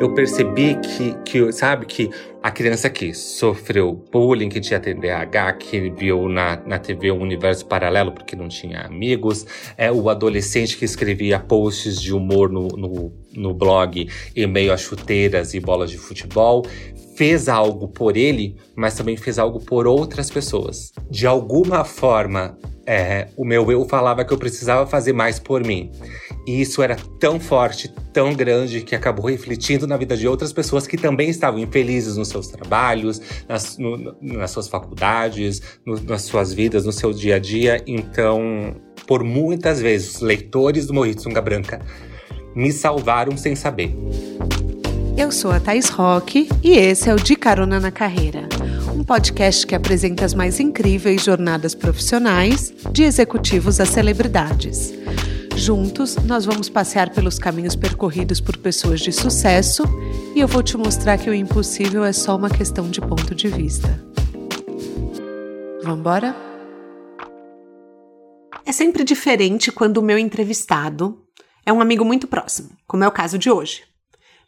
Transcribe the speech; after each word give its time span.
eu 0.00 0.14
percebi 0.14 0.76
que, 0.76 1.14
que, 1.26 1.52
sabe, 1.52 1.84
que 1.84 2.10
a 2.42 2.50
criança 2.50 2.88
que 2.88 3.12
sofreu 3.12 3.92
bullying, 4.10 4.48
que 4.48 4.58
tinha 4.58 4.80
TDAH, 4.80 5.52
que 5.52 5.90
viu 5.90 6.26
na, 6.26 6.56
na 6.64 6.78
TV 6.78 7.12
um 7.12 7.20
universo 7.20 7.66
paralelo 7.66 8.10
porque 8.10 8.34
não 8.34 8.48
tinha 8.48 8.80
amigos, 8.80 9.44
é 9.76 9.92
o 9.92 10.08
adolescente 10.08 10.78
que 10.78 10.86
escrevia 10.86 11.38
posts 11.38 12.00
de 12.00 12.14
humor 12.14 12.50
no, 12.50 12.68
no, 12.68 13.12
no 13.36 13.52
blog 13.52 14.08
em 14.34 14.46
meio 14.46 14.72
a 14.72 14.76
chuteiras 14.78 15.52
e 15.52 15.60
bolas 15.60 15.90
de 15.90 15.98
futebol, 15.98 16.64
fez 17.14 17.46
algo 17.46 17.86
por 17.86 18.16
ele, 18.16 18.56
mas 18.74 18.94
também 18.94 19.18
fez 19.18 19.38
algo 19.38 19.60
por 19.60 19.86
outras 19.86 20.30
pessoas. 20.30 20.92
De 21.10 21.26
alguma 21.26 21.84
forma, 21.84 22.56
é, 22.92 23.28
o 23.36 23.44
meu 23.44 23.70
eu 23.70 23.84
falava 23.84 24.24
que 24.24 24.32
eu 24.32 24.36
precisava 24.36 24.84
fazer 24.84 25.12
mais 25.12 25.38
por 25.38 25.64
mim. 25.64 25.92
E 26.44 26.60
isso 26.60 26.82
era 26.82 26.96
tão 27.20 27.38
forte, 27.38 27.88
tão 28.12 28.34
grande, 28.34 28.80
que 28.80 28.96
acabou 28.96 29.26
refletindo 29.26 29.86
na 29.86 29.96
vida 29.96 30.16
de 30.16 30.26
outras 30.26 30.52
pessoas 30.52 30.88
que 30.88 30.96
também 30.96 31.30
estavam 31.30 31.60
infelizes 31.60 32.16
nos 32.16 32.26
seus 32.26 32.48
trabalhos, 32.48 33.22
nas, 33.48 33.78
no, 33.78 34.16
nas 34.20 34.50
suas 34.50 34.66
faculdades, 34.66 35.62
no, 35.86 36.00
nas 36.00 36.22
suas 36.22 36.52
vidas, 36.52 36.84
no 36.84 36.90
seu 36.90 37.12
dia 37.12 37.36
a 37.36 37.38
dia. 37.38 37.80
Então, 37.86 38.74
por 39.06 39.22
muitas 39.22 39.80
vezes, 39.80 40.20
leitores 40.20 40.86
do 40.86 40.92
Morrito 40.92 41.22
Sunga 41.22 41.40
Branca 41.40 41.80
me 42.56 42.72
salvaram 42.72 43.36
sem 43.36 43.54
saber. 43.54 43.94
Eu 45.16 45.30
sou 45.30 45.52
a 45.52 45.60
Thais 45.60 45.88
Roque 45.90 46.48
e 46.60 46.72
esse 46.72 47.08
é 47.08 47.14
o 47.14 47.16
De 47.16 47.36
Carona 47.36 47.78
na 47.78 47.92
Carreira, 47.92 48.48
um 49.00 49.04
podcast 49.04 49.66
que 49.66 49.74
apresenta 49.74 50.26
as 50.26 50.34
mais 50.34 50.60
incríveis 50.60 51.24
jornadas 51.24 51.74
profissionais 51.74 52.70
de 52.92 53.02
executivos 53.02 53.80
a 53.80 53.86
celebridades. 53.86 54.92
Juntos, 55.56 56.16
nós 56.16 56.44
vamos 56.44 56.68
passear 56.68 57.08
pelos 57.08 57.38
caminhos 57.38 57.74
percorridos 57.74 58.42
por 58.42 58.58
pessoas 58.58 59.00
de 59.00 59.10
sucesso 59.10 59.84
e 60.34 60.40
eu 60.40 60.46
vou 60.46 60.62
te 60.62 60.76
mostrar 60.76 61.16
que 61.16 61.30
o 61.30 61.34
impossível 61.34 62.04
é 62.04 62.12
só 62.12 62.36
uma 62.36 62.50
questão 62.50 62.90
de 62.90 63.00
ponto 63.00 63.34
de 63.34 63.48
vista. 63.48 63.88
Vamos 65.82 66.00
embora? 66.00 66.36
É 68.66 68.72
sempre 68.72 69.02
diferente 69.02 69.72
quando 69.72 69.96
o 69.96 70.02
meu 70.02 70.18
entrevistado 70.18 71.24
é 71.64 71.72
um 71.72 71.80
amigo 71.80 72.04
muito 72.04 72.26
próximo, 72.26 72.68
como 72.86 73.02
é 73.02 73.08
o 73.08 73.12
caso 73.12 73.38
de 73.38 73.50
hoje. 73.50 73.82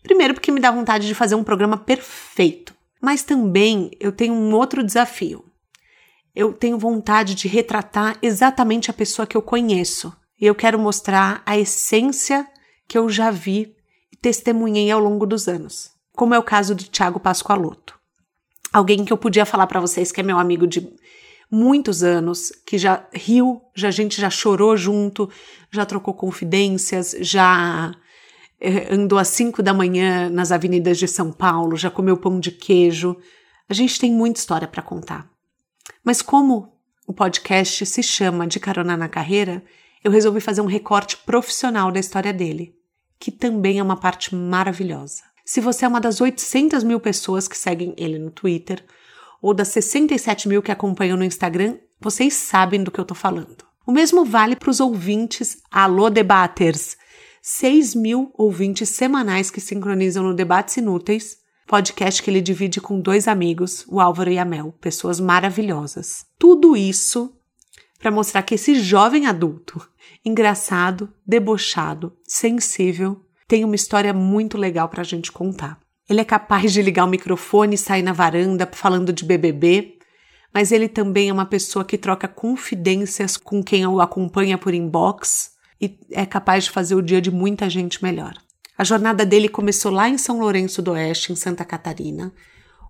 Primeiro, 0.02 0.34
porque 0.34 0.52
me 0.52 0.60
dá 0.60 0.70
vontade 0.70 1.06
de 1.06 1.14
fazer 1.14 1.36
um 1.36 1.44
programa 1.44 1.78
perfeito, 1.78 2.74
mas 3.02 3.24
também 3.24 3.90
eu 3.98 4.12
tenho 4.12 4.32
um 4.32 4.54
outro 4.54 4.84
desafio. 4.84 5.44
Eu 6.34 6.52
tenho 6.52 6.78
vontade 6.78 7.34
de 7.34 7.48
retratar 7.48 8.16
exatamente 8.22 8.90
a 8.90 8.94
pessoa 8.94 9.26
que 9.26 9.36
eu 9.36 9.42
conheço 9.42 10.16
e 10.40 10.46
eu 10.46 10.54
quero 10.54 10.78
mostrar 10.78 11.42
a 11.44 11.58
essência 11.58 12.48
que 12.86 12.96
eu 12.96 13.08
já 13.10 13.30
vi 13.30 13.74
e 14.12 14.16
testemunhei 14.16 14.90
ao 14.90 15.00
longo 15.00 15.26
dos 15.26 15.48
anos, 15.48 15.90
como 16.12 16.32
é 16.32 16.38
o 16.38 16.44
caso 16.44 16.76
do 16.76 16.84
Thiago 16.84 17.18
Pascoaloto. 17.18 17.98
Alguém 18.72 19.04
que 19.04 19.12
eu 19.12 19.18
podia 19.18 19.44
falar 19.44 19.66
para 19.66 19.80
vocês 19.80 20.12
que 20.12 20.20
é 20.20 20.24
meu 20.24 20.38
amigo 20.38 20.66
de 20.66 20.88
muitos 21.50 22.02
anos, 22.02 22.50
que 22.66 22.78
já 22.78 23.06
riu, 23.12 23.60
já 23.74 23.88
a 23.88 23.90
gente 23.90 24.18
já 24.18 24.30
chorou 24.30 24.74
junto, 24.76 25.28
já 25.70 25.84
trocou 25.84 26.14
confidências, 26.14 27.14
já 27.20 27.94
andou 28.90 29.18
às 29.18 29.28
5 29.28 29.62
da 29.62 29.74
manhã 29.74 30.28
nas 30.30 30.52
avenidas 30.52 30.98
de 30.98 31.08
São 31.08 31.32
Paulo, 31.32 31.76
já 31.76 31.90
comeu 31.90 32.16
pão 32.16 32.38
de 32.38 32.50
queijo. 32.50 33.16
A 33.68 33.74
gente 33.74 33.98
tem 33.98 34.12
muita 34.12 34.38
história 34.38 34.68
para 34.68 34.82
contar. 34.82 35.28
Mas 36.04 36.22
como 36.22 36.72
o 37.06 37.12
podcast 37.12 37.84
se 37.84 38.02
chama 38.02 38.46
De 38.46 38.60
Carona 38.60 38.96
na 38.96 39.08
Carreira, 39.08 39.64
eu 40.04 40.10
resolvi 40.10 40.40
fazer 40.40 40.60
um 40.60 40.66
recorte 40.66 41.16
profissional 41.18 41.90
da 41.90 42.00
história 42.00 42.32
dele, 42.32 42.74
que 43.18 43.30
também 43.30 43.78
é 43.78 43.82
uma 43.82 43.96
parte 43.96 44.34
maravilhosa. 44.34 45.22
Se 45.44 45.60
você 45.60 45.84
é 45.84 45.88
uma 45.88 46.00
das 46.00 46.20
800 46.20 46.84
mil 46.84 47.00
pessoas 47.00 47.48
que 47.48 47.58
seguem 47.58 47.94
ele 47.96 48.18
no 48.18 48.30
Twitter, 48.30 48.84
ou 49.40 49.52
das 49.52 49.68
67 49.68 50.48
mil 50.48 50.62
que 50.62 50.70
acompanham 50.70 51.16
no 51.16 51.24
Instagram, 51.24 51.78
vocês 52.00 52.34
sabem 52.34 52.82
do 52.82 52.90
que 52.90 53.00
eu 53.00 53.04
tô 53.04 53.14
falando. 53.14 53.64
O 53.84 53.90
mesmo 53.90 54.24
vale 54.24 54.54
para 54.54 54.70
os 54.70 54.78
ouvintes 54.78 55.58
Alô 55.70 56.08
Debaters, 56.08 56.96
6 57.44 57.96
mil 57.96 58.30
ouvintes 58.34 58.90
semanais 58.90 59.50
que 59.50 59.60
sincronizam 59.60 60.22
no 60.22 60.32
Debates 60.32 60.76
Inúteis, 60.76 61.38
podcast 61.66 62.22
que 62.22 62.30
ele 62.30 62.40
divide 62.40 62.80
com 62.80 63.00
dois 63.00 63.26
amigos, 63.26 63.84
o 63.88 64.00
Álvaro 64.00 64.30
e 64.30 64.38
a 64.38 64.44
Mel, 64.44 64.72
pessoas 64.80 65.18
maravilhosas. 65.18 66.24
Tudo 66.38 66.76
isso 66.76 67.34
para 67.98 68.12
mostrar 68.12 68.42
que 68.42 68.54
esse 68.54 68.76
jovem 68.76 69.26
adulto, 69.26 69.84
engraçado, 70.24 71.12
debochado, 71.26 72.16
sensível, 72.22 73.20
tem 73.48 73.64
uma 73.64 73.74
história 73.74 74.12
muito 74.12 74.56
legal 74.56 74.88
para 74.88 75.00
a 75.00 75.04
gente 75.04 75.32
contar. 75.32 75.80
Ele 76.08 76.20
é 76.20 76.24
capaz 76.24 76.72
de 76.72 76.80
ligar 76.80 77.06
o 77.06 77.10
microfone 77.10 77.74
e 77.74 77.78
sair 77.78 78.02
na 78.02 78.12
varanda 78.12 78.70
falando 78.72 79.12
de 79.12 79.24
BBB, 79.24 79.98
mas 80.54 80.70
ele 80.70 80.88
também 80.88 81.30
é 81.30 81.32
uma 81.32 81.46
pessoa 81.46 81.84
que 81.84 81.98
troca 81.98 82.28
confidências 82.28 83.36
com 83.36 83.64
quem 83.64 83.84
o 83.84 84.00
acompanha 84.00 84.56
por 84.56 84.72
inbox 84.72 85.51
e 85.82 85.98
é 86.12 86.24
capaz 86.24 86.64
de 86.64 86.70
fazer 86.70 86.94
o 86.94 87.02
dia 87.02 87.20
de 87.20 87.30
muita 87.30 87.68
gente 87.68 88.00
melhor. 88.00 88.34
A 88.78 88.84
jornada 88.84 89.26
dele 89.26 89.48
começou 89.48 89.90
lá 89.90 90.08
em 90.08 90.16
São 90.16 90.38
Lourenço 90.38 90.80
do 90.80 90.92
Oeste, 90.92 91.32
em 91.32 91.36
Santa 91.36 91.64
Catarina, 91.64 92.32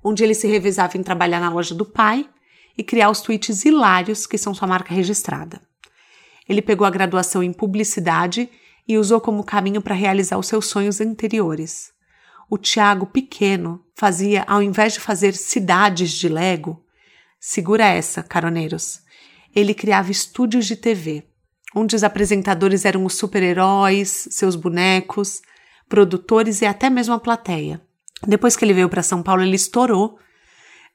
onde 0.05 0.23
ele 0.23 0.35
se 0.35 0.47
revezava 0.47 0.99
em 0.99 1.03
trabalhar 1.03 1.41
na 1.41 1.49
loja 1.49 1.75
do 1.75 1.87
pai 1.87 2.29
e 2.77 2.83
criar 2.83 3.09
os 3.09 3.23
tweets 3.23 3.65
hilários 3.65 4.27
que 4.27 4.37
são 4.37 4.53
sua 4.53 4.69
marca 4.69 4.95
registrada. 4.95 5.61
Ele 6.47 6.61
pegou 6.61 6.87
a 6.87 6.91
graduação 6.91 7.43
em 7.43 7.53
publicidade 7.53 8.49
e 8.87 8.99
usou 8.99 9.21
como 9.21 9.45
caminho 9.45 9.81
para 9.81 9.95
realizar 9.95 10.37
os 10.39 10.47
seus 10.47 10.67
sonhos 10.67 11.01
anteriores. 11.01 11.93
O 12.51 12.59
Tiago 12.59 13.07
pequeno 13.07 13.83
fazia, 13.95 14.45
ao 14.47 14.63
invés 14.63 14.93
de 14.93 15.01
fazer 15.01 15.35
cidades 15.35 16.11
de 16.13 16.29
Lego, 16.29 16.85
segura 17.41 17.87
essa, 17.87 18.23
caroneiros. 18.23 19.01
Ele 19.55 19.73
criava 19.73 20.11
estúdios 20.11 20.67
de 20.67 20.77
TV, 20.77 21.25
onde 21.75 21.97
os 21.97 22.05
apresentadores 22.05 22.85
eram 22.85 23.05
os 23.05 23.15
super-heróis, 23.17 24.29
seus 24.31 24.57
bonecos, 24.57 25.41
produtores 25.89 26.63
e 26.63 26.67
até 26.67 26.91
mesmo 26.91 27.15
a 27.15 27.21
plateia. 27.21 27.81
Depois 28.27 28.57
que 28.57 28.65
ele 28.65 28.75
veio 28.75 28.89
para 28.89 29.03
São 29.03 29.23
Paulo, 29.23 29.43
ele 29.43 29.57
estourou 29.57 30.19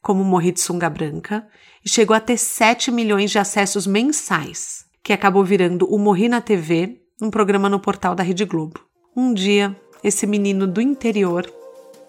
como 0.08 0.24
Morri 0.24 0.54
de 0.54 0.62
Sunga 0.62 0.90
Branca, 0.90 1.46
e 1.84 1.90
chegou 1.90 2.16
a 2.16 2.20
ter 2.22 2.38
7 2.38 2.92
milhões 2.92 3.30
de 3.30 3.40
acessos 3.40 3.86
mensais, 3.86 4.86
que 5.04 5.12
acabou 5.12 5.44
virando 5.44 5.86
o 5.86 6.00
Morri 6.00 6.30
na 6.30 6.40
TV, 6.40 7.02
um 7.22 7.30
programa 7.30 7.68
no 7.68 7.78
portal 7.78 8.16
da 8.16 8.24
Rede 8.24 8.46
Globo. 8.46 8.80
Um 9.16 9.34
dia, 9.34 9.76
esse 10.02 10.26
menino 10.26 10.66
do 10.66 10.80
interior 10.80 11.52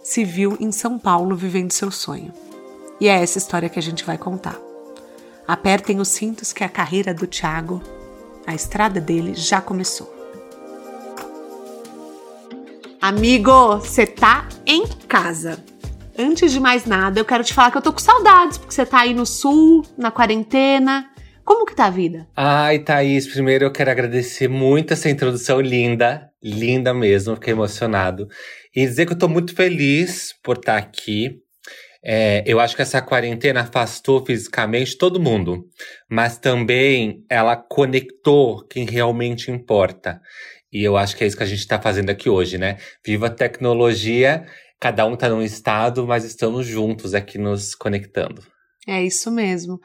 se 0.00 0.24
viu 0.24 0.56
em 0.60 0.70
São 0.70 0.96
Paulo 0.96 1.34
vivendo 1.34 1.72
seu 1.72 1.90
sonho. 1.90 2.32
E 3.00 3.08
é 3.08 3.20
essa 3.20 3.38
história 3.38 3.68
que 3.68 3.80
a 3.80 3.82
gente 3.82 4.04
vai 4.04 4.16
contar. 4.16 4.56
Apertem 5.46 5.98
os 5.98 6.08
cintos 6.08 6.52
que 6.52 6.62
a 6.62 6.68
carreira 6.68 7.14
do 7.14 7.26
Thiago, 7.26 7.82
a 8.48 8.54
estrada 8.54 8.98
dele 8.98 9.34
já 9.34 9.60
começou. 9.60 10.10
Amigo, 12.98 13.76
você 13.76 14.06
tá 14.06 14.48
em 14.66 14.86
casa. 15.06 15.62
Antes 16.19 16.50
de 16.50 16.58
mais 16.58 16.87
nada, 16.87 17.20
eu 17.20 17.26
quero 17.26 17.44
te 17.44 17.53
falar 17.53 17.70
que 17.70 17.76
eu 17.76 17.82
tô 17.82 17.92
com 17.92 17.98
saudades, 17.98 18.56
porque 18.56 18.72
você 18.72 18.87
tá 18.87 19.00
aí 19.00 19.12
no 19.12 19.26
sul, 19.26 19.84
na 19.98 20.10
quarentena. 20.10 21.10
Como 21.44 21.66
que 21.66 21.76
tá 21.76 21.84
a 21.84 21.91
vida? 21.91 22.26
Ai, 22.34 22.78
Thaís, 22.78 23.26
primeiro 23.26 23.66
eu 23.66 23.70
quero 23.70 23.91
agradecer 23.91 24.48
muito 24.48 24.94
essa 24.94 25.10
introdução 25.10 25.60
linda, 25.60 26.31
linda 26.42 26.94
mesmo, 26.94 27.34
fiquei 27.34 27.53
emocionado. 27.53 28.28
E 28.75 28.87
dizer 28.87 29.04
que 29.04 29.12
eu 29.12 29.19
tô 29.19 29.28
muito 29.28 29.54
feliz 29.54 30.32
por 30.42 30.56
estar 30.56 30.72
tá 30.72 30.78
aqui. 30.78 31.37
É, 32.04 32.44
eu 32.47 32.60
acho 32.60 32.76
que 32.76 32.82
essa 32.82 33.03
quarentena 33.03 33.62
afastou 33.62 34.25
fisicamente 34.25 34.97
todo 34.97 35.20
mundo, 35.20 35.64
mas 36.09 36.38
também 36.38 37.25
ela 37.28 37.56
conectou 37.56 38.64
quem 38.66 38.84
realmente 38.84 39.50
importa. 39.50 40.20
E 40.72 40.82
eu 40.82 40.97
acho 40.97 41.16
que 41.16 41.25
é 41.25 41.26
isso 41.26 41.37
que 41.37 41.42
a 41.42 41.47
gente 41.47 41.58
está 41.60 41.81
fazendo 41.81 42.10
aqui 42.10 42.28
hoje, 42.28 42.58
né? 42.58 42.76
Viva 43.04 43.26
a 43.26 43.31
tecnologia 43.31 44.44
cada 44.81 45.06
um 45.06 45.14
está 45.14 45.28
num 45.28 45.43
estado, 45.43 46.06
mas 46.06 46.25
estamos 46.25 46.67
juntos 46.67 47.14
aqui 47.14 47.38
nos 47.38 47.75
conectando. 47.75 48.43
É 48.87 49.02
isso 49.02 49.31
mesmo. 49.31 49.78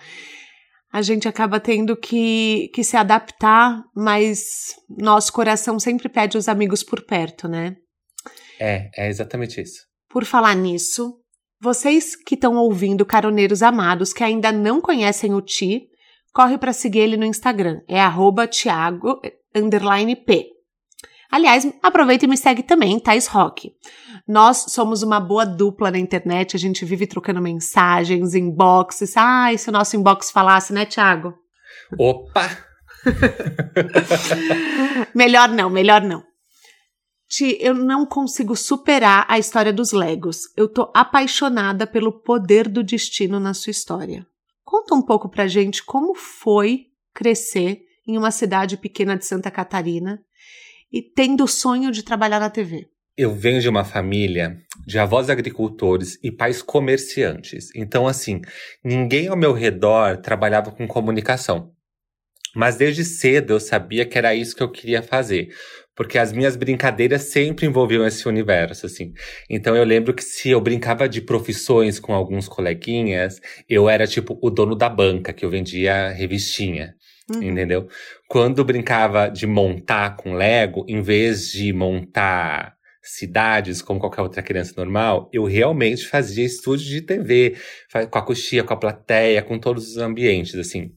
A 0.92 1.02
gente 1.02 1.28
acaba 1.28 1.60
tendo 1.60 1.98
que, 1.98 2.70
que 2.74 2.84
se 2.84 2.96
adaptar, 2.96 3.82
mas 3.96 4.44
nosso 4.88 5.34
coração 5.34 5.80
sempre 5.80 6.08
pede 6.08 6.38
os 6.38 6.48
amigos 6.48 6.84
por 6.84 7.04
perto, 7.04 7.48
né? 7.48 7.76
É, 8.60 8.90
é 8.96 9.10
exatamente 9.10 9.60
isso. 9.60 9.82
Por 10.08 10.24
falar 10.24 10.56
nisso, 10.56 11.20
vocês 11.64 12.14
que 12.14 12.36
estão 12.36 12.58
ouvindo 12.58 13.06
Caroneiros 13.06 13.64
Amados, 13.64 14.12
que 14.12 14.22
ainda 14.22 14.52
não 14.52 14.82
conhecem 14.82 15.34
o 15.34 15.40
Ti, 15.40 15.88
corre 16.34 16.58
para 16.58 16.74
seguir 16.74 17.00
ele 17.00 17.16
no 17.16 17.26
Instagram. 17.26 17.80
É 17.88 18.02
arroba 18.02 18.46
Thiago 18.46 19.22
P. 20.26 20.48
Aliás, 21.32 21.66
aproveita 21.82 22.26
e 22.26 22.28
me 22.28 22.36
segue 22.36 22.64
também, 22.64 23.00
Thais 23.00 23.28
Rock. 23.28 23.72
Nós 24.28 24.66
somos 24.70 25.04
uma 25.04 25.22
boa 25.22 25.46
dupla 25.46 25.90
na 25.90 25.98
internet, 25.98 26.54
a 26.54 26.60
gente 26.60 26.84
vive 26.84 27.08
trocando 27.08 27.42
mensagens, 27.42 28.36
inboxes. 28.36 29.16
Ai, 29.16 29.58
se 29.58 29.70
o 29.70 29.72
nosso 29.72 29.96
inbox 29.96 30.32
falasse, 30.32 30.74
né, 30.74 30.86
Thiago? 30.86 31.34
Opa! 31.98 32.58
melhor 35.16 35.48
não, 35.48 35.70
melhor 35.70 36.02
não. 36.02 36.24
Ti, 37.36 37.58
eu 37.60 37.74
não 37.74 38.06
consigo 38.06 38.56
superar 38.56 39.26
a 39.28 39.40
história 39.40 39.74
dos 39.74 39.92
Legos. 39.92 40.42
Eu 40.56 40.68
tô 40.68 40.92
apaixonada 40.94 41.88
pelo 41.88 42.12
poder 42.12 42.70
do 42.70 42.84
destino 42.84 43.40
na 43.40 43.56
sua 43.56 43.72
história. 43.72 44.24
Conta 44.64 44.94
um 44.94 45.02
pouco 45.02 45.28
pra 45.28 45.48
gente 45.48 45.84
como 45.84 46.14
foi 46.14 46.90
crescer 47.12 47.82
em 48.08 48.20
uma 48.20 48.30
cidade 48.30 48.78
pequena 48.78 49.18
de 49.18 49.26
Santa 49.26 49.50
Catarina 49.50 50.24
e 50.92 51.02
tendo 51.02 51.46
o 51.46 51.48
sonho 51.48 51.92
de 51.92 52.04
trabalhar 52.04 52.40
na 52.40 52.52
TV. 52.52 52.88
Eu 53.18 53.34
venho 53.34 53.60
de 53.60 53.68
uma 53.68 53.84
família 53.84 54.56
de 54.86 55.00
avós 55.00 55.28
agricultores 55.28 56.20
e 56.24 56.32
pais 56.32 56.62
comerciantes. 56.62 57.74
Então, 57.76 58.08
assim, 58.08 58.42
ninguém 58.84 59.28
ao 59.28 59.36
meu 59.36 59.54
redor 59.54 60.18
trabalhava 60.18 60.72
com 60.72 60.88
comunicação. 60.88 61.74
Mas 62.56 62.76
desde 62.76 63.04
cedo 63.04 63.54
eu 63.54 63.60
sabia 63.60 64.06
que 64.06 64.18
era 64.18 64.36
isso 64.36 64.56
que 64.56 64.62
eu 64.62 64.72
queria 64.72 65.02
fazer. 65.02 65.50
Porque 65.96 66.18
as 66.18 66.34
minhas 66.34 66.56
brincadeiras 66.56 67.24
sempre 67.24 67.66
envolviam 67.66 68.06
esse 68.06 68.28
universo, 68.28 68.86
assim. 68.86 69.14
Então 69.50 69.76
eu 69.76 69.84
lembro 69.84 70.14
que 70.14 70.24
se 70.24 70.50
eu 70.50 70.60
brincava 70.60 71.08
de 71.08 71.22
profissões 71.22 72.00
com 72.00 72.14
alguns 72.14 72.48
coleguinhas, 72.48 73.40
eu 73.70 73.88
era 73.88 74.08
tipo 74.08 74.38
o 74.42 74.50
dono 74.50 74.76
da 74.76 74.90
banca, 74.90 75.32
que 75.32 75.46
eu 75.46 75.50
vendia 75.50 76.10
revistinha. 76.10 76.96
Uhum. 77.34 77.44
Entendeu? 77.44 77.88
Quando 78.28 78.66
brincava 78.66 79.30
de 79.30 79.48
montar 79.48 80.18
com 80.18 80.34
Lego, 80.34 80.86
em 80.88 81.02
vez 81.02 81.52
de 81.52 81.72
montar 81.72 82.76
cidades 83.04 83.82
como 83.82 84.00
qualquer 84.00 84.22
outra 84.22 84.42
criança 84.42 84.74
normal, 84.78 85.30
eu 85.34 85.44
realmente 85.44 86.08
fazia 86.08 86.46
estúdio 86.46 86.88
de 86.88 87.02
TV, 87.02 87.56
com 88.10 88.18
a 88.18 88.22
coxia, 88.22 88.64
com 88.64 88.74
a 88.74 88.78
plateia, 88.78 89.42
com 89.42 89.60
todos 89.60 89.90
os 89.90 89.98
ambientes, 89.98 90.56
assim. 90.56 90.92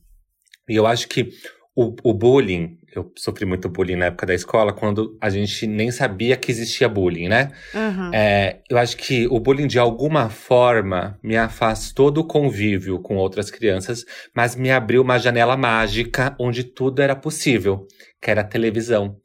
E 0.68 0.74
eu 0.74 0.86
acho 0.86 1.08
que 1.08 1.30
o, 1.74 1.94
o, 2.02 2.14
bullying, 2.14 2.78
eu 2.98 3.12
sofri 3.16 3.44
muito 3.44 3.68
bullying 3.68 3.96
na 3.96 4.06
época 4.06 4.26
da 4.26 4.34
escola, 4.34 4.72
quando 4.72 5.16
a 5.20 5.28
gente 5.30 5.66
nem 5.66 5.90
sabia 5.90 6.36
que 6.36 6.50
existia 6.50 6.88
bullying, 6.88 7.28
né? 7.28 7.52
Uhum. 7.74 8.10
É, 8.12 8.58
eu 8.70 8.78
acho 8.78 8.96
que 8.96 9.26
o 9.28 9.38
bullying, 9.38 9.66
de 9.66 9.78
alguma 9.78 10.28
forma, 10.28 11.18
me 11.22 11.36
afastou 11.36 12.10
do 12.10 12.24
convívio 12.24 12.98
com 13.00 13.16
outras 13.16 13.50
crianças, 13.50 14.04
mas 14.34 14.56
me 14.56 14.70
abriu 14.70 15.02
uma 15.02 15.18
janela 15.18 15.56
mágica 15.56 16.34
onde 16.38 16.64
tudo 16.64 17.02
era 17.02 17.14
possível, 17.14 17.86
que 18.20 18.30
era 18.30 18.40
a 18.40 18.44
televisão. 18.44 19.16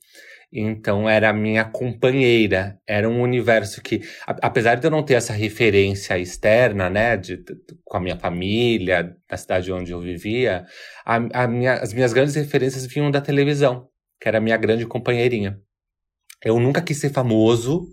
Então 0.53 1.09
era 1.09 1.29
a 1.29 1.33
minha 1.33 1.63
companheira, 1.63 2.77
era 2.85 3.07
um 3.07 3.21
universo 3.21 3.81
que, 3.81 4.01
apesar 4.25 4.75
de 4.75 4.85
eu 4.85 4.91
não 4.91 5.01
ter 5.01 5.13
essa 5.13 5.31
referência 5.31 6.19
externa, 6.19 6.89
né, 6.89 7.15
de, 7.15 7.37
de, 7.37 7.55
com 7.85 7.95
a 7.95 8.01
minha 8.01 8.17
família, 8.17 9.15
da 9.29 9.37
cidade 9.37 9.71
onde 9.71 9.91
eu 9.91 10.01
vivia, 10.01 10.65
a, 11.05 11.43
a 11.43 11.47
minha, 11.47 11.75
as 11.75 11.93
minhas 11.93 12.11
grandes 12.11 12.35
referências 12.35 12.85
vinham 12.85 13.09
da 13.09 13.21
televisão, 13.21 13.87
que 14.19 14.27
era 14.27 14.39
a 14.39 14.41
minha 14.41 14.57
grande 14.57 14.85
companheirinha. 14.85 15.57
Eu 16.43 16.59
nunca 16.59 16.81
quis 16.81 16.97
ser 16.97 17.11
famoso, 17.11 17.87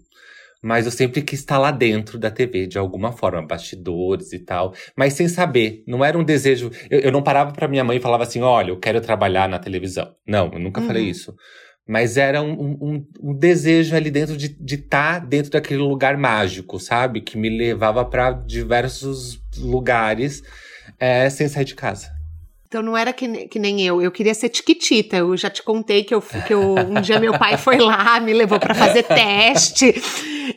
mas 0.60 0.84
eu 0.84 0.90
sempre 0.90 1.22
quis 1.22 1.38
estar 1.38 1.58
lá 1.58 1.70
dentro 1.70 2.18
da 2.18 2.28
TV, 2.28 2.66
de 2.66 2.76
alguma 2.76 3.12
forma, 3.12 3.46
bastidores 3.46 4.32
e 4.32 4.40
tal, 4.40 4.74
mas 4.96 5.12
sem 5.12 5.28
saber, 5.28 5.84
não 5.86 6.04
era 6.04 6.18
um 6.18 6.24
desejo. 6.24 6.72
Eu, 6.90 6.98
eu 6.98 7.12
não 7.12 7.22
parava 7.22 7.52
para 7.52 7.68
minha 7.68 7.84
mãe 7.84 7.98
e 7.98 8.00
falava 8.00 8.24
assim: 8.24 8.40
olha, 8.40 8.70
eu 8.70 8.80
quero 8.80 9.00
trabalhar 9.00 9.48
na 9.48 9.60
televisão. 9.60 10.12
Não, 10.26 10.50
eu 10.52 10.58
nunca 10.58 10.80
uhum. 10.80 10.88
falei 10.88 11.04
isso 11.04 11.36
mas 11.88 12.18
era 12.18 12.42
um, 12.42 12.52
um, 12.52 13.06
um, 13.22 13.34
desejo 13.34 13.96
ali 13.96 14.10
dentro 14.10 14.36
de 14.36 14.74
estar 14.74 15.20
tá 15.20 15.26
dentro 15.26 15.50
daquele 15.50 15.80
lugar 15.80 16.18
mágico, 16.18 16.78
sabe? 16.78 17.22
Que 17.22 17.38
me 17.38 17.48
levava 17.48 18.04
para 18.04 18.30
diversos 18.30 19.40
lugares 19.56 20.42
é, 21.00 21.30
sem 21.30 21.48
sair 21.48 21.64
de 21.64 21.74
casa. 21.74 22.12
Então 22.66 22.82
não 22.82 22.94
era 22.94 23.10
que, 23.14 23.48
que 23.48 23.58
nem 23.58 23.80
eu, 23.80 24.02
eu 24.02 24.12
queria 24.12 24.34
ser 24.34 24.50
tiquitita. 24.50 25.16
Eu 25.16 25.34
já 25.34 25.48
te 25.48 25.62
contei 25.62 26.04
que, 26.04 26.14
eu, 26.14 26.20
que 26.20 26.52
eu, 26.52 26.74
um 26.74 27.00
dia 27.00 27.18
meu 27.18 27.38
pai 27.38 27.56
foi 27.56 27.78
lá, 27.78 28.20
me 28.20 28.34
levou 28.34 28.60
para 28.60 28.74
fazer 28.74 29.04
teste. 29.04 29.94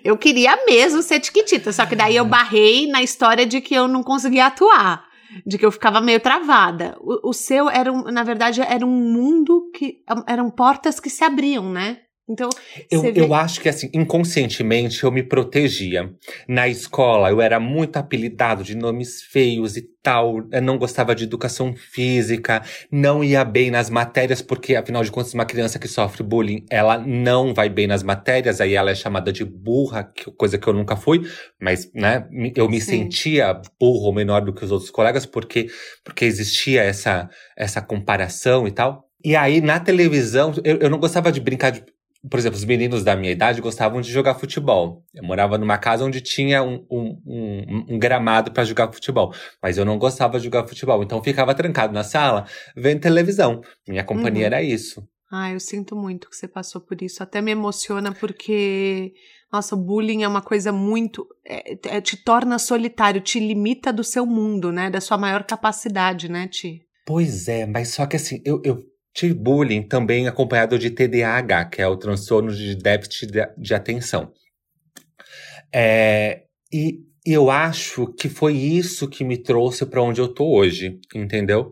Eu 0.03 0.17
queria 0.17 0.65
mesmo 0.65 1.01
ser 1.01 1.21
tiquitita, 1.21 1.71
só 1.71 1.85
que 1.85 1.95
daí 1.95 2.17
eu 2.17 2.25
barrei 2.25 2.87
na 2.87 3.01
história 3.01 3.45
de 3.45 3.61
que 3.61 3.73
eu 3.73 3.87
não 3.87 4.03
conseguia 4.03 4.47
atuar 4.47 5.10
de 5.45 5.57
que 5.57 5.65
eu 5.65 5.71
ficava 5.71 6.01
meio 6.01 6.19
travada. 6.19 6.97
O, 6.99 7.29
o 7.29 7.33
seu 7.33 7.69
era, 7.69 7.91
um, 7.91 8.03
na 8.03 8.23
verdade, 8.23 8.61
era 8.61 8.85
um 8.85 8.89
mundo 8.89 9.69
que 9.73 10.03
eram 10.27 10.49
portas 10.49 10.99
que 10.99 11.09
se 11.09 11.23
abriam, 11.23 11.71
né? 11.71 11.99
Então, 12.29 12.49
eu, 12.89 13.01
vê... 13.01 13.13
eu 13.15 13.33
acho 13.33 13.59
que 13.59 13.67
assim, 13.67 13.89
inconscientemente 13.93 15.03
eu 15.03 15.11
me 15.11 15.23
protegia. 15.23 16.09
Na 16.47 16.67
escola 16.67 17.29
eu 17.29 17.41
era 17.41 17.59
muito 17.59 17.97
apelidado 17.97 18.63
de 18.63 18.75
nomes 18.75 19.21
feios 19.23 19.75
e 19.75 19.81
tal, 20.01 20.47
eu 20.51 20.61
não 20.61 20.77
gostava 20.77 21.13
de 21.13 21.25
educação 21.25 21.75
física, 21.75 22.63
não 22.91 23.23
ia 23.23 23.43
bem 23.43 23.69
nas 23.69 23.89
matérias, 23.89 24.41
porque 24.41 24.75
afinal 24.75 25.03
de 25.03 25.11
contas, 25.11 25.33
uma 25.33 25.45
criança 25.45 25.77
que 25.77 25.87
sofre 25.87 26.23
bullying, 26.23 26.65
ela 26.69 26.97
não 26.97 27.53
vai 27.53 27.69
bem 27.69 27.85
nas 27.85 28.01
matérias, 28.01 28.61
aí 28.61 28.73
ela 28.73 28.91
é 28.91 28.95
chamada 28.95 29.31
de 29.31 29.43
burra, 29.43 30.11
coisa 30.37 30.57
que 30.57 30.67
eu 30.67 30.73
nunca 30.73 30.95
fui, 30.95 31.21
mas 31.59 31.91
né, 31.93 32.27
eu 32.55 32.69
me 32.69 32.79
Sim. 32.79 33.03
sentia 33.03 33.61
burro 33.79 34.05
ou 34.05 34.13
menor 34.13 34.41
do 34.41 34.53
que 34.53 34.63
os 34.63 34.71
outros 34.71 34.89
colegas, 34.89 35.25
porque, 35.25 35.67
porque 36.03 36.25
existia 36.25 36.81
essa, 36.81 37.29
essa 37.55 37.81
comparação 37.81 38.67
e 38.67 38.71
tal. 38.71 39.07
E 39.23 39.35
aí, 39.35 39.61
na 39.61 39.79
televisão, 39.79 40.51
eu, 40.63 40.77
eu 40.77 40.89
não 40.89 40.97
gostava 40.97 41.31
de 41.31 41.39
brincar 41.39 41.71
de 41.71 41.83
por 42.29 42.37
exemplo, 42.37 42.57
os 42.57 42.65
meninos 42.65 43.03
da 43.03 43.15
minha 43.15 43.31
idade 43.31 43.61
gostavam 43.61 43.99
de 43.99 44.11
jogar 44.11 44.35
futebol. 44.35 45.03
Eu 45.13 45.23
morava 45.23 45.57
numa 45.57 45.77
casa 45.77 46.05
onde 46.05 46.21
tinha 46.21 46.61
um, 46.61 46.85
um, 46.89 47.21
um, 47.25 47.85
um 47.95 47.99
gramado 47.99 48.51
para 48.51 48.63
jogar 48.63 48.91
futebol, 48.91 49.33
mas 49.61 49.77
eu 49.77 49.85
não 49.85 49.97
gostava 49.97 50.37
de 50.37 50.45
jogar 50.45 50.67
futebol, 50.67 51.01
então 51.01 51.23
ficava 51.23 51.55
trancado 51.55 51.93
na 51.93 52.03
sala 52.03 52.45
vendo 52.75 53.01
televisão. 53.01 53.61
Minha 53.87 54.03
companhia 54.03 54.41
uhum. 54.41 54.53
era 54.53 54.61
isso. 54.61 55.03
Ah, 55.31 55.51
eu 55.51 55.59
sinto 55.59 55.95
muito 55.95 56.29
que 56.29 56.35
você 56.35 56.47
passou 56.47 56.81
por 56.81 57.01
isso. 57.01 57.23
Até 57.23 57.41
me 57.41 57.51
emociona 57.51 58.11
porque, 58.13 59.13
nossa, 59.51 59.75
o 59.75 59.77
bullying 59.77 60.23
é 60.23 60.27
uma 60.27 60.41
coisa 60.41 60.73
muito. 60.73 61.25
É, 61.45 61.95
é, 61.95 62.01
te 62.01 62.17
torna 62.17 62.59
solitário, 62.59 63.21
te 63.21 63.39
limita 63.39 63.93
do 63.93 64.03
seu 64.03 64.25
mundo, 64.25 64.73
né? 64.73 64.89
Da 64.89 64.99
sua 64.99 65.17
maior 65.17 65.45
capacidade, 65.45 66.29
né, 66.29 66.49
Ti? 66.49 66.81
Pois 67.05 67.47
é, 67.47 67.65
mas 67.65 67.89
só 67.89 68.05
que 68.05 68.17
assim, 68.17 68.41
eu, 68.45 68.61
eu 68.63 68.83
Tive 69.13 69.33
bullying 69.33 69.83
também 69.83 70.27
acompanhado 70.27 70.79
de 70.79 70.89
TDAH, 70.89 71.65
que 71.65 71.81
é 71.81 71.87
o 71.87 71.97
transtorno 71.97 72.53
de 72.53 72.75
déficit 72.75 73.31
de 73.57 73.73
atenção. 73.73 74.31
É, 75.73 76.43
e 76.71 76.99
eu 77.25 77.49
acho 77.49 78.07
que 78.13 78.29
foi 78.29 78.55
isso 78.55 79.07
que 79.07 79.23
me 79.23 79.37
trouxe 79.37 79.85
para 79.85 80.01
onde 80.01 80.19
eu 80.19 80.27
tô 80.27 80.55
hoje, 80.55 80.99
entendeu? 81.13 81.71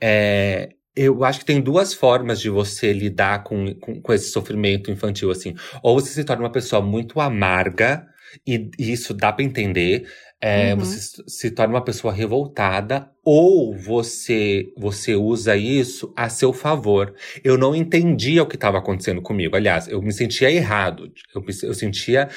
É, 0.00 0.70
eu 0.94 1.24
acho 1.24 1.40
que 1.40 1.44
tem 1.44 1.60
duas 1.60 1.92
formas 1.92 2.40
de 2.40 2.48
você 2.48 2.92
lidar 2.92 3.42
com, 3.42 3.74
com, 3.76 4.00
com, 4.00 4.12
esse 4.12 4.30
sofrimento 4.30 4.90
infantil, 4.90 5.30
assim. 5.30 5.54
Ou 5.82 5.98
você 5.98 6.10
se 6.10 6.24
torna 6.24 6.44
uma 6.44 6.52
pessoa 6.52 6.80
muito 6.80 7.20
amarga, 7.20 8.06
e, 8.46 8.70
e 8.78 8.92
isso 8.92 9.12
dá 9.12 9.32
para 9.32 9.44
entender, 9.44 10.08
é, 10.46 10.74
uhum. 10.74 10.80
Você 10.80 11.22
se 11.26 11.50
torna 11.52 11.72
uma 11.72 11.82
pessoa 11.82 12.12
revoltada 12.12 13.10
ou 13.24 13.74
você 13.74 14.70
você 14.76 15.14
usa 15.14 15.56
isso 15.56 16.12
a 16.14 16.28
seu 16.28 16.52
favor. 16.52 17.14
Eu 17.42 17.56
não 17.56 17.74
entendia 17.74 18.42
o 18.42 18.46
que 18.46 18.56
estava 18.56 18.76
acontecendo 18.76 19.22
comigo. 19.22 19.56
Aliás, 19.56 19.88
eu 19.88 20.02
me 20.02 20.12
sentia 20.12 20.50
errado. 20.50 21.10
Eu, 21.34 21.42
eu 21.62 21.72
sentia 21.72 22.28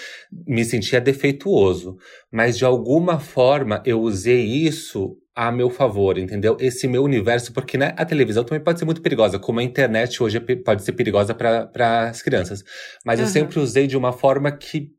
me 0.47 0.63
sentia 0.63 1.01
defeituoso. 1.01 1.97
Mas 2.31 2.57
de 2.57 2.63
alguma 2.63 3.19
forma 3.19 3.83
eu 3.85 3.99
usei 3.99 4.41
isso 4.41 5.17
a 5.35 5.51
meu 5.51 5.69
favor, 5.69 6.17
entendeu? 6.17 6.55
Esse 6.61 6.87
meu 6.87 7.03
universo, 7.03 7.51
porque 7.51 7.77
né, 7.77 7.93
a 7.97 8.05
televisão 8.05 8.45
também 8.45 8.63
pode 8.63 8.79
ser 8.79 8.85
muito 8.85 9.01
perigosa, 9.01 9.37
como 9.37 9.59
a 9.59 9.63
internet 9.63 10.23
hoje 10.23 10.37
é 10.37 10.55
pode 10.55 10.81
ser 10.81 10.93
perigosa 10.93 11.35
para 11.35 12.09
as 12.09 12.21
crianças. 12.21 12.63
Mas 13.05 13.19
uhum. 13.19 13.25
eu 13.25 13.29
sempre 13.29 13.59
usei 13.59 13.85
de 13.85 13.97
uma 13.97 14.13
forma 14.13 14.49
que 14.49 14.93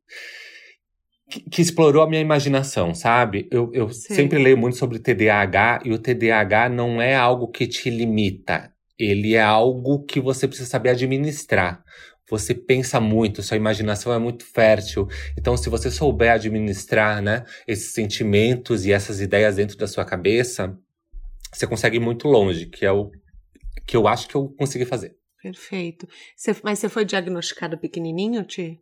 que, 1.28 1.40
que, 1.40 1.62
explorou 1.62 2.02
a 2.02 2.08
minha 2.08 2.20
imaginação, 2.20 2.94
sabe? 2.94 3.46
Eu, 3.50 3.70
eu 3.72 3.90
sempre 3.90 4.38
leio 4.38 4.56
muito 4.56 4.76
sobre 4.76 4.98
TDAH 4.98 5.82
e 5.84 5.92
o 5.92 5.98
TDAH 5.98 6.68
não 6.68 7.00
é 7.00 7.14
algo 7.14 7.48
que 7.48 7.66
te 7.66 7.90
limita. 7.90 8.72
Ele 8.98 9.34
é 9.34 9.42
algo 9.42 10.04
que 10.04 10.20
você 10.20 10.48
precisa 10.48 10.68
saber 10.68 10.90
administrar. 10.90 11.84
Você 12.30 12.54
pensa 12.54 13.00
muito, 13.00 13.42
sua 13.42 13.56
imaginação 13.56 14.12
é 14.12 14.18
muito 14.18 14.44
fértil. 14.44 15.06
Então, 15.36 15.56
se 15.56 15.70
você 15.70 15.90
souber 15.90 16.32
administrar, 16.32 17.22
né, 17.22 17.44
esses 17.66 17.92
sentimentos 17.92 18.84
e 18.84 18.92
essas 18.92 19.20
ideias 19.20 19.56
dentro 19.56 19.78
da 19.78 19.86
sua 19.86 20.04
cabeça, 20.04 20.76
você 21.52 21.66
consegue 21.66 21.96
ir 21.96 22.00
muito 22.00 22.28
longe, 22.28 22.66
que 22.66 22.84
é 22.84 22.92
o 22.92 23.10
que 23.86 23.96
eu 23.96 24.06
acho 24.06 24.28
que 24.28 24.34
eu 24.34 24.48
consegui 24.50 24.84
fazer. 24.84 25.16
Perfeito. 25.42 26.06
Você, 26.36 26.54
mas 26.62 26.78
você 26.78 26.88
foi 26.88 27.04
diagnosticado 27.04 27.78
pequenininho, 27.78 28.44
Ti? 28.44 28.78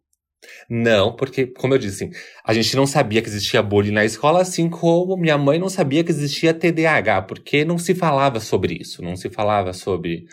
Não, 0.69 1.15
porque, 1.15 1.47
como 1.47 1.75
eu 1.75 1.79
disse, 1.79 2.11
a 2.45 2.53
gente 2.53 2.75
não 2.77 2.87
sabia 2.87 3.23
que 3.23 3.29
existia 3.29 3.63
bullying 3.63 3.93
na 3.93 4.05
escola, 4.05 4.41
assim 4.43 4.69
como 4.69 5.17
minha 5.17 5.39
mãe 5.39 5.59
não 5.59 5.69
sabia 5.69 6.03
que 6.03 6.11
existia 6.11 6.53
TDAH, 6.53 7.23
porque 7.23 7.65
não 7.65 7.79
se 7.79 7.95
falava 7.95 8.41
sobre 8.41 8.79
isso, 8.81 9.03
não 9.03 9.17
se 9.17 9.31
falava 9.31 9.73
sobre, 9.73 10.25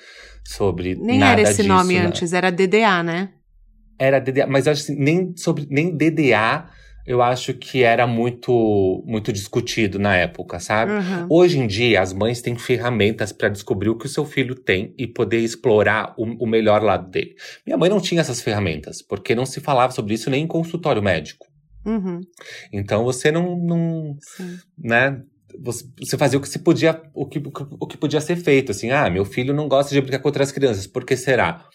sobre 0.43 0.95
nem 0.95 1.19
nada 1.19 1.41
era 1.41 1.49
esse 1.49 1.61
disso, 1.61 1.73
nome 1.73 1.95
né? 1.95 2.05
antes, 2.05 2.33
era 2.33 2.51
DDA, 2.51 3.03
né? 3.03 3.29
Era 3.99 4.19
DDA, 4.19 4.47
mas 4.47 4.67
acho 4.67 4.81
assim, 4.81 4.95
nem 4.95 5.33
sobre 5.37 5.67
nem 5.69 5.95
DDA 5.95 6.69
eu 7.05 7.21
acho 7.21 7.53
que 7.53 7.83
era 7.83 8.07
muito 8.07 9.03
muito 9.05 9.33
discutido 9.33 9.99
na 9.99 10.15
época, 10.15 10.59
sabe? 10.59 10.93
Uhum. 10.93 11.27
Hoje 11.29 11.59
em 11.59 11.67
dia, 11.67 12.01
as 12.01 12.13
mães 12.13 12.41
têm 12.41 12.55
ferramentas 12.55 13.31
para 13.31 13.49
descobrir 13.49 13.89
o 13.89 13.97
que 13.97 14.05
o 14.05 14.09
seu 14.09 14.25
filho 14.25 14.55
tem 14.55 14.93
e 14.97 15.05
poder 15.05 15.39
explorar 15.39 16.13
o, 16.17 16.23
o, 16.43 16.47
melhor 16.47 16.81
lado 16.81 17.09
dele. 17.09 17.35
Minha 17.65 17.77
mãe 17.77 17.89
não 17.89 17.99
tinha 17.99 18.21
essas 18.21 18.41
ferramentas, 18.41 19.01
porque 19.01 19.35
não 19.35 19.45
se 19.45 19.59
falava 19.59 19.91
sobre 19.91 20.13
isso 20.13 20.29
nem 20.29 20.43
em 20.43 20.47
consultório 20.47 21.03
médico. 21.03 21.45
Uhum. 21.85 22.21
Então 22.71 23.03
você 23.03 23.31
não, 23.31 23.57
não 23.57 24.15
né? 24.77 25.21
Você, 25.61 25.85
você 25.99 26.17
fazia 26.17 26.39
o 26.39 26.41
que 26.41 26.49
se 26.49 26.59
podia, 26.59 26.99
o 27.13 27.27
que, 27.27 27.41
o 27.79 27.85
que 27.85 27.97
podia 27.97 28.21
ser 28.21 28.37
feito, 28.37 28.71
assim, 28.71 28.89
ah, 28.89 29.09
meu 29.09 29.23
filho 29.23 29.53
não 29.53 29.67
gosta 29.67 29.93
de 29.93 30.01
brincar 30.01 30.19
com 30.19 30.27
outras 30.27 30.51
crianças, 30.51 30.87
por 30.87 31.05
que 31.05 31.15
será? 31.15 31.67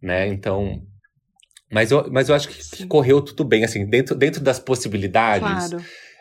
Né? 0.00 0.28
Então, 0.28 0.82
mas 1.72 1.90
eu, 1.90 2.08
mas 2.10 2.28
eu 2.28 2.34
acho 2.34 2.48
que, 2.48 2.76
que, 2.76 2.86
correu 2.86 3.22
tudo 3.22 3.44
bem, 3.44 3.64
assim, 3.64 3.86
dentro, 3.86 4.14
dentro 4.14 4.40
das 4.40 4.58
possibilidades. 4.58 5.68
Claro. 5.68 5.76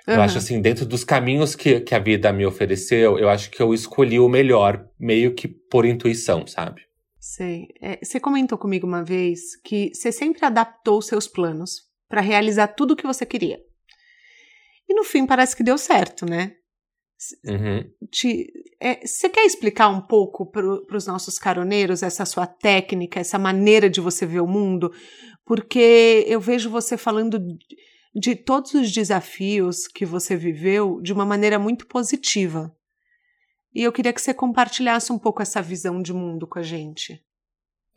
Uhum. 0.08 0.14
Eu 0.16 0.22
acho 0.22 0.38
assim, 0.38 0.62
dentro 0.62 0.86
dos 0.86 1.04
caminhos 1.04 1.56
que, 1.56 1.82
que 1.82 1.94
a 1.94 2.00
vida 2.00 2.32
me 2.32 2.46
ofereceu, 2.46 3.20
eu 3.20 3.30
acho 3.30 3.52
que 3.52 3.62
eu 3.62 3.74
escolhi 3.74 4.20
o 4.20 4.30
melhor, 4.30 4.84
meio 5.00 5.36
que 5.36 5.48
por 5.48 5.86
intuição, 5.86 6.48
sabe? 6.48 6.82
Sei. 7.20 7.68
É, 7.82 8.00
você 8.04 8.20
comentou 8.20 8.58
comigo 8.58 8.88
uma 8.88 9.04
vez 9.04 9.56
que 9.64 9.92
você 9.94 10.12
sempre 10.12 10.44
adaptou 10.44 11.02
seus 11.02 11.28
planos 11.28 11.82
para 12.10 12.22
realizar 12.22 12.70
tudo 12.70 12.92
o 12.92 12.96
que 12.96 13.06
você 13.06 13.26
queria. 13.26 13.60
E 14.90 14.94
no 14.94 15.04
fim 15.04 15.26
parece 15.26 15.56
que 15.56 15.64
deu 15.64 15.78
certo, 15.78 16.26
né? 16.26 16.54
Uhum. 17.46 17.84
Te, 18.10 18.52
é, 18.82 19.06
você 19.06 19.30
quer 19.30 19.46
explicar 19.46 19.90
um 19.90 20.02
pouco 20.02 20.50
para 20.50 20.98
os 20.98 21.06
nossos 21.06 21.38
caroneiros 21.38 22.02
essa 22.02 22.26
sua 22.26 22.48
técnica, 22.48 23.20
essa 23.20 23.38
maneira 23.38 23.88
de 23.88 24.02
você 24.02 24.26
ver 24.26 24.42
o 24.42 24.48
mundo? 24.48 24.92
Porque 25.46 26.26
eu 26.28 26.40
vejo 26.40 26.70
você 26.70 26.98
falando 26.98 27.40
de, 28.14 28.36
todos 28.36 28.74
os 28.74 28.92
desafios 28.92 29.88
que 29.88 30.06
você 30.06 30.36
viveu 30.36 31.02
de 31.02 31.12
uma 31.12 31.26
maneira 31.26 31.58
muito 31.58 31.88
positiva. 31.88 32.76
E 33.74 33.84
eu 33.84 33.92
queria 33.92 34.14
que 34.14 34.22
você 34.22 34.34
compartilhasse 34.34 35.12
um 35.12 35.20
pouco 35.20 35.42
essa 35.42 35.62
visão 35.62 36.02
de 36.02 36.14
mundo 36.14 36.48
com 36.48 36.60
a 36.60 36.64
gente. 36.64 37.24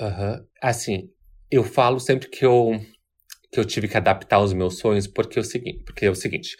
Uhum. 0.01 0.47
Assim, 0.63 1.11
eu 1.51 1.65
falo 1.65 1.99
sempre 1.99 2.29
que 2.29 2.45
eu, 2.45 2.81
que 3.53 3.59
eu 3.59 3.65
tive 3.65 3.89
que 3.89 3.97
adaptar 3.97 4.41
os 4.41 4.53
meus 4.53 4.79
sonhos, 4.79 5.07
porque 5.07 5.39
é 5.39 5.43
o 5.43 5.45
seguinte, 5.45 5.83
porque 5.85 6.07
é 6.07 6.11
o 6.11 6.15
seguinte 6.15 6.57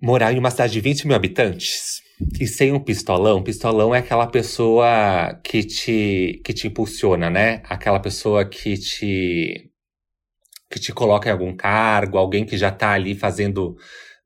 morar 0.00 0.32
em 0.32 0.38
uma 0.38 0.50
cidade 0.50 0.72
de 0.72 0.80
20 0.80 1.06
mil 1.06 1.16
habitantes 1.16 2.00
e 2.40 2.46
sem 2.46 2.72
um 2.72 2.80
pistolão, 2.80 3.42
pistolão 3.42 3.94
é 3.94 3.98
aquela 3.98 4.26
pessoa 4.26 5.38
que 5.44 5.62
te, 5.62 6.40
que 6.44 6.52
te 6.52 6.66
impulsiona, 6.66 7.30
né? 7.30 7.62
Aquela 7.64 8.00
pessoa 8.00 8.44
que 8.44 8.76
te, 8.76 9.70
que 10.70 10.80
te 10.80 10.92
coloca 10.92 11.28
em 11.28 11.32
algum 11.32 11.54
cargo, 11.54 12.18
alguém 12.18 12.44
que 12.44 12.56
já 12.56 12.72
tá 12.72 12.90
ali 12.90 13.14
fazendo, 13.14 13.76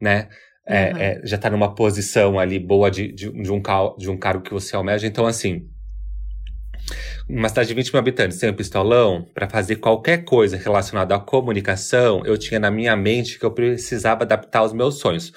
né? 0.01 0.29
É, 0.67 0.93
uhum. 0.93 0.99
é, 0.99 1.21
já 1.25 1.37
tá 1.37 1.51
numa 1.51 1.75
posição 1.75 2.39
ali 2.39 2.59
boa 2.59 2.91
de, 2.91 3.13
de, 3.13 3.31
de, 3.31 3.53
um, 3.53 3.61
de 3.99 4.11
um 4.11 4.17
cargo 4.17 4.43
que 4.43 4.53
você 4.53 4.75
almeja. 4.77 5.07
Então, 5.07 5.27
assim, 5.27 5.69
uma 7.29 7.49
cidade 7.49 7.69
de 7.69 7.75
20 7.75 7.93
mil 7.93 7.99
habitantes, 7.99 8.39
sem 8.39 8.51
um 8.51 8.55
pistolão, 8.55 9.27
para 9.35 9.49
fazer 9.49 9.77
qualquer 9.77 10.25
coisa 10.25 10.57
relacionada 10.57 11.15
à 11.15 11.21
comunicação, 11.21 12.23
eu 12.25 12.39
tinha 12.39 12.61
na 12.61 12.71
minha 12.71 12.97
mente 12.97 13.39
que 13.39 13.45
eu 13.45 13.51
precisava 13.51 14.23
adaptar 14.23 14.63
os 14.63 14.73
meus 14.73 14.99
sonhos. 14.99 15.33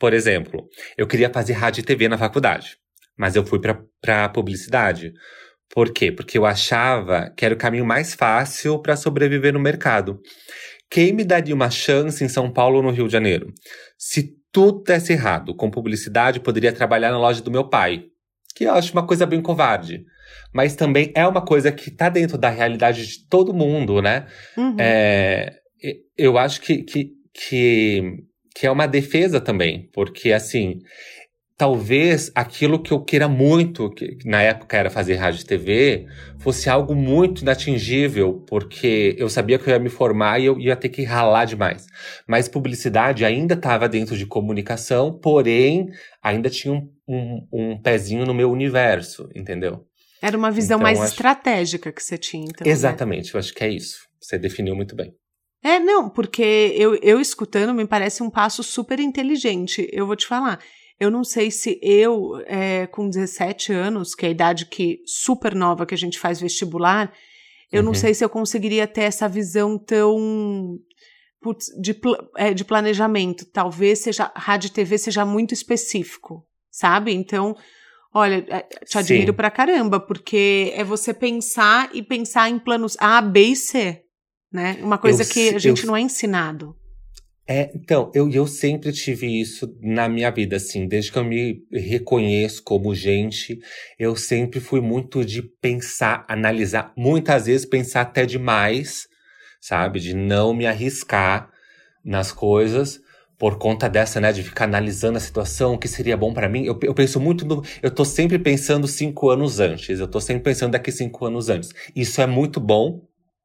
Por 0.00 0.14
exemplo, 0.14 0.66
eu 0.96 1.06
queria 1.06 1.28
fazer 1.28 1.52
rádio 1.52 1.82
e 1.82 1.84
TV 1.84 2.08
na 2.08 2.16
faculdade, 2.16 2.78
mas 3.18 3.36
eu 3.36 3.44
fui 3.44 3.60
para 3.60 4.28
publicidade. 4.30 5.12
Por 5.68 5.92
quê? 5.92 6.10
Porque 6.10 6.38
eu 6.38 6.46
achava 6.46 7.30
que 7.36 7.44
era 7.44 7.54
o 7.54 7.58
caminho 7.58 7.84
mais 7.84 8.14
fácil 8.14 8.80
para 8.80 8.96
sobreviver 8.96 9.52
no 9.52 9.60
mercado. 9.60 10.18
Quem 10.90 11.12
me 11.12 11.22
daria 11.22 11.54
uma 11.54 11.70
chance 11.70 12.24
em 12.24 12.28
São 12.28 12.50
Paulo 12.50 12.78
ou 12.78 12.82
no 12.82 12.90
Rio 12.90 13.06
de 13.06 13.12
Janeiro? 13.12 13.52
Se 13.98 14.34
tudo 14.50 14.82
desse 14.82 15.12
errado, 15.12 15.54
com 15.54 15.70
publicidade, 15.70 16.40
poderia 16.40 16.72
trabalhar 16.72 17.10
na 17.10 17.18
loja 17.18 17.42
do 17.42 17.50
meu 17.50 17.68
pai, 17.68 18.06
que 18.56 18.64
eu 18.64 18.72
acho 18.72 18.92
uma 18.94 19.06
coisa 19.06 19.26
bem 19.26 19.42
covarde. 19.42 20.06
Mas 20.52 20.74
também 20.74 21.12
é 21.14 21.26
uma 21.26 21.44
coisa 21.44 21.70
que 21.70 21.90
está 21.90 22.08
dentro 22.08 22.38
da 22.38 22.48
realidade 22.48 23.06
de 23.06 23.28
todo 23.28 23.52
mundo, 23.52 24.00
né? 24.00 24.26
Uhum. 24.56 24.76
É, 24.80 25.60
eu 26.16 26.38
acho 26.38 26.60
que, 26.62 26.82
que, 26.82 27.12
que 27.32 28.29
que 28.54 28.66
é 28.66 28.70
uma 28.70 28.86
defesa 28.86 29.40
também, 29.40 29.88
porque 29.92 30.32
assim, 30.32 30.80
talvez 31.60 32.32
aquilo 32.34 32.82
que 32.82 32.90
eu 32.90 33.04
queira 33.04 33.28
muito, 33.28 33.90
que 33.90 34.16
na 34.24 34.40
época 34.40 34.78
era 34.78 34.88
fazer 34.88 35.16
rádio 35.16 35.42
e 35.42 35.44
TV, 35.44 36.06
fosse 36.38 36.70
algo 36.70 36.94
muito 36.94 37.42
inatingível, 37.42 38.42
porque 38.48 39.14
eu 39.18 39.28
sabia 39.28 39.58
que 39.58 39.68
eu 39.68 39.74
ia 39.74 39.78
me 39.78 39.90
formar 39.90 40.38
e 40.38 40.46
eu 40.46 40.58
ia 40.58 40.74
ter 40.74 40.88
que 40.88 41.04
ralar 41.04 41.44
demais. 41.44 41.84
Mas 42.26 42.48
publicidade 42.48 43.26
ainda 43.26 43.52
estava 43.52 43.86
dentro 43.90 44.16
de 44.16 44.24
comunicação, 44.24 45.12
porém 45.12 45.90
ainda 46.22 46.48
tinha 46.48 46.72
um, 46.72 46.90
um, 47.06 47.46
um, 47.52 47.82
pezinho 47.82 48.24
no 48.24 48.32
meu 48.32 48.50
universo, 48.50 49.28
entendeu? 49.36 49.84
Era 50.22 50.38
uma 50.38 50.50
visão 50.50 50.78
então, 50.78 50.82
mais 50.82 50.98
acho... 50.98 51.10
estratégica 51.10 51.92
que 51.92 52.02
você 52.02 52.16
tinha, 52.16 52.44
então. 52.44 52.66
Né? 52.66 52.72
Exatamente, 52.72 53.26
né? 53.26 53.30
eu 53.34 53.38
acho 53.38 53.52
que 53.52 53.62
é 53.62 53.68
isso. 53.68 53.98
Você 54.18 54.38
definiu 54.38 54.74
muito 54.74 54.96
bem. 54.96 55.12
É, 55.62 55.78
não, 55.78 56.08
porque 56.08 56.74
eu, 56.74 56.94
eu 57.02 57.20
escutando 57.20 57.74
me 57.74 57.86
parece 57.86 58.22
um 58.22 58.30
passo 58.30 58.62
super 58.62 58.98
inteligente. 58.98 59.88
Eu 59.92 60.06
vou 60.06 60.16
te 60.16 60.26
falar. 60.26 60.58
Eu 60.98 61.10
não 61.10 61.22
sei 61.22 61.50
se 61.50 61.78
eu, 61.82 62.42
é, 62.46 62.86
com 62.86 63.08
17 63.08 63.72
anos, 63.72 64.14
que 64.14 64.24
é 64.24 64.28
a 64.28 64.32
idade 64.32 64.66
que 64.66 65.00
super 65.06 65.54
nova 65.54 65.86
que 65.86 65.94
a 65.94 65.98
gente 65.98 66.18
faz 66.18 66.40
vestibular, 66.40 67.12
eu 67.72 67.80
uhum. 67.80 67.86
não 67.86 67.94
sei 67.94 68.14
se 68.14 68.24
eu 68.24 68.28
conseguiria 68.28 68.86
ter 68.86 69.02
essa 69.02 69.28
visão 69.28 69.78
tão 69.78 70.78
putz, 71.40 71.66
de, 71.80 71.98
é, 72.36 72.52
de 72.52 72.64
planejamento. 72.64 73.46
Talvez 73.46 74.00
seja 74.00 74.32
rádio 74.34 74.68
e 74.68 74.72
TV 74.72 74.98
seja 74.98 75.24
muito 75.24 75.54
específico, 75.54 76.44
sabe? 76.70 77.12
Então, 77.12 77.56
olha, 78.12 78.44
é, 78.48 78.60
te 78.84 78.98
admiro 78.98 79.32
Sim. 79.32 79.36
pra 79.36 79.50
caramba, 79.50 80.00
porque 80.00 80.72
é 80.74 80.82
você 80.82 81.14
pensar 81.14 81.90
e 81.94 82.02
pensar 82.02 82.50
em 82.50 82.58
planos 82.58 82.96
A, 82.98 83.20
B 83.22 83.40
e 83.40 83.56
C 83.56 84.04
né? 84.52 84.78
Uma 84.80 84.98
coisa 84.98 85.22
eu, 85.22 85.28
que 85.28 85.48
a 85.50 85.58
gente 85.58 85.82
eu, 85.82 85.86
não 85.86 85.96
é 85.96 86.00
ensinado. 86.00 86.76
É, 87.52 87.68
então, 87.74 88.12
eu, 88.14 88.30
eu 88.30 88.46
sempre 88.46 88.92
tive 88.92 89.40
isso 89.40 89.76
na 89.82 90.08
minha 90.08 90.30
vida, 90.30 90.54
assim, 90.54 90.86
desde 90.86 91.10
que 91.10 91.18
eu 91.18 91.24
me 91.24 91.64
reconheço 91.72 92.62
como 92.62 92.94
gente, 92.94 93.58
eu 93.98 94.14
sempre 94.14 94.60
fui 94.60 94.80
muito 94.80 95.24
de 95.24 95.42
pensar, 95.42 96.24
analisar, 96.28 96.92
muitas 96.96 97.46
vezes 97.46 97.66
pensar 97.66 98.02
até 98.02 98.24
demais, 98.24 99.08
sabe? 99.60 99.98
De 99.98 100.14
não 100.14 100.54
me 100.54 100.64
arriscar 100.64 101.50
nas 102.04 102.30
coisas 102.30 103.00
por 103.36 103.58
conta 103.58 103.88
dessa, 103.88 104.20
né, 104.20 104.32
de 104.32 104.42
ficar 104.42 104.66
analisando 104.66 105.16
a 105.16 105.20
situação, 105.20 105.74
o 105.74 105.78
que 105.78 105.88
seria 105.88 106.16
bom 106.16 106.32
para 106.32 106.48
mim. 106.48 106.66
Eu, 106.66 106.78
eu 106.82 106.94
penso 106.94 107.18
muito 107.18 107.44
no. 107.44 107.64
Eu 107.82 107.90
tô 107.90 108.04
sempre 108.04 108.38
pensando 108.38 108.86
cinco 108.86 109.28
anos 109.28 109.58
antes, 109.58 109.98
eu 109.98 110.06
tô 110.06 110.20
sempre 110.20 110.44
pensando 110.44 110.72
daqui 110.72 110.92
cinco 110.92 111.24
anos 111.24 111.48
antes. 111.48 111.70
Isso 111.96 112.20
é 112.20 112.26
muito 112.26 112.60
bom, 112.60 113.00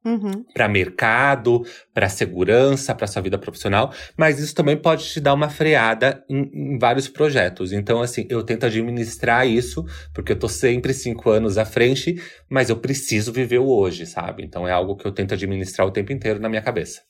Uhum. 0.06 0.44
para 0.54 0.68
mercado, 0.68 1.66
para 1.92 2.08
segurança, 2.08 2.94
para 2.94 3.08
sua 3.08 3.20
vida 3.20 3.36
profissional, 3.36 3.92
mas 4.16 4.38
isso 4.38 4.54
também 4.54 4.76
pode 4.76 5.04
te 5.04 5.18
dar 5.18 5.34
uma 5.34 5.50
freada 5.50 6.24
em, 6.30 6.48
em, 6.54 6.78
vários 6.78 7.08
projetos. 7.08 7.72
Então, 7.72 8.00
assim, 8.00 8.24
eu 8.30 8.44
tento 8.44 8.66
administrar 8.66 9.48
isso, 9.48 9.84
porque 10.14 10.30
eu 10.30 10.38
tô 10.38 10.48
sempre 10.48 10.94
cinco 10.94 11.28
anos 11.28 11.58
à 11.58 11.64
frente, 11.64 12.22
mas 12.48 12.70
eu 12.70 12.76
preciso 12.76 13.32
viver 13.32 13.58
o 13.58 13.66
hoje, 13.66 14.06
sabe? 14.06 14.44
Então 14.44 14.68
é 14.68 14.70
algo 14.70 14.94
que 14.94 15.04
eu 15.04 15.10
tento 15.10 15.34
administrar 15.34 15.84
o 15.84 15.90
tempo 15.90 16.12
inteiro 16.12 16.38
na 16.38 16.48
minha 16.48 16.62
cabeça. 16.62 17.02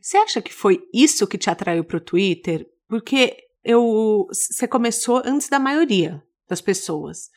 Você 0.00 0.16
acha 0.16 0.40
que 0.40 0.54
foi 0.54 0.80
isso 0.94 1.26
que 1.26 1.36
te 1.36 1.50
atraiu 1.50 1.84
para 1.84 1.98
o 1.98 2.00
Twitter? 2.00 2.66
Porque 2.88 3.36
eu, 3.62 4.26
você 4.32 4.66
começou 4.66 5.20
antes 5.22 5.50
da 5.50 5.58
maioria 5.58 6.22
das 6.48 6.62
pessoas 6.62 7.28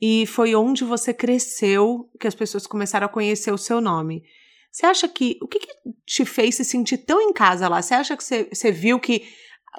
e 0.00 0.26
foi 0.26 0.54
onde 0.54 0.84
você 0.84 1.12
cresceu 1.12 2.10
que 2.18 2.26
as 2.26 2.34
pessoas 2.34 2.66
começaram 2.66 3.06
a 3.06 3.10
conhecer 3.10 3.52
o 3.52 3.58
seu 3.58 3.80
nome. 3.80 4.22
Você 4.72 4.86
acha 4.86 5.08
que. 5.08 5.38
O 5.42 5.48
que, 5.48 5.58
que 5.58 5.68
te 6.06 6.24
fez 6.24 6.54
se 6.54 6.64
sentir 6.64 6.98
tão 6.98 7.20
em 7.20 7.32
casa 7.32 7.68
lá? 7.68 7.82
Você 7.82 7.94
acha 7.94 8.16
que 8.16 8.24
você, 8.24 8.48
você 8.52 8.70
viu 8.70 9.00
que, 9.00 9.24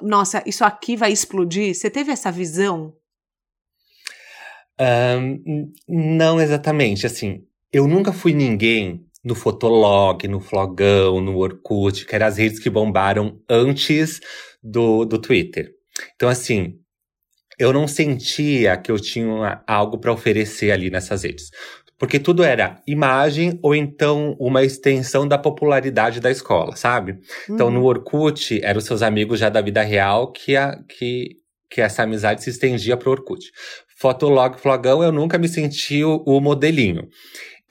nossa, 0.02 0.42
isso 0.46 0.64
aqui 0.64 0.96
vai 0.96 1.10
explodir? 1.10 1.74
Você 1.74 1.90
teve 1.90 2.12
essa 2.12 2.30
visão? 2.30 2.94
Um, 4.78 5.72
não 5.88 6.40
exatamente. 6.40 7.06
Assim, 7.06 7.44
eu 7.72 7.88
nunca 7.88 8.12
fui 8.12 8.34
ninguém 8.34 9.06
no 9.24 9.34
Fotolog, 9.34 10.26
no 10.28 10.40
Flogão, 10.40 11.20
no 11.20 11.38
Orkut, 11.38 12.04
que 12.04 12.14
eram 12.14 12.26
as 12.26 12.36
redes 12.36 12.58
que 12.58 12.68
bombaram 12.68 13.40
antes 13.48 14.20
do, 14.62 15.04
do 15.04 15.18
Twitter. 15.18 15.72
Então, 16.14 16.28
assim, 16.28 16.81
eu 17.62 17.72
não 17.72 17.86
sentia 17.86 18.76
que 18.76 18.90
eu 18.90 18.98
tinha 18.98 19.62
algo 19.66 19.98
para 19.98 20.12
oferecer 20.12 20.72
ali 20.72 20.90
nessas 20.90 21.22
redes. 21.22 21.50
Porque 21.98 22.18
tudo 22.18 22.42
era 22.42 22.80
imagem 22.86 23.58
ou 23.62 23.74
então 23.76 24.36
uma 24.40 24.64
extensão 24.64 25.28
da 25.28 25.38
popularidade 25.38 26.20
da 26.20 26.30
escola, 26.30 26.74
sabe? 26.74 27.12
Uhum. 27.12 27.54
Então 27.54 27.70
no 27.70 27.80
uhum. 27.80 27.86
Orkut, 27.86 28.60
eram 28.64 28.78
os 28.78 28.84
seus 28.84 29.02
amigos 29.02 29.38
já 29.38 29.48
da 29.48 29.60
vida 29.60 29.82
real 29.82 30.32
que, 30.32 30.56
a, 30.56 30.76
que, 30.88 31.36
que 31.70 31.80
essa 31.80 32.02
amizade 32.02 32.42
se 32.42 32.50
estendia 32.50 32.96
pro 32.96 33.12
Orkut. 33.12 33.52
Fotolog, 33.96 34.58
Flogão, 34.58 35.00
eu 35.00 35.12
nunca 35.12 35.38
me 35.38 35.46
senti 35.46 36.02
o, 36.02 36.24
o 36.26 36.40
modelinho. 36.40 37.08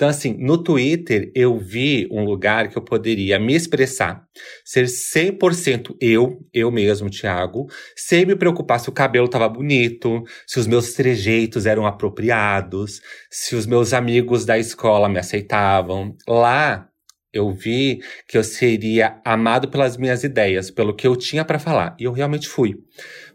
Então, 0.02 0.10
assim, 0.10 0.36
no 0.40 0.58
Twitter 0.58 1.32
eu 1.36 1.60
vi 1.60 2.08
um 2.12 2.26
lugar 2.26 2.70
que 2.70 2.76
eu 2.76 2.82
poderia 2.82 3.38
me 3.38 3.54
expressar, 3.54 4.26
ser 4.66 4.86
100% 4.86 5.96
eu, 6.02 6.40
eu 6.52 6.72
mesmo, 6.72 7.08
Thiago, 7.08 7.68
sem 7.96 8.26
me 8.26 8.36
preocupar 8.36 8.80
se 8.80 8.90
o 8.90 8.92
cabelo 8.92 9.28
tava 9.28 9.48
bonito, 9.48 10.24
se 10.48 10.60
os 10.60 10.66
meus 10.66 10.94
trejeitos 10.94 11.68
eram 11.68 11.86
apropriados, 11.86 13.00
se 13.30 13.56
os 13.56 13.68
meus 13.68 13.94
amigos 13.94 14.44
da 14.44 14.58
escola 14.58 15.08
me 15.08 15.20
aceitavam. 15.20 16.18
Lá 16.28 16.90
eu 17.32 17.52
vi 17.52 18.02
que 18.28 18.40
eu 18.40 18.44
seria 18.44 19.22
amado 19.24 19.70
pelas 19.70 19.98
minhas 19.98 20.24
ideias, 20.24 20.72
pelo 20.72 20.96
que 20.96 21.06
eu 21.06 21.16
tinha 21.16 21.46
para 21.46 21.60
falar. 21.60 21.96
E 22.00 22.06
eu 22.06 22.12
realmente 22.12 22.50
fui. 22.50 22.74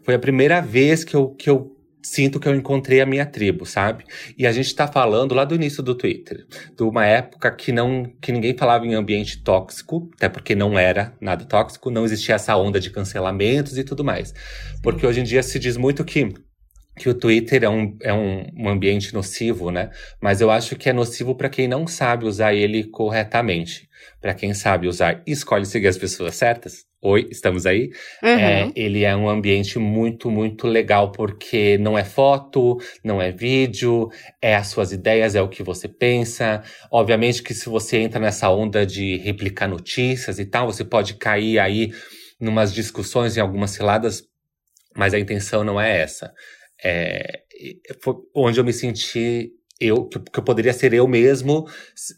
Foi 0.03 0.15
a 0.15 0.19
primeira 0.19 0.59
vez 0.59 1.05
que 1.05 1.15
eu, 1.15 1.29
que 1.29 1.49
eu 1.49 1.76
sinto 2.07 2.39
que 2.39 2.47
eu 2.47 2.55
encontrei 2.55 3.01
a 3.01 3.05
minha 3.05 3.25
tribo, 3.25 3.65
sabe? 3.65 4.05
E 4.37 4.47
a 4.47 4.51
gente 4.51 4.73
tá 4.73 4.87
falando 4.87 5.35
lá 5.35 5.43
do 5.43 5.55
início 5.55 5.83
do 5.83 5.93
Twitter, 5.93 6.45
de 6.75 6.83
uma 6.83 7.05
época 7.05 7.51
que 7.51 7.71
não 7.71 8.09
que 8.21 8.31
ninguém 8.31 8.55
falava 8.57 8.85
em 8.85 8.93
ambiente 8.93 9.43
tóxico, 9.43 10.09
até 10.15 10.29
porque 10.29 10.55
não 10.55 10.79
era 10.79 11.13
nada 11.19 11.43
tóxico, 11.45 11.91
não 11.91 12.05
existia 12.05 12.35
essa 12.35 12.55
onda 12.55 12.79
de 12.79 12.89
cancelamentos 12.89 13.77
e 13.77 13.83
tudo 13.83 14.03
mais. 14.03 14.33
Porque 14.81 15.05
hoje 15.05 15.19
em 15.19 15.23
dia 15.23 15.43
se 15.43 15.59
diz 15.59 15.75
muito 15.75 16.03
que 16.05 16.33
que 16.97 17.07
o 17.09 17.13
Twitter 17.13 17.63
é 17.63 17.69
um, 17.69 17.95
é 18.01 18.11
um, 18.11 18.47
um 18.57 18.69
ambiente 18.69 19.13
nocivo, 19.13 19.69
né? 19.69 19.91
Mas 20.19 20.41
eu 20.41 20.49
acho 20.49 20.75
que 20.75 20.89
é 20.89 20.93
nocivo 20.93 21.35
para 21.35 21.47
quem 21.47 21.67
não 21.67 21.85
sabe 21.85 22.25
usar 22.25 22.55
ele 22.55 22.85
corretamente. 22.85 23.87
Para 24.21 24.33
quem 24.33 24.53
sabe 24.53 24.87
usar 24.87 25.21
escolhe 25.25 25.65
seguir 25.65 25.87
as 25.87 25.97
pessoas 25.97 26.35
certas. 26.35 26.85
Oi, 27.01 27.27
estamos 27.29 27.65
aí? 27.65 27.91
Uhum. 28.23 28.29
É, 28.29 28.71
ele 28.75 29.03
é 29.03 29.15
um 29.15 29.29
ambiente 29.29 29.77
muito, 29.77 30.31
muito 30.31 30.65
legal, 30.67 31.11
porque 31.11 31.77
não 31.77 31.95
é 31.97 32.03
foto, 32.03 32.77
não 33.03 33.21
é 33.21 33.31
vídeo, 33.31 34.09
é 34.41 34.55
as 34.55 34.67
suas 34.67 34.91
ideias, 34.91 35.35
é 35.35 35.41
o 35.41 35.47
que 35.47 35.61
você 35.61 35.87
pensa. 35.87 36.63
Obviamente 36.91 37.43
que 37.43 37.53
se 37.53 37.69
você 37.69 37.97
entra 37.97 38.19
nessa 38.19 38.49
onda 38.49 38.85
de 38.85 39.17
replicar 39.17 39.67
notícias 39.67 40.39
e 40.39 40.45
tal, 40.45 40.71
você 40.71 40.83
pode 40.83 41.13
cair 41.15 41.59
aí 41.59 41.91
numas 42.39 42.73
discussões 42.73 43.37
em 43.37 43.39
algumas 43.39 43.71
ciladas, 43.71 44.23
mas 44.95 45.13
a 45.13 45.19
intenção 45.19 45.63
não 45.63 45.79
é 45.79 45.99
essa 45.99 46.33
é, 46.83 47.41
foi 48.01 48.15
onde 48.35 48.59
eu 48.59 48.63
me 48.63 48.73
senti 48.73 49.51
eu 49.79 50.05
que, 50.05 50.39
eu 50.39 50.43
poderia 50.43 50.73
ser 50.73 50.93
eu 50.93 51.07
mesmo, 51.07 51.67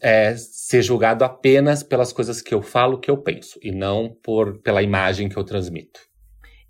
é, 0.02 0.34
ser 0.36 0.82
julgado 0.82 1.24
apenas 1.24 1.82
pelas 1.82 2.12
coisas 2.12 2.40
que 2.40 2.54
eu 2.54 2.62
falo, 2.62 2.98
que 2.98 3.10
eu 3.10 3.18
penso, 3.18 3.58
e 3.62 3.70
não 3.70 4.16
por 4.22 4.60
pela 4.62 4.82
imagem 4.82 5.28
que 5.28 5.36
eu 5.36 5.44
transmito. 5.44 6.00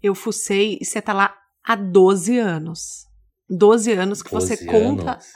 Eu 0.03 0.15
fucei 0.15 0.79
e 0.81 0.85
você 0.85 1.01
tá 1.01 1.13
lá 1.13 1.35
há 1.65 1.77
12 1.77 2.39
anos. 2.39 3.07
12 3.49 3.93
anos 3.93 4.23
que 4.23 4.31
12 4.31 4.47
você 4.47 4.65
conta. 4.65 5.13
Anos. 5.13 5.27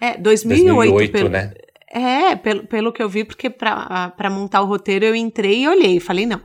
É, 0.00 0.16
2008. 0.16 0.92
2008 0.92 1.12
pelo, 1.12 1.28
né? 1.28 1.54
É, 1.92 2.36
pelo, 2.36 2.66
pelo 2.66 2.92
que 2.92 3.02
eu 3.02 3.08
vi, 3.08 3.24
porque 3.24 3.50
para 3.50 4.30
montar 4.30 4.62
o 4.62 4.66
roteiro 4.66 5.04
eu 5.04 5.14
entrei 5.14 5.62
e 5.62 5.68
olhei 5.68 5.96
e 5.96 6.00
falei, 6.00 6.26
não, 6.26 6.40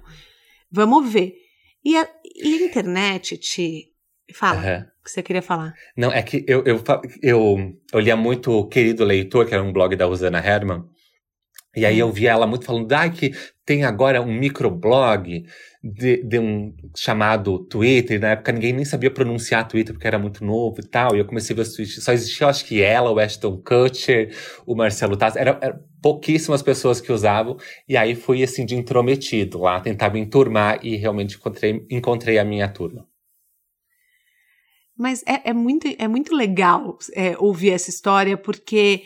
vamos 0.72 1.12
ver. 1.12 1.36
E 1.84 1.96
a, 1.96 2.08
e 2.36 2.64
a 2.64 2.66
internet, 2.66 3.38
Ti, 3.38 3.92
fala. 4.34 4.62
Uhum 4.62 4.95
que 5.06 5.12
você 5.12 5.22
queria 5.22 5.42
falar? 5.42 5.74
Não, 5.96 6.12
é 6.12 6.22
que 6.24 6.44
eu, 6.48 6.64
eu, 6.66 6.84
eu, 7.22 7.78
eu 7.94 8.00
lia 8.00 8.16
muito 8.16 8.52
o 8.52 8.68
Querido 8.68 9.06
Leitor, 9.06 9.46
que 9.46 9.54
era 9.54 9.64
um 9.64 9.72
blog 9.72 9.96
da 9.96 10.06
Rosana 10.06 10.40
Herman. 10.40 10.84
E 11.76 11.86
aí 11.86 12.00
eu 12.00 12.12
via 12.12 12.32
ela 12.32 12.48
muito 12.48 12.66
falando, 12.66 12.92
ah, 12.94 13.10
que 13.10 13.32
tem 13.66 13.84
agora 13.84 14.22
um 14.22 14.34
microblog 14.34 15.46
de, 15.84 16.24
de 16.24 16.40
um 16.40 16.74
chamado 16.96 17.60
Twitter. 17.60 18.20
Na 18.20 18.30
época 18.30 18.52
ninguém 18.52 18.74
nem 18.74 18.86
sabia 18.86 19.12
pronunciar 19.12 19.68
Twitter 19.68 19.94
porque 19.94 20.08
era 20.08 20.18
muito 20.18 20.44
novo 20.44 20.78
e 20.80 20.88
tal. 20.88 21.16
E 21.16 21.20
eu 21.20 21.26
comecei 21.26 21.54
a 21.54 21.58
ver 21.58 21.62
os 21.64 21.76
tweets. 21.76 22.04
Só 22.04 22.14
existia, 22.14 22.48
acho 22.48 22.66
que 22.66 22.82
ela, 22.82 23.12
o 23.12 23.20
Ashton 23.20 23.58
Kutcher, 23.58 24.34
o 24.66 24.74
Marcelo 24.74 25.18
Taz. 25.18 25.36
Era, 25.36 25.60
era 25.62 25.80
pouquíssimas 26.02 26.64
pessoas 26.64 27.02
que 27.02 27.12
usavam. 27.12 27.58
E 27.88 27.98
aí 27.98 28.16
fui 28.16 28.42
assim 28.42 28.66
de 28.66 28.76
intrometido 28.76 29.60
lá, 29.60 29.82
tentava 29.82 30.18
enturmar 30.18 30.80
e 30.82 30.96
realmente 30.96 31.36
encontrei, 31.36 31.86
encontrei 31.92 32.40
a 32.40 32.46
minha 32.46 32.70
turma. 32.70 33.06
Mas 34.98 35.24
é, 35.26 35.50
é, 35.50 35.54
muito, 35.54 35.88
é 35.98 36.08
muito 36.08 36.34
legal 36.34 36.98
é, 37.14 37.36
ouvir 37.38 37.72
essa 37.72 37.90
história, 37.90 38.38
porque 38.38 39.04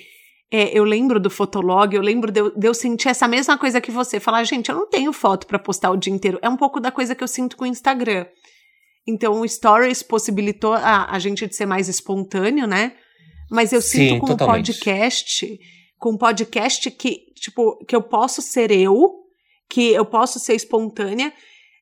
é, 0.51 0.77
eu 0.77 0.83
lembro 0.83 1.19
do 1.19 1.29
Fotolog, 1.29 1.95
eu 1.95 2.01
lembro 2.01 2.31
de 2.31 2.39
eu, 2.39 2.51
de 2.55 2.67
eu, 2.67 2.73
sentir 2.73 3.09
essa 3.09 3.27
mesma 3.27 3.57
coisa 3.57 3.81
que 3.81 3.91
você. 3.91 4.19
Falar, 4.19 4.43
gente, 4.43 4.69
eu 4.69 4.75
não 4.75 4.87
tenho 4.87 5.11
foto 5.11 5.47
para 5.47 5.59
postar 5.59 5.91
o 5.91 5.97
dia 5.97 6.13
inteiro. 6.13 6.39
É 6.41 6.49
um 6.49 6.57
pouco 6.57 6.79
da 6.79 6.91
coisa 6.91 7.15
que 7.15 7.23
eu 7.23 7.27
sinto 7.27 7.57
com 7.57 7.63
o 7.63 7.67
Instagram. 7.67 8.25
Então, 9.07 9.41
o 9.41 9.47
Stories 9.47 10.03
possibilitou 10.03 10.73
a, 10.73 11.11
a 11.11 11.17
gente 11.17 11.47
de 11.47 11.55
ser 11.55 11.65
mais 11.65 11.87
espontâneo, 11.87 12.67
né? 12.67 12.93
Mas 13.49 13.73
eu 13.73 13.81
Sim, 13.81 14.09
sinto 14.09 14.19
com 14.21 14.33
o 14.33 14.37
podcast, 14.37 15.59
com 15.97 16.11
um 16.11 16.17
podcast 16.17 16.91
que, 16.91 17.33
tipo, 17.35 17.83
que 17.85 17.95
eu 17.95 18.03
posso 18.03 18.41
ser 18.41 18.71
eu, 18.71 19.23
que 19.67 19.91
eu 19.91 20.05
posso 20.05 20.39
ser 20.39 20.53
espontânea, 20.53 21.33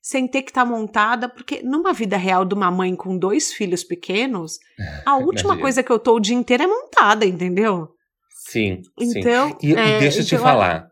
sem 0.01 0.27
ter 0.27 0.41
que 0.41 0.51
estar 0.51 0.63
tá 0.63 0.69
montada, 0.69 1.27
porque 1.29 1.61
numa 1.63 1.93
vida 1.93 2.17
real 2.17 2.45
de 2.45 2.53
uma 2.53 2.71
mãe 2.71 2.95
com 2.95 3.17
dois 3.17 3.53
filhos 3.53 3.83
pequenos, 3.83 4.59
a 5.05 5.15
última 5.17 5.57
coisa 5.57 5.83
que 5.83 5.91
eu 5.91 5.99
tô 5.99 6.15
o 6.15 6.19
dia 6.19 6.35
inteiro 6.35 6.63
é 6.63 6.67
montada, 6.67 7.25
entendeu? 7.25 7.89
Sim. 8.29 8.81
Então, 8.99 9.49
sim. 9.49 9.57
E, 9.61 9.75
é, 9.75 9.97
e 9.97 9.99
deixa 9.99 10.19
eu 10.19 10.25
te 10.25 10.35
então, 10.35 10.45
falar. 10.45 10.87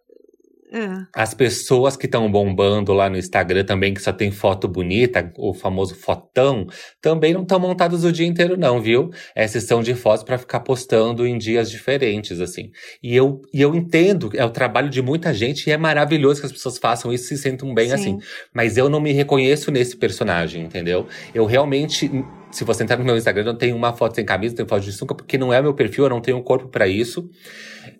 É. 0.75 1.05
As 1.15 1.33
pessoas 1.33 1.95
que 1.95 2.05
estão 2.05 2.29
bombando 2.29 2.91
lá 2.91 3.09
no 3.09 3.17
Instagram 3.17 3.63
também, 3.63 3.93
que 3.93 4.01
só 4.01 4.11
tem 4.11 4.29
foto 4.29 4.67
bonita, 4.67 5.31
o 5.37 5.53
famoso 5.53 5.95
fotão, 5.95 6.67
também 7.01 7.33
não 7.33 7.43
estão 7.43 7.57
montados 7.57 8.03
o 8.03 8.11
dia 8.11 8.27
inteiro, 8.27 8.57
não, 8.57 8.81
viu? 8.81 9.09
É 9.33 9.47
sessão 9.47 9.81
de 9.81 9.95
fotos 9.95 10.25
para 10.25 10.37
ficar 10.37 10.59
postando 10.59 11.25
em 11.25 11.37
dias 11.37 11.71
diferentes, 11.71 12.41
assim. 12.41 12.71
E 13.01 13.15
eu, 13.15 13.41
e 13.53 13.61
eu 13.61 13.73
entendo, 13.73 14.29
é 14.33 14.43
o 14.43 14.49
trabalho 14.49 14.89
de 14.89 15.01
muita 15.01 15.33
gente 15.33 15.69
e 15.69 15.71
é 15.71 15.77
maravilhoso 15.77 16.41
que 16.41 16.47
as 16.47 16.51
pessoas 16.51 16.77
façam 16.77 17.13
isso 17.13 17.23
e 17.23 17.37
se 17.37 17.37
sentam 17.37 17.73
bem 17.73 17.87
Sim. 17.87 17.93
assim. 17.93 18.17
Mas 18.53 18.75
eu 18.75 18.89
não 18.89 18.99
me 18.99 19.13
reconheço 19.13 19.71
nesse 19.71 19.95
personagem, 19.95 20.61
entendeu? 20.61 21.07
Eu 21.33 21.45
realmente 21.45 22.11
se 22.55 22.63
você 22.63 22.83
entrar 22.83 22.97
no 22.97 23.03
meu 23.03 23.17
Instagram, 23.17 23.43
eu 23.43 23.47
não 23.47 23.57
tenho 23.57 23.75
uma 23.75 23.91
foto 23.91 24.15
sem 24.15 24.23
camisa, 24.23 24.55
tenho 24.55 24.67
foto 24.67 24.83
de 24.83 24.93
sunga, 24.93 25.13
porque 25.13 25.37
não 25.37 25.51
é 25.51 25.61
meu 25.61 25.73
perfil, 25.73 26.05
eu 26.05 26.09
não 26.09 26.21
tenho 26.21 26.37
um 26.37 26.41
corpo 26.41 26.69
para 26.69 26.87
isso. 26.87 27.29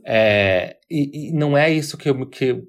É, 0.06 0.78
e, 0.89 1.30
e, 1.30 1.32
não 1.34 1.58
é 1.58 1.70
isso 1.70 1.98
que 1.98 2.10
eu, 2.10 2.26
que, 2.26 2.63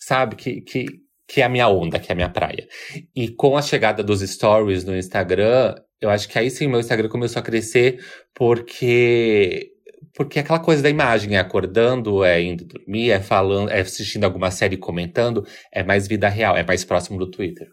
sabe, 0.00 0.34
que, 0.34 0.60
que, 0.60 0.86
que 1.28 1.40
é 1.40 1.44
a 1.44 1.48
minha 1.48 1.68
onda, 1.68 2.00
que 2.00 2.10
é 2.10 2.14
a 2.14 2.16
minha 2.16 2.28
praia. 2.28 2.66
E 3.14 3.28
com 3.28 3.56
a 3.56 3.62
chegada 3.62 4.02
dos 4.02 4.22
stories 4.22 4.84
no 4.84 4.96
Instagram, 4.96 5.76
eu 6.00 6.10
acho 6.10 6.28
que 6.28 6.36
aí 6.36 6.50
sim 6.50 6.66
meu 6.66 6.80
Instagram 6.80 7.08
começou 7.08 7.38
a 7.38 7.44
crescer, 7.44 8.04
porque 8.34 9.70
porque 10.14 10.40
aquela 10.40 10.58
coisa 10.58 10.82
da 10.82 10.90
imagem, 10.90 11.36
é 11.36 11.38
acordando, 11.38 12.24
é 12.24 12.42
indo 12.42 12.64
dormir, 12.64 13.10
é 13.10 13.20
falando, 13.20 13.70
é 13.70 13.80
assistindo 13.80 14.24
alguma 14.24 14.50
série 14.50 14.76
comentando, 14.76 15.46
é 15.72 15.84
mais 15.84 16.08
vida 16.08 16.28
real, 16.28 16.56
é 16.56 16.64
mais 16.64 16.84
próximo 16.84 17.18
do 17.18 17.30
Twitter. 17.30 17.68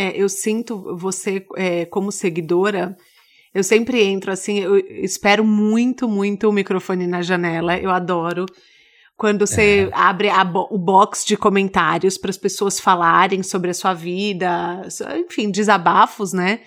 É, 0.00 0.16
eu 0.16 0.30
sinto 0.30 0.96
você 0.96 1.44
é, 1.56 1.84
como 1.84 2.10
seguidora. 2.10 2.96
Eu 3.52 3.62
sempre 3.62 4.02
entro 4.02 4.32
assim, 4.32 4.58
eu 4.58 4.78
espero 4.78 5.44
muito, 5.44 6.08
muito 6.08 6.48
o 6.48 6.52
microfone 6.52 7.06
na 7.06 7.20
janela. 7.20 7.76
Eu 7.76 7.90
adoro 7.90 8.46
quando 9.14 9.46
você 9.46 9.86
é. 9.86 9.90
abre 9.92 10.30
bo 10.50 10.66
o 10.70 10.78
box 10.78 11.26
de 11.26 11.36
comentários 11.36 12.16
para 12.16 12.30
as 12.30 12.38
pessoas 12.38 12.80
falarem 12.80 13.42
sobre 13.42 13.72
a 13.72 13.74
sua 13.74 13.92
vida, 13.92 14.80
enfim, 15.18 15.50
desabafos, 15.50 16.32
né? 16.32 16.60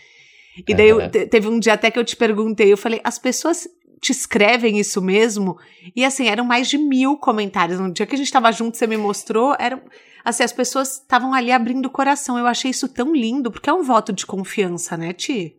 E 0.67 0.76
daí 0.76 0.89
eu, 0.89 1.10
teve 1.10 1.48
um 1.48 1.60
dia 1.60 1.74
até 1.74 1.89
que 1.89 1.98
eu 1.98 2.06
te 2.06 2.15
perguntei, 2.15 2.72
eu 2.72 2.78
falei, 2.78 3.02
as 3.04 3.17
pessoas 3.17 3.67
te 4.04 4.12
escrevem 4.12 4.78
isso 4.78 5.02
mesmo? 5.02 5.58
E 5.96 6.04
assim, 6.04 6.28
eram 6.28 6.44
mais 6.44 6.68
de 6.68 6.78
mil 6.78 7.18
comentários. 7.18 7.80
No 7.80 7.92
dia 7.92 8.06
que 8.06 8.13
a 8.13 8.18
gente 8.18 8.28
estava 8.28 8.52
junto, 8.52 8.78
você 8.78 8.86
me 8.86 8.98
mostrou, 8.98 9.56
eram 9.58 9.82
assim, 10.24 10.44
as 10.44 10.54
pessoas 10.54 11.00
estavam 11.00 11.34
ali 11.34 11.52
abrindo 11.52 11.86
o 11.86 11.92
coração. 11.92 12.38
Eu 12.38 12.46
achei 12.46 12.72
isso 12.72 12.88
tão 12.88 13.16
lindo, 13.16 13.50
porque 13.50 13.70
é 13.70 13.74
um 13.74 13.84
voto 13.84 14.13
de 14.13 14.26
confiança, 14.26 14.98
né, 14.98 15.13
Ti? 15.13 15.56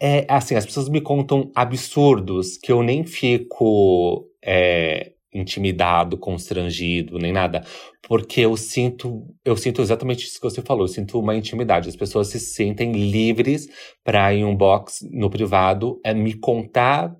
É, 0.00 0.26
assim, 0.28 0.54
as 0.56 0.66
pessoas 0.66 0.88
me 0.88 1.00
contam 1.00 1.50
absurdos 1.54 2.58
que 2.58 2.70
eu 2.70 2.82
nem 2.82 3.04
fico 3.04 4.28
é, 4.44 5.12
intimidado, 5.32 6.18
constrangido, 6.18 7.18
nem 7.18 7.32
nada. 7.32 7.64
Porque 8.02 8.42
eu 8.42 8.56
sinto, 8.56 9.24
eu 9.44 9.56
sinto 9.56 9.80
exatamente 9.80 10.26
isso 10.26 10.40
que 10.40 10.48
você 10.48 10.60
falou, 10.60 10.84
eu 10.84 10.88
sinto 10.88 11.18
uma 11.18 11.34
intimidade. 11.34 11.88
As 11.88 11.96
pessoas 11.96 12.28
se 12.28 12.38
sentem 12.38 12.92
livres 12.92 13.68
para 14.04 14.34
em 14.34 14.44
um 14.44 14.54
box 14.54 15.08
no 15.10 15.30
privado 15.30 16.00
é, 16.04 16.12
me 16.12 16.34
contar 16.34 17.16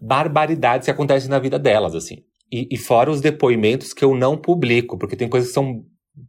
barbaridades 0.00 0.86
que 0.86 0.90
acontecem 0.90 1.30
na 1.30 1.38
vida 1.38 1.58
delas, 1.58 1.94
assim. 1.94 2.18
E, 2.50 2.68
e, 2.70 2.76
fora 2.76 3.10
os 3.10 3.20
depoimentos 3.20 3.92
que 3.92 4.04
eu 4.04 4.14
não 4.14 4.36
publico, 4.36 4.96
porque 4.96 5.16
tem 5.16 5.28
coisas 5.28 5.48
que 5.48 5.54
são 5.54 5.84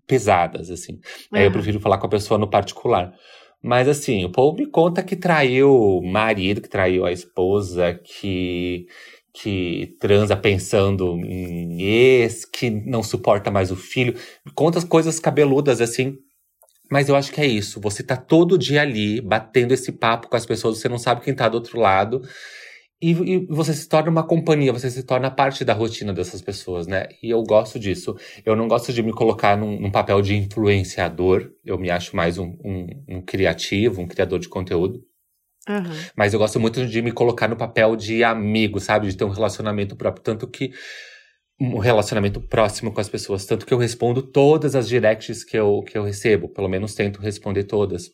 pesadas, 0.08 0.72
assim. 0.72 1.00
Aí 1.32 1.46
eu 1.46 1.52
prefiro 1.52 1.80
falar 1.80 1.98
com 1.98 2.08
a 2.08 2.10
pessoa 2.10 2.38
no 2.38 2.50
particular. 2.50 3.14
Mas 3.62 3.88
assim, 3.88 4.24
o 4.24 4.32
povo 4.32 4.58
me 4.58 4.66
conta 4.66 5.04
que 5.04 5.16
traiu 5.16 5.72
o 5.72 6.02
marido, 6.02 6.62
que 6.62 6.70
traiu 6.70 7.06
a 7.06 7.12
esposa, 7.12 7.94
que, 7.94 8.86
que 9.34 9.96
transa 10.00 10.36
pensando 10.36 11.18
em 11.26 11.82
ex, 11.82 12.46
que 12.46 12.70
não 12.70 13.04
suporta 13.04 13.52
mais 13.52 13.72
o 13.72 13.76
filho. 13.76 14.16
Conta 14.56 14.80
as 14.80 14.84
coisas 14.84 15.20
cabeludas 15.20 15.82
assim. 15.82 16.18
Mas 16.90 17.10
eu 17.10 17.16
acho 17.16 17.32
que 17.32 17.42
é 17.42 17.46
isso. 17.46 17.82
Você 17.82 18.02
tá 18.02 18.16
todo 18.16 18.58
dia 18.58 18.82
ali 18.82 19.20
batendo 19.20 19.74
esse 19.74 19.92
papo 19.92 20.30
com 20.30 20.38
as 20.38 20.46
pessoas, 20.46 20.78
você 20.78 20.88
não 20.88 20.98
sabe 20.98 21.22
quem 21.22 21.36
tá 21.36 21.50
do 21.50 21.56
outro 21.56 21.80
lado. 21.80 22.22
E, 23.00 23.12
e, 23.12 23.46
você 23.46 23.74
se 23.74 23.88
torna 23.88 24.10
uma 24.10 24.26
companhia, 24.26 24.74
você 24.74 24.90
se 24.90 25.04
torna 25.04 25.30
parte 25.30 25.64
da 25.64 25.74
rotina 25.74 26.12
dessas 26.12 26.42
pessoas, 26.42 26.88
né? 26.88 27.08
E 27.22 27.30
eu 27.30 27.44
gosto 27.44 27.78
disso. 27.78 28.16
Eu 28.44 28.56
não 28.56 28.68
gosto 28.68 28.92
de 28.92 29.04
me 29.04 29.14
colocar 29.14 29.56
num, 29.56 29.80
num 29.80 29.92
papel 29.92 30.20
de 30.22 30.36
influenciador. 30.36 31.52
Eu 31.64 31.78
me 31.78 31.92
acho 31.92 32.16
mais 32.16 32.40
um, 32.40 32.58
um, 32.64 32.88
um 33.08 33.22
criativo, 33.22 34.02
um 34.02 34.08
criador 34.08 34.40
de 34.40 34.50
conteúdo. 34.50 35.00
Uhum. 35.70 35.84
Mas 36.16 36.34
eu 36.34 36.40
gosto 36.40 36.60
muito 36.60 36.88
de 36.88 37.02
me 37.04 37.12
colocar 37.12 37.48
no 37.48 37.56
papel 37.56 37.96
de 37.96 38.24
amigo, 38.24 38.80
sabe? 38.80 39.08
De 39.08 39.16
ter 39.16 39.26
um 39.26 39.30
relacionamento 39.30 39.96
próprio. 39.96 40.24
Tanto 40.24 40.48
que. 40.48 40.72
Um 41.60 41.80
relacionamento 41.80 42.40
próximo 42.40 42.92
com 42.92 43.02
as 43.02 43.10
pessoas. 43.10 43.46
Tanto 43.46 43.66
que 43.66 43.74
eu 43.74 43.80
respondo 43.80 44.22
todas 44.22 44.76
as 44.76 44.88
directs 44.88 45.44
que 45.44 45.58
eu, 45.58 45.82
que 45.84 45.98
eu 45.98 46.04
recebo. 46.04 46.50
Pelo 46.50 46.68
menos 46.68 46.94
tento 46.96 47.20
responder 47.20 47.64
todas. 47.64 48.10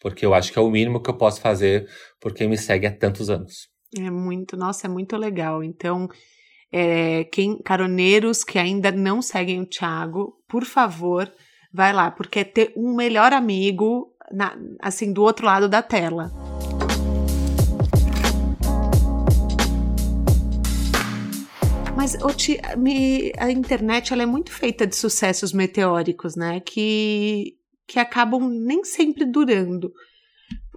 Porque 0.00 0.24
eu 0.24 0.34
acho 0.34 0.52
que 0.52 0.58
é 0.58 0.62
o 0.62 0.70
mínimo 0.70 1.02
que 1.02 1.08
eu 1.08 1.16
posso 1.16 1.40
fazer 1.40 1.88
por 2.20 2.34
quem 2.34 2.48
me 2.48 2.58
segue 2.58 2.86
há 2.86 2.94
tantos 2.94 3.30
anos. 3.30 3.73
É 3.96 4.10
muito, 4.10 4.56
nossa, 4.56 4.86
é 4.86 4.90
muito 4.90 5.16
legal. 5.16 5.62
Então, 5.62 6.08
é, 6.72 7.24
quem 7.24 7.58
caroneiros 7.58 8.42
que 8.42 8.58
ainda 8.58 8.90
não 8.90 9.22
seguem 9.22 9.60
o 9.60 9.66
Thiago, 9.66 10.36
por 10.48 10.64
favor, 10.64 11.32
vai 11.72 11.92
lá, 11.92 12.10
porque 12.10 12.40
é 12.40 12.44
ter 12.44 12.72
um 12.76 12.94
melhor 12.94 13.32
amigo 13.32 14.12
na, 14.32 14.56
assim 14.80 15.12
do 15.12 15.22
outro 15.22 15.46
lado 15.46 15.68
da 15.68 15.82
tela. 15.82 16.32
Mas 21.96 22.16
me, 22.76 23.32
a 23.38 23.50
internet 23.50 24.12
ela 24.12 24.24
é 24.24 24.26
muito 24.26 24.50
feita 24.50 24.86
de 24.86 24.96
sucessos 24.96 25.52
meteóricos, 25.52 26.34
né? 26.34 26.60
Que, 26.60 27.56
que 27.86 28.00
acabam 28.00 28.48
nem 28.50 28.84
sempre 28.84 29.24
durando. 29.24 29.92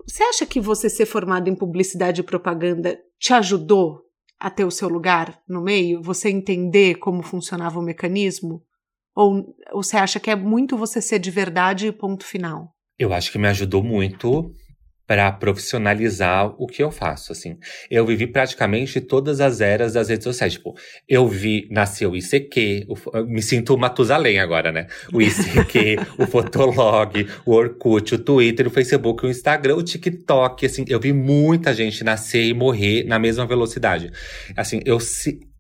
Você 0.08 0.24
acha 0.24 0.46
que 0.46 0.62
você 0.62 0.90
ser 0.90 1.06
formado 1.06 1.50
em 1.50 1.56
publicidade 1.56 2.22
e 2.22 2.24
propaganda 2.24 2.98
te 3.20 3.34
ajudou 3.34 4.04
a 4.40 4.50
ter 4.50 4.64
o 4.64 4.72
seu 4.72 4.88
lugar 4.88 5.38
no 5.48 5.62
meio? 5.62 6.02
Você 6.02 6.30
entender 6.30 6.96
como 6.96 7.22
funcionava 7.22 7.78
o 7.78 7.84
mecanismo? 7.84 8.64
Ou, 9.14 9.54
ou 9.72 9.84
você 9.84 9.98
acha 9.98 10.20
que 10.20 10.32
é 10.32 10.36
muito 10.36 10.78
você 10.78 11.02
ser 11.02 11.20
de 11.20 11.30
verdade 11.30 11.88
e 11.88 11.92
ponto 11.92 12.24
final? 12.24 12.74
Eu 12.98 13.14
acho 13.14 13.32
que 13.32 13.38
me 13.38 13.48
ajudou 13.48 13.84
muito 13.84 14.52
para 15.08 15.32
profissionalizar 15.32 16.54
o 16.62 16.68
que 16.68 16.84
eu 16.84 16.92
faço, 16.92 17.32
assim. 17.32 17.58
Eu 17.90 18.06
vivi 18.06 18.28
praticamente 18.28 19.00
todas 19.00 19.40
as 19.40 19.62
eras 19.62 19.94
das 19.94 20.10
redes 20.10 20.26
sociais, 20.26 20.54
tipo, 20.54 20.76
eu 21.08 21.26
vi, 21.26 21.66
nasceu 21.72 22.12
o 22.12 22.18
ICQ, 22.18 22.88
o, 22.90 23.24
me 23.24 23.42
sinto 23.42 23.78
Matusalém 23.78 24.40
agora, 24.40 24.70
né? 24.70 24.88
O 25.14 25.22
ICQ, 25.22 25.96
o 26.20 26.28
Fotolog, 26.28 27.26
o 27.46 27.54
Orkut, 27.54 28.16
o 28.16 28.20
Twitter, 28.20 28.68
o 28.68 28.70
Facebook, 28.70 29.26
o 29.26 29.30
Instagram, 29.30 29.78
o 29.78 29.84
TikTok, 29.84 30.66
assim, 30.66 30.84
eu 30.90 31.00
vi 31.00 31.14
muita 31.14 31.74
gente 31.74 32.04
nascer 32.04 32.44
e 32.44 32.54
morrer 32.54 33.06
na 33.06 33.18
mesma 33.18 33.46
velocidade. 33.46 34.12
Assim, 34.58 34.82
eu, 34.86 35.00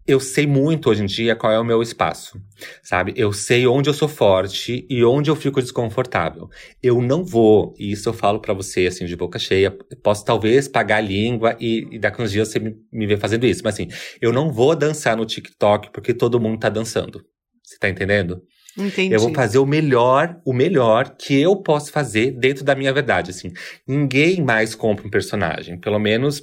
eu 0.08 0.20
sei 0.22 0.48
muito 0.48 0.89
hoje 0.89 1.04
em 1.04 1.06
dia 1.06 1.36
qual 1.36 1.52
é 1.52 1.60
o 1.60 1.65
meu 1.65 1.82
espaço, 1.82 2.41
sabe? 2.82 3.13
Eu 3.17 3.34
sei 3.34 3.67
onde 3.67 3.89
eu 3.89 3.93
sou 3.93 4.08
forte 4.08 4.88
e 4.89 5.04
onde 5.04 5.30
eu 5.30 5.36
fico 5.36 5.62
desconfortável. 5.62 6.50
Eu 6.82 7.02
não 7.02 7.26
vou, 7.26 7.74
e 7.78 7.91
isso 7.91 8.08
eu 8.08 8.13
falo 8.13 8.39
para 8.39 8.54
você, 8.54 8.88
assim, 8.88 9.06
de 9.06 9.15
boca 9.15 9.38
cheia, 9.38 9.70
posso 10.02 10.24
talvez 10.24 10.67
pagar 10.67 10.98
a 10.98 11.02
língua 11.02 11.58
e, 11.60 11.86
e 11.91 12.00
daqui 12.00 12.22
uns 12.22 12.32
dias 12.32 12.48
você 12.48 12.58
me, 12.60 12.76
me 12.91 13.06
vê 13.06 13.17
fazendo 13.17 13.46
isso, 13.46 13.62
mas 13.63 13.74
assim, 13.74 13.89
eu 14.22 14.32
não 14.32 14.52
vou 14.52 14.76
dançar 14.76 15.17
no 15.17 15.26
TikTok 15.26 15.91
porque 15.91 16.13
todo 16.13 16.39
mundo 16.39 16.58
tá 16.58 16.70
dançando. 16.70 17.22
Você 17.62 17.78
tá 17.78 17.89
entendendo? 17.89 18.41
Entendi. 18.78 19.13
Eu 19.13 19.20
vou 19.20 19.34
fazer 19.34 19.58
o 19.58 19.65
melhor, 19.65 20.39
o 20.46 20.54
melhor 20.54 21.15
que 21.17 21.38
eu 21.38 21.56
posso 21.56 21.91
fazer 21.91 22.32
dentro 22.32 22.63
da 22.63 22.76
minha 22.76 22.93
verdade, 22.93 23.32
assim. 23.32 23.52
Ninguém 23.86 24.41
mais 24.41 24.74
compra 24.74 25.06
um 25.06 25.10
personagem, 25.10 25.78
pelo 25.78 26.00
menos 26.00 26.41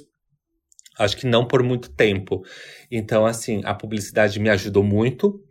Acho 0.97 1.17
que 1.17 1.27
não 1.27 1.45
por 1.45 1.61
muito 1.61 1.89
tempo. 1.89 2.43
Então, 2.89 3.25
assim, 3.25 3.61
a 3.65 3.73
publicidade 3.73 4.39
me 4.39 4.49
ajudou 4.49 4.83
muito 4.83 5.41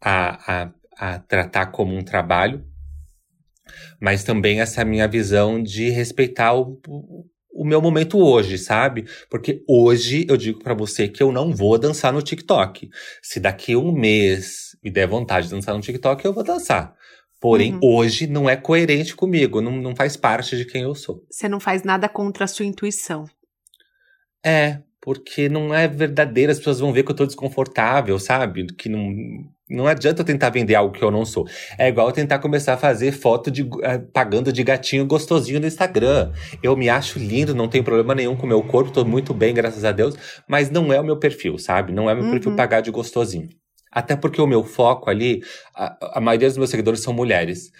a, 0.00 0.64
a, 0.64 0.72
a 0.96 1.18
tratar 1.20 1.66
como 1.66 1.96
um 1.96 2.02
trabalho, 2.02 2.64
mas 4.00 4.24
também 4.24 4.60
essa 4.60 4.84
minha 4.84 5.08
visão 5.08 5.62
de 5.62 5.88
respeitar 5.90 6.54
o, 6.54 6.80
o 7.52 7.64
meu 7.64 7.80
momento 7.80 8.18
hoje, 8.18 8.58
sabe? 8.58 9.06
Porque 9.30 9.62
hoje 9.68 10.26
eu 10.28 10.36
digo 10.36 10.58
para 10.58 10.74
você 10.74 11.06
que 11.06 11.22
eu 11.22 11.30
não 11.30 11.54
vou 11.54 11.78
dançar 11.78 12.12
no 12.12 12.22
TikTok. 12.22 12.90
Se 13.22 13.38
daqui 13.38 13.76
um 13.76 13.92
mês 13.92 14.76
me 14.82 14.90
der 14.90 15.06
vontade 15.06 15.46
de 15.46 15.54
dançar 15.54 15.74
no 15.74 15.80
TikTok, 15.80 16.24
eu 16.24 16.32
vou 16.32 16.42
dançar. 16.42 16.94
Porém, 17.40 17.74
uhum. 17.74 17.80
hoje 17.82 18.26
não 18.26 18.48
é 18.48 18.56
coerente 18.56 19.16
comigo, 19.16 19.60
não, 19.60 19.72
não 19.72 19.96
faz 19.96 20.16
parte 20.16 20.56
de 20.56 20.64
quem 20.64 20.82
eu 20.82 20.94
sou. 20.94 21.24
Você 21.30 21.48
não 21.48 21.58
faz 21.58 21.82
nada 21.82 22.08
contra 22.08 22.44
a 22.44 22.48
sua 22.48 22.64
intuição. 22.64 23.24
É, 24.44 24.78
porque 25.00 25.48
não 25.48 25.74
é 25.74 25.88
verdadeiro, 25.88 26.52
as 26.52 26.58
pessoas 26.58 26.78
vão 26.78 26.92
ver 26.92 27.02
que 27.02 27.10
eu 27.10 27.16
tô 27.16 27.26
desconfortável, 27.26 28.18
sabe? 28.20 28.66
Que 28.74 28.88
não, 28.88 29.12
não 29.68 29.86
adianta 29.88 30.20
eu 30.20 30.24
tentar 30.24 30.50
vender 30.50 30.76
algo 30.76 30.94
que 30.94 31.02
eu 31.02 31.10
não 31.10 31.24
sou. 31.24 31.44
É 31.76 31.88
igual 31.88 32.06
eu 32.06 32.12
tentar 32.12 32.38
começar 32.38 32.74
a 32.74 32.76
fazer 32.76 33.10
foto 33.10 33.50
de 33.50 33.62
uh, 33.62 33.70
pagando 34.12 34.52
de 34.52 34.62
gatinho 34.62 35.04
gostosinho 35.04 35.58
no 35.58 35.66
Instagram. 35.66 36.30
Eu 36.62 36.76
me 36.76 36.88
acho 36.88 37.18
lindo, 37.18 37.54
não 37.54 37.68
tenho 37.68 37.82
problema 37.82 38.14
nenhum 38.14 38.36
com 38.36 38.46
o 38.46 38.48
meu 38.48 38.62
corpo, 38.62 38.92
tô 38.92 39.04
muito 39.04 39.34
bem, 39.34 39.52
graças 39.52 39.84
a 39.84 39.90
Deus, 39.90 40.14
mas 40.46 40.70
não 40.70 40.92
é 40.92 41.00
o 41.00 41.04
meu 41.04 41.16
perfil, 41.16 41.58
sabe? 41.58 41.92
Não 41.92 42.08
é 42.08 42.12
o 42.12 42.16
meu 42.16 42.26
uhum. 42.26 42.30
perfil 42.32 42.54
pagar 42.54 42.80
de 42.80 42.90
gostosinho. 42.92 43.48
Até 43.90 44.14
porque 44.14 44.40
o 44.40 44.46
meu 44.46 44.62
foco 44.62 45.10
ali, 45.10 45.42
a, 45.74 46.18
a 46.18 46.20
maioria 46.20 46.48
dos 46.48 46.56
meus 46.56 46.70
seguidores 46.70 47.02
são 47.02 47.12
mulheres. 47.12 47.70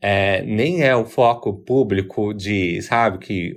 É, 0.00 0.42
nem 0.42 0.82
é 0.82 0.96
o 0.96 1.04
foco 1.04 1.54
público 1.64 2.34
de, 2.34 2.82
sabe, 2.82 3.18
que 3.18 3.54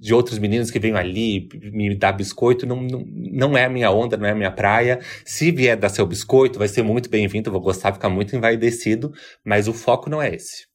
de 0.00 0.12
outros 0.14 0.38
meninos 0.38 0.70
que 0.70 0.78
vêm 0.78 0.94
ali 0.94 1.48
me 1.72 1.94
dar 1.94 2.12
biscoito, 2.12 2.66
não, 2.66 2.82
não, 2.82 3.04
não 3.06 3.56
é 3.56 3.64
a 3.64 3.70
minha 3.70 3.90
onda, 3.90 4.16
não 4.16 4.26
é 4.26 4.32
a 4.32 4.34
minha 4.34 4.50
praia. 4.50 5.00
Se 5.24 5.50
vier 5.50 5.76
dar 5.76 5.88
seu 5.88 6.06
biscoito, 6.06 6.58
vai 6.58 6.68
ser 6.68 6.82
muito 6.82 7.08
bem-vindo, 7.08 7.50
vou 7.50 7.60
gostar, 7.60 7.92
ficar 7.92 8.08
muito 8.08 8.36
envaidecido, 8.36 9.12
mas 9.44 9.68
o 9.68 9.72
foco 9.72 10.10
não 10.10 10.20
é 10.20 10.34
esse. 10.34 10.66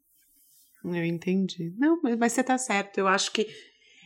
Eu 0.84 1.06
entendi. 1.06 1.74
Não, 1.78 2.00
mas 2.18 2.34
você 2.34 2.44
tá 2.44 2.58
certo. 2.58 2.98
Eu 2.98 3.08
acho 3.08 3.32
que 3.32 3.48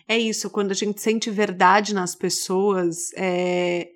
é 0.07 0.17
isso, 0.17 0.49
quando 0.49 0.71
a 0.71 0.75
gente 0.75 0.99
sente 0.99 1.29
verdade 1.29 1.93
nas 1.93 2.15
pessoas, 2.15 3.11
é... 3.15 3.87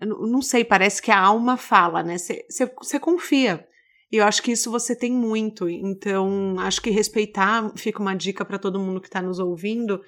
Não 0.00 0.40
sei, 0.40 0.64
parece 0.64 1.02
que 1.02 1.10
a 1.10 1.20
alma 1.20 1.58
fala, 1.58 2.02
né? 2.02 2.16
Você 2.18 2.98
confia. 2.98 3.66
E 4.10 4.16
eu 4.16 4.24
acho 4.24 4.42
que 4.42 4.52
isso 4.52 4.70
você 4.70 4.96
tem 4.96 5.12
muito. 5.12 5.68
Então, 5.68 6.56
acho 6.58 6.80
que 6.80 6.90
respeitar 6.90 7.70
fica 7.76 8.00
uma 8.00 8.14
dica 8.14 8.44
para 8.44 8.58
todo 8.58 8.80
mundo 8.80 9.00
que 9.00 9.08
está 9.08 9.20
nos 9.20 9.38
ouvindo 9.38 10.00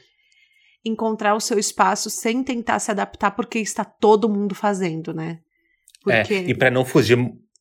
encontrar 0.84 1.34
o 1.34 1.40
seu 1.40 1.58
espaço 1.58 2.10
sem 2.10 2.42
tentar 2.42 2.78
se 2.78 2.90
adaptar 2.90 3.30
porque 3.32 3.58
está 3.58 3.84
todo 3.84 4.28
mundo 4.28 4.54
fazendo, 4.54 5.12
né? 5.14 5.38
É, 6.08 6.20
porque... 6.20 6.34
É, 6.34 6.42
e 6.48 6.54
para 6.54 6.70
não 6.70 6.84
fugir 6.84 7.18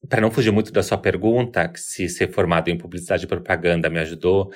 para 0.10 0.20
não 0.20 0.32
fugir 0.32 0.52
muito 0.52 0.72
da 0.72 0.82
sua 0.82 0.98
pergunta, 0.98 1.72
se 1.76 2.10
ser 2.10 2.32
formado 2.32 2.70
em 2.70 2.78
publicidade 2.78 3.26
e 3.26 3.28
propaganda 3.28 3.88
me 3.88 4.00
ajudou, 4.00 4.52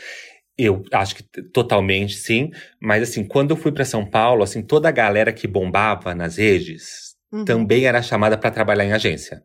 eu 0.58 0.84
acho 0.92 1.18
que 1.18 1.24
totalmente 1.54 2.16
sim, 2.16 2.50
mas 2.82 3.04
assim, 3.04 3.24
quando 3.24 3.52
eu 3.52 3.58
fui 3.58 3.72
para 3.72 3.86
São 3.86 4.10
Paulo, 4.10 4.44
assim, 4.44 4.62
toda 4.62 4.90
a 4.90 4.92
galera 4.92 5.34
que 5.34 5.48
bombava 5.48 6.16
nas 6.16 6.38
redes 6.38 7.16
uhum. 7.32 7.46
também 7.46 7.86
era 7.86 8.02
chamada 8.02 8.38
para 8.38 8.52
trabalhar 8.52 8.86
em 8.86 8.94
agência. 8.94 9.44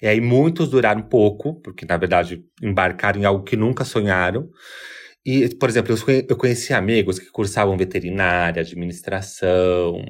E 0.00 0.06
aí 0.06 0.20
muitos 0.20 0.68
duraram 0.68 1.02
pouco, 1.02 1.60
porque 1.60 1.84
na 1.84 1.96
verdade 1.96 2.42
embarcaram 2.62 3.20
em 3.20 3.24
algo 3.24 3.44
que 3.44 3.56
nunca 3.56 3.84
sonharam. 3.84 4.48
E, 5.26 5.52
por 5.56 5.68
exemplo, 5.68 5.92
eu 6.28 6.36
conheci 6.36 6.72
amigos 6.72 7.18
que 7.18 7.26
cursavam 7.32 7.76
veterinária, 7.76 8.62
administração, 8.62 10.00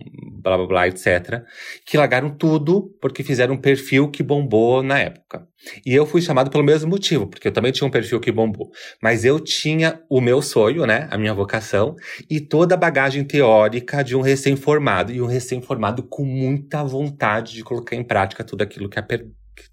blá 0.42 0.58
blá 0.58 0.66
blá, 0.66 0.88
etc., 0.88 1.42
que 1.86 1.96
largaram 1.96 2.28
tudo 2.28 2.94
porque 3.00 3.22
fizeram 3.24 3.54
um 3.54 3.58
perfil 3.58 4.10
que 4.10 4.22
bombou 4.22 4.82
na 4.82 4.98
época. 4.98 5.48
E 5.86 5.94
eu 5.94 6.04
fui 6.04 6.20
chamado 6.20 6.50
pelo 6.50 6.62
mesmo 6.62 6.90
motivo, 6.90 7.26
porque 7.26 7.48
eu 7.48 7.52
também 7.52 7.72
tinha 7.72 7.88
um 7.88 7.90
perfil 7.90 8.20
que 8.20 8.30
bombou. 8.30 8.70
Mas 9.02 9.24
eu 9.24 9.40
tinha 9.40 10.02
o 10.10 10.20
meu 10.20 10.42
sonho, 10.42 10.84
né, 10.84 11.08
a 11.10 11.16
minha 11.16 11.32
vocação, 11.32 11.96
e 12.28 12.38
toda 12.38 12.74
a 12.74 12.78
bagagem 12.78 13.24
teórica 13.24 14.04
de 14.04 14.14
um 14.14 14.20
recém-formado, 14.20 15.12
e 15.12 15.22
um 15.22 15.26
recém-formado 15.26 16.02
com 16.02 16.26
muita 16.26 16.84
vontade 16.84 17.54
de 17.54 17.64
colocar 17.64 17.96
em 17.96 18.04
prática 18.04 18.44
tudo 18.44 18.60
aquilo 18.60 18.90
que, 18.90 19.00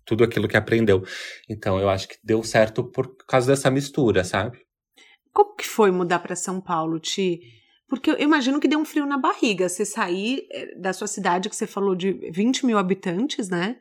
tudo 0.06 0.24
aquilo 0.24 0.48
que 0.48 0.56
aprendeu. 0.56 1.04
Então, 1.50 1.80
eu 1.80 1.90
acho 1.90 2.08
que 2.08 2.16
deu 2.24 2.42
certo 2.44 2.82
por 2.82 3.14
causa 3.28 3.48
dessa 3.52 3.70
mistura, 3.70 4.24
sabe? 4.24 4.63
Como 5.34 5.56
que 5.56 5.68
foi 5.68 5.92
mudar 5.92 6.20
para 6.20 6.36
São 6.36 6.62
Paulo, 6.62 7.00
Ti? 7.00 7.42
Porque 7.90 8.10
eu 8.10 8.20
imagino 8.20 8.60
que 8.60 8.68
deu 8.68 8.80
um 8.80 8.86
frio 8.86 9.06
na 9.06 9.18
barriga 9.18 9.68
você 9.68 9.84
sair 9.84 10.48
eh, 10.52 10.76
da 10.76 10.94
sua 10.94 11.08
cidade, 11.08 11.50
que 11.50 11.56
você 11.56 11.68
falou 11.68 11.96
de 11.96 12.14
20 12.32 12.66
mil 12.66 12.78
habitantes, 12.78 13.50
né? 13.50 13.78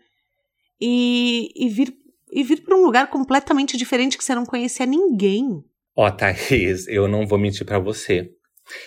E, 0.80 1.52
e 1.54 1.68
vir, 1.68 1.94
e 2.30 2.42
vir 2.42 2.62
para 2.62 2.76
um 2.76 2.84
lugar 2.84 3.08
completamente 3.08 3.76
diferente 3.76 4.18
que 4.18 4.24
você 4.24 4.34
não 4.34 4.44
conhecia 4.44 4.86
ninguém. 4.86 5.62
Ó, 5.94 6.06
oh, 6.06 6.10
Thaís, 6.10 6.88
eu 6.88 7.06
não 7.06 7.26
vou 7.26 7.38
mentir 7.38 7.66
para 7.66 7.78
você. 7.78 8.30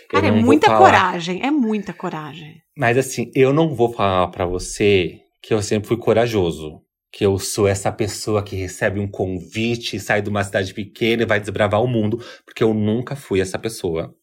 Cara, 0.10 0.28
é 0.28 0.32
muita 0.32 0.68
falar... 0.68 0.80
coragem, 0.80 1.42
é 1.44 1.52
muita 1.52 1.94
coragem. 1.94 2.62
Mas 2.76 2.98
assim, 2.98 3.32
eu 3.36 3.54
não 3.54 3.74
vou 3.76 3.94
falar 3.94 4.28
para 4.28 4.46
você 4.46 5.22
que 5.42 5.54
eu 5.54 5.62
sempre 5.62 5.88
fui 5.88 5.98
corajoso 5.98 6.82
que 7.16 7.26
eu 7.26 7.40
sou 7.40 7.66
essa 7.66 7.90
pessoa 7.94 8.44
que 8.44 8.58
recebe 8.58 9.00
um 9.00 9.08
convite, 9.08 9.98
sai 10.02 10.22
de 10.22 10.30
uma 10.30 10.44
cidade 10.44 10.74
pequena 10.74 11.24
e 11.24 11.26
vai 11.26 11.40
desbravar 11.40 11.82
o 11.82 11.88
mundo, 11.88 12.22
porque 12.44 12.62
eu 12.62 12.74
nunca 12.74 13.16
fui 13.16 13.40
essa 13.40 13.58
pessoa. 13.58 14.14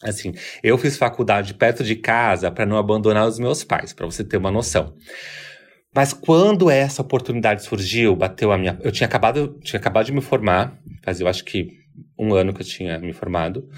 Assim, 0.00 0.32
eu 0.62 0.78
fiz 0.78 0.96
faculdade 0.96 1.54
perto 1.54 1.82
de 1.82 1.96
casa 1.96 2.48
para 2.48 2.64
não 2.64 2.78
abandonar 2.78 3.26
os 3.26 3.40
meus 3.40 3.64
pais, 3.64 3.92
para 3.92 4.06
você 4.06 4.22
ter 4.22 4.36
uma 4.36 4.52
noção. 4.52 4.94
Mas 5.92 6.12
quando 6.12 6.70
essa 6.70 7.02
oportunidade 7.02 7.64
surgiu, 7.64 8.14
bateu 8.14 8.52
a 8.52 8.56
minha. 8.56 8.78
Eu 8.80 8.92
tinha 8.92 9.08
acabado, 9.08 9.58
tinha 9.64 9.80
acabado 9.80 10.06
de 10.06 10.12
me 10.12 10.20
formar, 10.20 10.78
fazia 11.02 11.24
eu 11.24 11.28
acho 11.28 11.44
que 11.44 11.66
um 12.16 12.32
ano 12.32 12.54
que 12.54 12.62
eu 12.62 12.66
tinha 12.66 12.96
me 13.00 13.12
formado. 13.12 13.68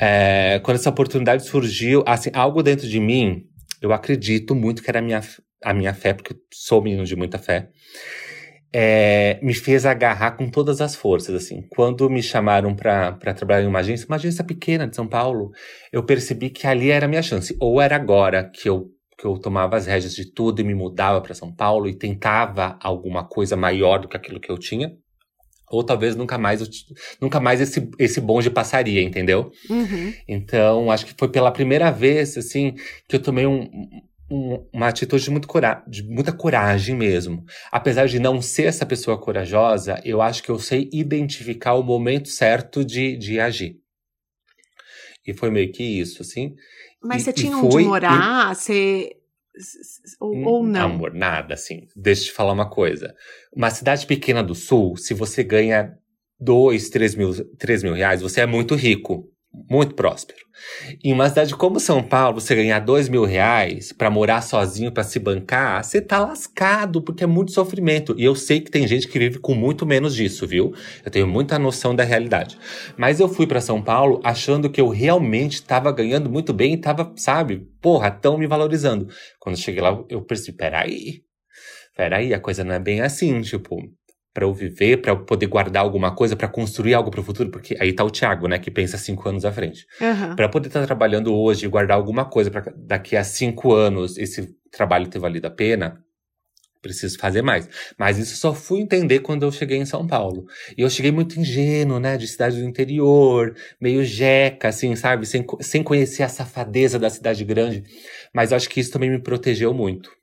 É, 0.00 0.58
quando 0.64 0.78
essa 0.78 0.88
oportunidade 0.88 1.44
surgiu, 1.44 2.02
assim, 2.06 2.30
algo 2.32 2.62
dentro 2.62 2.88
de 2.88 2.98
mim, 2.98 3.44
eu 3.82 3.92
acredito 3.92 4.54
muito 4.54 4.82
que 4.82 4.88
era 4.88 5.00
a 5.00 5.02
minha, 5.02 5.20
a 5.64 5.74
minha 5.74 5.94
fé, 5.94 6.14
porque 6.14 6.34
sou 6.52 6.82
menino 6.82 7.04
de 7.04 7.16
muita 7.16 7.38
fé 7.38 7.70
é, 8.72 9.38
me 9.42 9.52
fez 9.52 9.84
agarrar 9.84 10.32
com 10.32 10.48
todas 10.48 10.80
as 10.80 10.94
forças, 10.94 11.34
assim. 11.34 11.62
Quando 11.70 12.08
me 12.08 12.22
chamaram 12.22 12.74
para 12.74 13.34
trabalhar 13.34 13.64
em 13.64 13.66
uma 13.66 13.80
agência, 13.80 14.06
uma 14.06 14.16
agência 14.16 14.44
pequena 14.44 14.86
de 14.86 14.94
São 14.94 15.06
Paulo, 15.06 15.50
eu 15.92 16.02
percebi 16.04 16.50
que 16.50 16.66
ali 16.66 16.90
era 16.90 17.06
a 17.06 17.08
minha 17.08 17.22
chance. 17.22 17.56
Ou 17.58 17.80
era 17.80 17.96
agora 17.96 18.44
que 18.44 18.68
eu, 18.68 18.88
que 19.18 19.26
eu 19.26 19.36
tomava 19.38 19.76
as 19.76 19.86
rédeas 19.86 20.14
de 20.14 20.32
tudo 20.32 20.60
e 20.60 20.64
me 20.64 20.74
mudava 20.74 21.20
para 21.20 21.34
São 21.34 21.52
Paulo 21.52 21.88
e 21.88 21.94
tentava 21.94 22.78
alguma 22.80 23.24
coisa 23.24 23.56
maior 23.56 23.98
do 23.98 24.08
que 24.08 24.16
aquilo 24.16 24.40
que 24.40 24.50
eu 24.50 24.58
tinha. 24.58 24.92
Ou 25.68 25.84
talvez 25.84 26.16
nunca 26.16 26.36
mais, 26.36 26.60
nunca 27.20 27.38
mais 27.38 27.60
esse, 27.60 27.88
esse 27.98 28.20
bonde 28.20 28.50
passaria, 28.50 29.02
entendeu? 29.02 29.52
Uhum. 29.68 30.12
Então, 30.26 30.90
acho 30.90 31.06
que 31.06 31.14
foi 31.16 31.28
pela 31.28 31.52
primeira 31.52 31.90
vez, 31.92 32.36
assim, 32.36 32.74
que 33.08 33.14
eu 33.14 33.22
tomei 33.22 33.46
um, 33.46 33.68
um, 34.30 34.64
uma 34.72 34.88
atitude 34.88 35.24
de, 35.24 35.30
muito 35.30 35.48
cora 35.48 35.82
de 35.86 36.02
muita 36.02 36.32
coragem 36.32 36.96
mesmo. 36.96 37.44
Apesar 37.70 38.06
de 38.06 38.18
não 38.18 38.40
ser 38.40 38.64
essa 38.64 38.86
pessoa 38.86 39.20
corajosa, 39.20 40.00
eu 40.04 40.22
acho 40.22 40.42
que 40.42 40.50
eu 40.50 40.58
sei 40.58 40.88
identificar 40.92 41.74
o 41.74 41.82
momento 41.82 42.28
certo 42.28 42.84
de, 42.84 43.16
de 43.16 43.40
agir. 43.40 43.80
E 45.26 45.34
foi 45.34 45.50
meio 45.50 45.70
que 45.72 45.82
isso, 45.82 46.22
assim. 46.22 46.54
Mas 47.02 47.22
e, 47.22 47.24
você 47.24 47.32
tinha 47.32 47.56
onde 47.56 47.84
morar? 47.84 48.52
E... 48.52 48.54
Você. 48.54 49.16
Ou, 50.20 50.34
hum, 50.34 50.46
ou 50.46 50.62
não? 50.62 50.86
Amor, 50.86 51.12
nada, 51.12 51.54
assim. 51.54 51.88
Deixa 51.96 52.22
eu 52.22 52.26
te 52.26 52.32
falar 52.32 52.52
uma 52.52 52.70
coisa. 52.70 53.14
Uma 53.54 53.70
cidade 53.70 54.06
pequena 54.06 54.42
do 54.42 54.54
sul, 54.54 54.96
se 54.96 55.12
você 55.12 55.42
ganha 55.42 55.98
dois, 56.38 56.88
três 56.88 57.14
mil, 57.14 57.32
três 57.56 57.82
mil 57.82 57.92
reais, 57.92 58.22
você 58.22 58.40
é 58.40 58.46
muito 58.46 58.74
rico 58.74 59.28
muito 59.70 59.94
próspero. 59.94 60.40
Em 61.02 61.12
uma 61.12 61.28
cidade 61.28 61.54
como 61.54 61.78
São 61.78 62.02
Paulo, 62.02 62.40
você 62.40 62.54
ganhar 62.54 62.80
dois 62.80 63.08
mil 63.08 63.24
reais 63.24 63.92
para 63.92 64.10
morar 64.10 64.42
sozinho, 64.42 64.90
para 64.90 65.04
se 65.04 65.18
bancar, 65.18 65.82
você 65.82 66.00
tá 66.00 66.18
lascado, 66.18 67.00
porque 67.00 67.24
é 67.24 67.26
muito 67.26 67.52
sofrimento. 67.52 68.14
E 68.18 68.24
eu 68.24 68.34
sei 68.34 68.60
que 68.60 68.70
tem 68.70 68.86
gente 68.86 69.06
que 69.06 69.18
vive 69.18 69.38
com 69.38 69.54
muito 69.54 69.86
menos 69.86 70.14
disso, 70.14 70.46
viu? 70.46 70.74
Eu 71.04 71.10
tenho 71.10 71.26
muita 71.26 71.58
noção 71.58 71.94
da 71.94 72.02
realidade. 72.02 72.58
Mas 72.96 73.20
eu 73.20 73.28
fui 73.28 73.46
para 73.46 73.60
São 73.60 73.80
Paulo 73.80 74.20
achando 74.24 74.68
que 74.68 74.80
eu 74.80 74.88
realmente 74.88 75.54
estava 75.54 75.92
ganhando 75.92 76.28
muito 76.28 76.52
bem 76.52 76.74
e 76.74 76.78
tava, 76.78 77.12
sabe, 77.16 77.68
porra, 77.80 78.10
tão 78.10 78.36
me 78.36 78.46
valorizando. 78.46 79.08
Quando 79.38 79.56
cheguei 79.56 79.80
lá, 79.80 80.02
eu 80.08 80.20
percebi, 80.22 80.56
peraí, 80.58 81.22
peraí, 81.96 82.34
a 82.34 82.40
coisa 82.40 82.64
não 82.64 82.74
é 82.74 82.80
bem 82.80 83.00
assim, 83.00 83.40
tipo, 83.40 83.76
para 84.32 84.44
eu 84.44 84.54
viver, 84.54 84.98
para 84.98 85.12
eu 85.12 85.24
poder 85.24 85.46
guardar 85.46 85.82
alguma 85.82 86.14
coisa, 86.14 86.36
para 86.36 86.48
construir 86.48 86.94
algo 86.94 87.10
para 87.10 87.20
o 87.20 87.24
futuro, 87.24 87.50
porque 87.50 87.76
aí 87.80 87.92
tá 87.92 88.04
o 88.04 88.10
Thiago, 88.10 88.46
né, 88.46 88.58
que 88.58 88.70
pensa 88.70 88.96
cinco 88.96 89.28
anos 89.28 89.44
à 89.44 89.52
frente. 89.52 89.86
Uhum. 90.00 90.36
Para 90.36 90.48
poder 90.48 90.68
estar 90.68 90.80
tá 90.80 90.86
trabalhando 90.86 91.34
hoje 91.34 91.66
e 91.66 91.68
guardar 91.68 91.96
alguma 91.96 92.24
coisa 92.24 92.50
para 92.50 92.72
daqui 92.76 93.16
a 93.16 93.24
cinco 93.24 93.72
anos 93.72 94.16
esse 94.16 94.54
trabalho 94.70 95.08
ter 95.08 95.18
valido 95.18 95.48
a 95.48 95.50
pena, 95.50 96.00
preciso 96.80 97.18
fazer 97.18 97.42
mais. 97.42 97.68
Mas 97.98 98.18
isso 98.18 98.36
só 98.36 98.54
fui 98.54 98.80
entender 98.80 99.20
quando 99.20 99.42
eu 99.42 99.52
cheguei 99.52 99.78
em 99.78 99.84
São 99.84 100.06
Paulo. 100.06 100.46
E 100.76 100.82
eu 100.82 100.88
cheguei 100.88 101.10
muito 101.10 101.38
ingênuo, 101.38 101.98
né, 101.98 102.16
de 102.16 102.26
cidade 102.26 102.60
do 102.60 102.68
interior, 102.68 103.54
meio 103.80 104.04
jeca, 104.04 104.68
assim, 104.68 104.94
sabe, 104.96 105.26
sem, 105.26 105.44
sem 105.60 105.82
conhecer 105.82 106.22
a 106.22 106.28
safadeza 106.28 106.98
da 106.98 107.10
cidade 107.10 107.44
grande. 107.44 107.84
Mas 108.32 108.50
eu 108.50 108.56
acho 108.56 108.68
que 108.68 108.80
isso 108.80 108.92
também 108.92 109.10
me 109.10 109.20
protegeu 109.20 109.74
muito. 109.74 110.19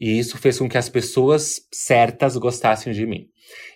E 0.00 0.18
isso 0.18 0.38
fez 0.38 0.58
com 0.58 0.68
que 0.68 0.78
as 0.78 0.88
pessoas 0.88 1.60
certas 1.72 2.36
gostassem 2.36 2.92
de 2.92 3.06
mim. 3.06 3.26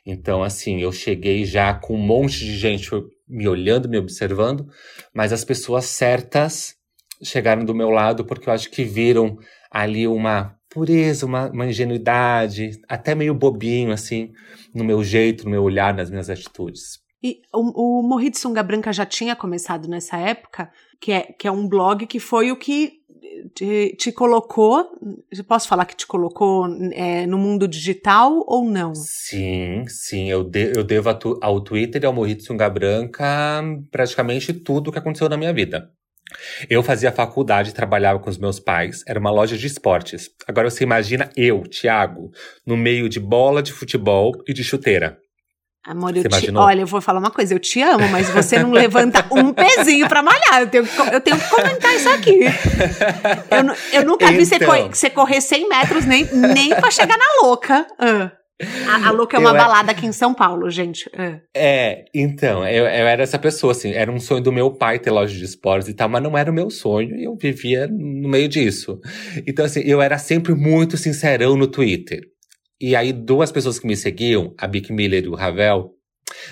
Então, 0.05 0.42
assim, 0.42 0.81
eu 0.81 0.92
cheguei 0.92 1.44
já 1.44 1.74
com 1.74 1.94
um 1.94 2.03
monte 2.03 2.38
de 2.38 2.57
gente 2.57 2.90
me 3.29 3.46
olhando, 3.46 3.88
me 3.88 3.98
observando, 3.98 4.66
mas 5.14 5.33
as 5.33 5.44
pessoas 5.44 5.85
certas 5.85 6.74
chegaram 7.22 7.64
do 7.64 7.74
meu 7.74 7.90
lado 7.90 8.24
porque 8.24 8.48
eu 8.48 8.53
acho 8.53 8.70
que 8.70 8.85
viram 8.85 9.37
ali 9.70 10.07
uma 10.07 10.57
pureza, 10.70 11.27
uma, 11.27 11.51
uma 11.51 11.66
ingenuidade, 11.66 12.70
até 12.88 13.14
meio 13.14 13.35
bobinho, 13.35 13.92
assim, 13.92 14.31
no 14.74 14.85
meu 14.85 15.03
jeito, 15.03 15.44
no 15.44 15.51
meu 15.51 15.62
olhar, 15.62 15.94
nas 15.94 16.11
minhas 16.11 16.31
atitudes. 16.31 17.01
E 17.22 17.40
o, 17.53 17.98
o 17.98 18.03
Morri 18.03 18.31
de 18.31 18.38
Sunga 18.38 18.62
Branca 18.62 18.92
já 18.92 19.05
tinha 19.05 19.35
começado 19.35 19.88
nessa 19.88 20.16
época, 20.18 20.70
que 21.01 21.12
é, 21.12 21.22
que 21.22 21.48
é 21.48 21.51
um 21.51 21.68
blog 21.68 22.07
que 22.07 22.20
foi 22.20 22.53
o 22.53 22.57
que 22.57 22.97
te, 23.55 23.94
te 23.98 24.12
colocou, 24.12 24.87
posso 25.46 25.68
falar 25.68 25.85
que 25.85 25.96
te 25.96 26.07
colocou 26.07 26.66
é, 26.92 27.27
no 27.27 27.38
mundo 27.38 27.66
digital 27.68 28.44
ou 28.46 28.64
não? 28.64 28.94
Sim, 28.94 29.85
sim, 29.88 30.31
eu, 30.31 30.44
de, 30.44 30.77
eu 30.77 30.85
devo 30.85 31.09
ao 31.40 31.61
Twitter 31.61 32.03
e 32.03 32.07
ao 32.07 32.12
Morrito 32.12 32.44
Sunga 32.44 32.68
Branca 32.68 33.62
praticamente 33.90 34.53
tudo 34.53 34.88
o 34.88 34.92
que 34.92 34.98
aconteceu 34.98 35.29
na 35.29 35.37
minha 35.37 35.53
vida. 35.53 35.90
Eu 36.68 36.83
fazia 36.83 37.11
faculdade, 37.11 37.74
trabalhava 37.74 38.18
com 38.18 38.29
os 38.29 38.38
meus 38.38 38.61
pais, 38.61 39.03
era 39.07 39.18
uma 39.18 39.31
loja 39.31 39.57
de 39.57 39.66
esportes. 39.66 40.31
Agora 40.46 40.68
você 40.68 40.85
imagina 40.85 41.31
eu, 41.37 41.62
Thiago, 41.62 42.31
no 42.66 42.77
meio 42.77 43.09
de 43.09 43.18
bola 43.18 43.62
de 43.62 43.72
futebol 43.72 44.33
e 44.46 44.53
de 44.53 44.62
chuteira. 44.62 45.18
Amor, 45.86 46.14
eu 46.16 46.28
te, 46.28 46.50
olha, 46.54 46.82
eu 46.82 46.86
vou 46.86 47.00
falar 47.00 47.18
uma 47.18 47.30
coisa, 47.30 47.54
eu 47.54 47.58
te 47.58 47.80
amo, 47.80 48.06
mas 48.08 48.28
você 48.28 48.58
não 48.58 48.72
levanta 48.72 49.24
um 49.30 49.52
pezinho 49.54 50.06
pra 50.08 50.22
malhar. 50.22 50.60
Eu 50.60 50.68
tenho, 50.68 50.88
eu 51.12 51.20
tenho 51.20 51.38
que 51.38 51.48
comentar 51.48 51.94
isso 51.94 52.08
aqui. 52.10 52.40
Eu, 53.50 54.00
eu 54.00 54.04
nunca 54.06 54.26
então. 54.26 54.36
vi 54.36 54.44
você, 54.44 54.56
então. 54.56 54.88
você 54.88 55.08
correr 55.08 55.40
100 55.40 55.68
metros 55.68 56.04
nem, 56.04 56.24
nem 56.32 56.70
pra 56.70 56.90
chegar 56.90 57.16
na 57.16 57.46
louca. 57.46 57.86
Uh. 57.94 58.38
A, 58.88 59.08
a 59.08 59.10
Louca 59.12 59.36
é 59.36 59.40
uma 59.40 59.54
balada 59.54 59.92
aqui 59.92 60.04
em 60.04 60.10
São 60.10 60.34
Paulo, 60.34 60.68
gente. 60.68 61.08
É, 61.16 61.40
é 61.56 62.04
então, 62.12 62.66
eu, 62.66 62.84
eu, 62.84 63.06
era 63.06 63.22
essa 63.22 63.38
pessoa, 63.38 63.70
assim. 63.70 63.92
Era 63.92 64.10
um 64.10 64.18
sonho 64.18 64.42
do 64.42 64.50
meu 64.50 64.72
pai 64.72 64.98
ter 64.98 65.12
loja 65.12 65.32
de 65.32 65.44
esportes 65.44 65.88
e 65.88 65.94
tal, 65.94 66.08
mas 66.08 66.22
não 66.22 66.36
era 66.36 66.50
o 66.50 66.54
meu 66.54 66.68
sonho 66.68 67.16
e 67.16 67.24
eu 67.24 67.36
vivia 67.36 67.86
no 67.86 68.28
meio 68.28 68.48
disso. 68.48 68.98
Então, 69.46 69.64
assim, 69.64 69.80
eu 69.84 70.02
era 70.02 70.18
sempre 70.18 70.54
muito 70.54 70.96
sincerão 70.96 71.56
no 71.56 71.68
Twitter. 71.68 72.20
E 72.80 72.94
aí, 72.94 73.12
duas 73.12 73.50
pessoas 73.50 73.78
que 73.78 73.86
me 73.86 73.96
seguiam, 73.96 74.54
a 74.56 74.66
Bic 74.66 74.92
Miller 74.92 75.24
e 75.24 75.28
o 75.28 75.34
Ravel, 75.34 75.94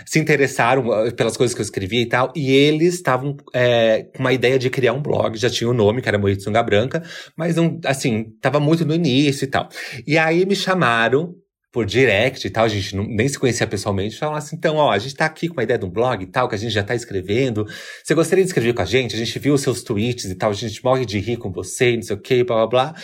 se 0.05 0.19
interessaram 0.19 0.91
ah, 0.93 1.11
pelas 1.13 1.37
coisas 1.37 1.55
que 1.55 1.61
eu 1.61 1.65
escrevia 1.65 2.01
e 2.01 2.07
tal, 2.07 2.33
e 2.35 2.51
eles 2.53 2.95
estavam 2.95 3.37
é, 3.53 4.05
com 4.15 4.21
uma 4.21 4.33
ideia 4.33 4.59
de 4.59 4.71
criar 4.71 4.93
um 4.93 5.03
blog, 5.03 5.37
já 5.37 5.51
tinha 5.51 5.69
o 5.69 5.73
um 5.73 5.77
nome, 5.77 6.03
que 6.03 6.09
era 6.09 6.19
Morrito 6.19 6.43
Sunga 6.43 6.63
Branca, 6.63 7.03
mas 7.37 7.57
não, 7.57 7.79
assim, 7.85 8.33
tava 8.41 8.59
muito 8.59 8.85
no 8.85 8.95
início 8.95 9.45
e 9.45 9.49
tal. 9.49 9.69
E 10.07 10.19
aí 10.19 10.45
me 10.45 10.57
chamaram 10.57 11.35
por 11.77 11.85
direct 11.85 12.47
e 12.47 12.49
tal, 12.49 12.65
a 12.65 12.69
gente 12.69 12.97
não, 12.97 13.05
nem 13.05 13.29
se 13.29 13.39
conhecia 13.39 13.67
pessoalmente, 13.67 14.17
falaram 14.17 14.39
assim, 14.39 14.57
então, 14.57 14.77
ó, 14.77 14.91
a 14.91 14.99
gente 14.99 15.15
tá 15.15 15.27
aqui 15.27 15.47
com 15.47 15.59
uma 15.59 15.63
ideia 15.63 15.79
de 15.79 15.85
um 15.85 15.91
blog 15.91 16.23
e 16.23 16.27
tal, 16.27 16.49
que 16.49 16.55
a 16.55 16.59
gente 16.59 16.73
já 16.73 16.83
tá 16.83 16.95
escrevendo, 16.95 17.67
você 18.03 18.15
gostaria 18.15 18.43
de 18.43 18.49
escrever 18.49 18.73
com 18.73 18.81
a 18.81 18.87
gente? 18.87 19.15
A 19.15 19.19
gente 19.19 19.39
viu 19.39 19.53
os 19.53 19.61
seus 19.61 19.83
tweets 19.83 20.25
e 20.25 20.35
tal, 20.35 20.49
a 20.49 20.55
gente 20.55 20.83
morre 20.83 21.05
de 21.05 21.19
rir 21.19 21.37
com 21.37 21.53
você, 21.53 21.95
não 21.95 22.01
sei 22.01 22.17
o 22.17 22.19
que, 22.19 22.43
blá 22.43 22.57
blá 22.57 22.67
blá. 22.67 22.95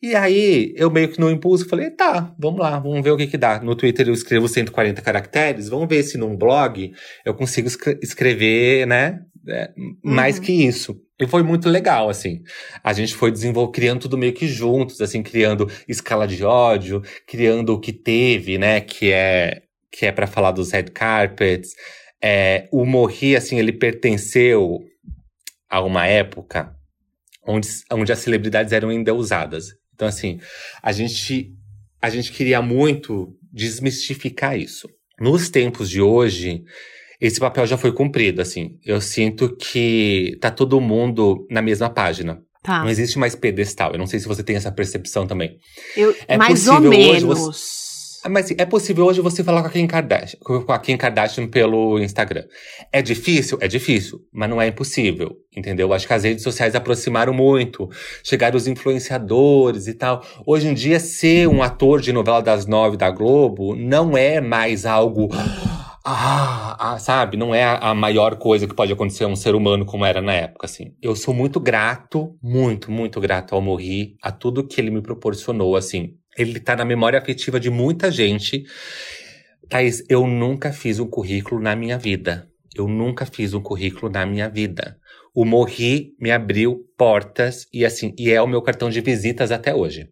E 0.00 0.14
aí, 0.14 0.72
eu 0.74 0.90
meio 0.90 1.08
que 1.08 1.20
no 1.20 1.30
impulso 1.30 1.68
falei, 1.68 1.90
tá, 1.90 2.34
vamos 2.38 2.60
lá, 2.60 2.78
vamos 2.78 3.02
ver 3.04 3.10
o 3.10 3.16
que 3.18 3.26
que 3.26 3.36
dá. 3.36 3.60
No 3.60 3.76
Twitter 3.76 4.08
eu 4.08 4.14
escrevo 4.14 4.48
140 4.48 5.02
caracteres, 5.02 5.68
vamos 5.68 5.86
ver 5.86 6.02
se 6.02 6.16
num 6.16 6.34
blog 6.34 6.94
eu 7.26 7.34
consigo 7.34 7.68
escrever, 8.00 8.86
né, 8.86 9.20
é, 9.46 9.70
mais 10.02 10.38
uhum. 10.38 10.44
que 10.44 10.52
isso. 10.66 10.96
E 11.18 11.26
foi 11.26 11.42
muito 11.42 11.68
legal, 11.68 12.08
assim. 12.08 12.42
A 12.82 12.92
gente 12.92 13.14
foi 13.14 13.30
desenvolvendo, 13.30 13.72
criando 13.72 14.00
tudo 14.00 14.18
meio 14.18 14.32
que 14.32 14.48
juntos, 14.48 15.00
assim, 15.00 15.22
criando 15.22 15.70
escala 15.86 16.26
de 16.26 16.44
ódio, 16.44 17.02
criando 17.26 17.74
o 17.74 17.80
que 17.80 17.92
teve, 17.92 18.58
né, 18.58 18.80
que 18.80 19.12
é, 19.12 19.62
que 19.92 20.06
é 20.06 20.12
para 20.12 20.26
falar 20.26 20.50
dos 20.50 20.72
red 20.72 20.84
carpets. 20.84 21.70
É, 22.20 22.68
o 22.72 22.84
Morri, 22.84 23.36
assim, 23.36 23.58
ele 23.58 23.72
pertenceu 23.72 24.80
a 25.70 25.80
uma 25.80 26.06
época 26.06 26.74
onde, 27.46 27.68
onde 27.92 28.12
as 28.12 28.18
celebridades 28.18 28.72
eram 28.72 28.90
endeusadas. 28.90 29.66
Então, 29.94 30.08
assim, 30.08 30.40
a 30.82 30.90
gente, 30.90 31.54
a 32.02 32.10
gente 32.10 32.32
queria 32.32 32.60
muito 32.60 33.36
desmistificar 33.52 34.58
isso. 34.58 34.88
Nos 35.20 35.48
tempos 35.48 35.88
de 35.88 36.00
hoje, 36.00 36.64
esse 37.26 37.40
papel 37.40 37.66
já 37.66 37.78
foi 37.78 37.90
cumprido, 37.90 38.42
assim. 38.42 38.78
Eu 38.84 39.00
sinto 39.00 39.56
que 39.56 40.36
tá 40.42 40.50
todo 40.50 40.78
mundo 40.78 41.46
na 41.50 41.62
mesma 41.62 41.88
página. 41.88 42.42
Tá. 42.62 42.80
Não 42.80 42.90
existe 42.90 43.18
mais 43.18 43.34
pedestal. 43.34 43.92
Eu 43.92 43.98
não 43.98 44.06
sei 44.06 44.20
se 44.20 44.28
você 44.28 44.42
tem 44.42 44.56
essa 44.56 44.70
percepção 44.70 45.26
também. 45.26 45.56
Eu, 45.96 46.14
é 46.28 46.36
mais 46.36 46.68
ou 46.68 46.80
menos. 46.80 48.14
Ah, 48.22 48.28
mas 48.28 48.50
é 48.50 48.64
possível 48.64 49.06
hoje 49.06 49.20
você 49.20 49.44
falar 49.44 49.62
com 49.62 49.68
a 49.68 49.70
Kim 49.70 49.86
Kardashian, 49.86 50.38
com 50.40 50.72
a 50.72 50.78
Kim 50.78 50.96
Kardashian 50.96 51.46
pelo 51.46 51.98
Instagram. 51.98 52.44
É 52.90 53.02
difícil? 53.02 53.58
É 53.60 53.68
difícil, 53.68 54.20
mas 54.32 54.48
não 54.48 54.60
é 54.60 54.66
impossível, 54.66 55.36
entendeu? 55.54 55.92
Acho 55.92 56.06
que 56.06 56.12
as 56.14 56.24
redes 56.24 56.42
sociais 56.42 56.74
aproximaram 56.74 57.34
muito, 57.34 57.88
chegaram 58.22 58.56
os 58.56 58.66
influenciadores 58.66 59.86
e 59.86 59.92
tal. 59.92 60.24
Hoje 60.46 60.68
em 60.68 60.74
dia, 60.74 60.98
ser 61.00 61.48
um 61.48 61.62
ator 61.62 62.00
de 62.00 62.14
novela 62.14 62.40
das 62.40 62.66
nove 62.66 62.96
da 62.96 63.10
Globo 63.10 63.76
não 63.76 64.16
é 64.16 64.40
mais 64.40 64.86
algo 64.86 65.28
ah, 66.06 66.76
ah, 66.78 66.98
sabe? 66.98 67.36
Não 67.38 67.54
é 67.54 67.64
a, 67.64 67.94
maior 67.94 68.36
coisa 68.36 68.66
que 68.66 68.74
pode 68.74 68.92
acontecer 68.92 69.24
a 69.24 69.28
um 69.28 69.34
ser 69.34 69.54
humano 69.54 69.86
como 69.86 70.04
era 70.04 70.20
na 70.20 70.34
época, 70.34 70.66
assim. 70.66 70.94
Eu 71.00 71.16
sou 71.16 71.32
muito 71.32 71.58
grato, 71.58 72.36
muito, 72.42 72.90
muito 72.90 73.18
grato 73.18 73.54
ao 73.54 73.62
Morri, 73.62 74.14
a 74.22 74.30
tudo 74.30 74.66
que 74.66 74.78
ele 74.78 74.90
me 74.90 75.00
proporcionou, 75.00 75.74
assim. 75.74 76.14
Ele 76.36 76.60
tá 76.60 76.76
na 76.76 76.84
memória 76.84 77.18
afetiva 77.18 77.58
de 77.58 77.70
muita 77.70 78.10
gente. 78.10 78.64
Thaís, 79.70 80.04
eu 80.10 80.26
nunca 80.26 80.74
fiz 80.74 80.98
um 80.98 81.06
currículo 81.06 81.58
na 81.58 81.74
minha 81.74 81.96
vida. 81.96 82.46
Eu 82.76 82.86
nunca 82.86 83.24
fiz 83.24 83.54
um 83.54 83.62
currículo 83.62 84.12
na 84.12 84.26
minha 84.26 84.48
vida. 84.48 84.98
O 85.34 85.44
Morri 85.44 86.14
me 86.20 86.30
abriu 86.30 86.84
portas 86.98 87.66
e 87.72 87.82
assim, 87.82 88.14
e 88.18 88.30
é 88.30 88.42
o 88.42 88.46
meu 88.46 88.60
cartão 88.60 88.90
de 88.90 89.00
visitas 89.00 89.50
até 89.50 89.74
hoje. 89.74 90.08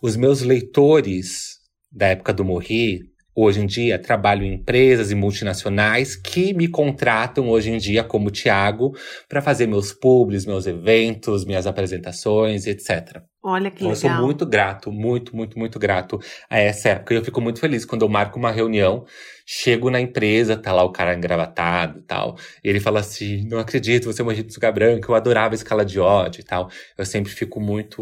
Os 0.00 0.16
meus 0.16 0.40
leitores 0.40 1.58
da 1.92 2.06
época 2.08 2.32
do 2.32 2.44
Morri 2.44 3.13
Hoje 3.36 3.60
em 3.60 3.66
dia, 3.66 3.98
trabalho 3.98 4.44
em 4.44 4.54
empresas 4.54 5.10
e 5.10 5.14
multinacionais 5.14 6.14
que 6.14 6.54
me 6.54 6.68
contratam 6.68 7.48
hoje 7.48 7.70
em 7.70 7.78
dia, 7.78 8.04
como 8.04 8.30
Tiago, 8.30 8.96
para 9.28 9.42
fazer 9.42 9.66
meus 9.66 9.92
pubs, 9.92 10.46
meus 10.46 10.66
eventos, 10.66 11.44
minhas 11.44 11.66
apresentações, 11.66 12.66
etc. 12.66 13.22
Olha 13.42 13.70
que 13.70 13.84
então, 13.84 13.88
legal. 13.88 13.90
Eu 13.90 13.96
sou 13.96 14.26
muito 14.26 14.46
grato, 14.46 14.92
muito, 14.92 15.36
muito, 15.36 15.58
muito 15.58 15.78
grato 15.78 16.18
a 16.48 16.58
essa 16.58 16.90
época. 16.90 17.12
E 17.12 17.16
eu 17.16 17.24
fico 17.24 17.40
muito 17.40 17.58
feliz 17.58 17.84
quando 17.84 18.02
eu 18.02 18.08
marco 18.08 18.38
uma 18.38 18.50
reunião, 18.50 19.04
chego 19.44 19.90
na 19.90 20.00
empresa, 20.00 20.56
tá 20.56 20.72
lá 20.72 20.82
o 20.82 20.92
cara 20.92 21.14
engravatado 21.14 21.98
e 21.98 22.02
tal. 22.02 22.36
E 22.62 22.68
ele 22.68 22.80
fala 22.80 23.00
assim: 23.00 23.46
não 23.48 23.58
acredito, 23.58 24.04
você 24.04 24.22
é 24.22 24.24
uma 24.24 24.34
Jitsuga 24.34 24.72
branca, 24.72 25.10
eu 25.10 25.14
adorava 25.14 25.54
a 25.54 25.56
escala 25.56 25.84
de 25.84 26.00
ódio 26.00 26.40
e 26.40 26.44
tal. 26.44 26.70
Eu 26.96 27.04
sempre 27.04 27.32
fico 27.32 27.60
muito, 27.60 28.00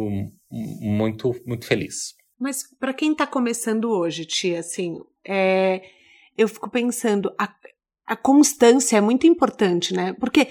muito, 0.50 1.34
muito 1.44 1.66
feliz. 1.66 2.14
Mas 2.38 2.62
para 2.78 2.92
quem 2.92 3.12
está 3.12 3.26
começando 3.26 3.90
hoje, 3.90 4.24
tia, 4.24 4.60
assim, 4.60 4.98
é, 5.26 5.82
eu 6.36 6.48
fico 6.48 6.70
pensando, 6.70 7.32
a, 7.38 7.48
a 8.06 8.16
constância 8.16 8.96
é 8.96 9.00
muito 9.00 9.26
importante, 9.26 9.94
né? 9.94 10.14
Porque 10.18 10.48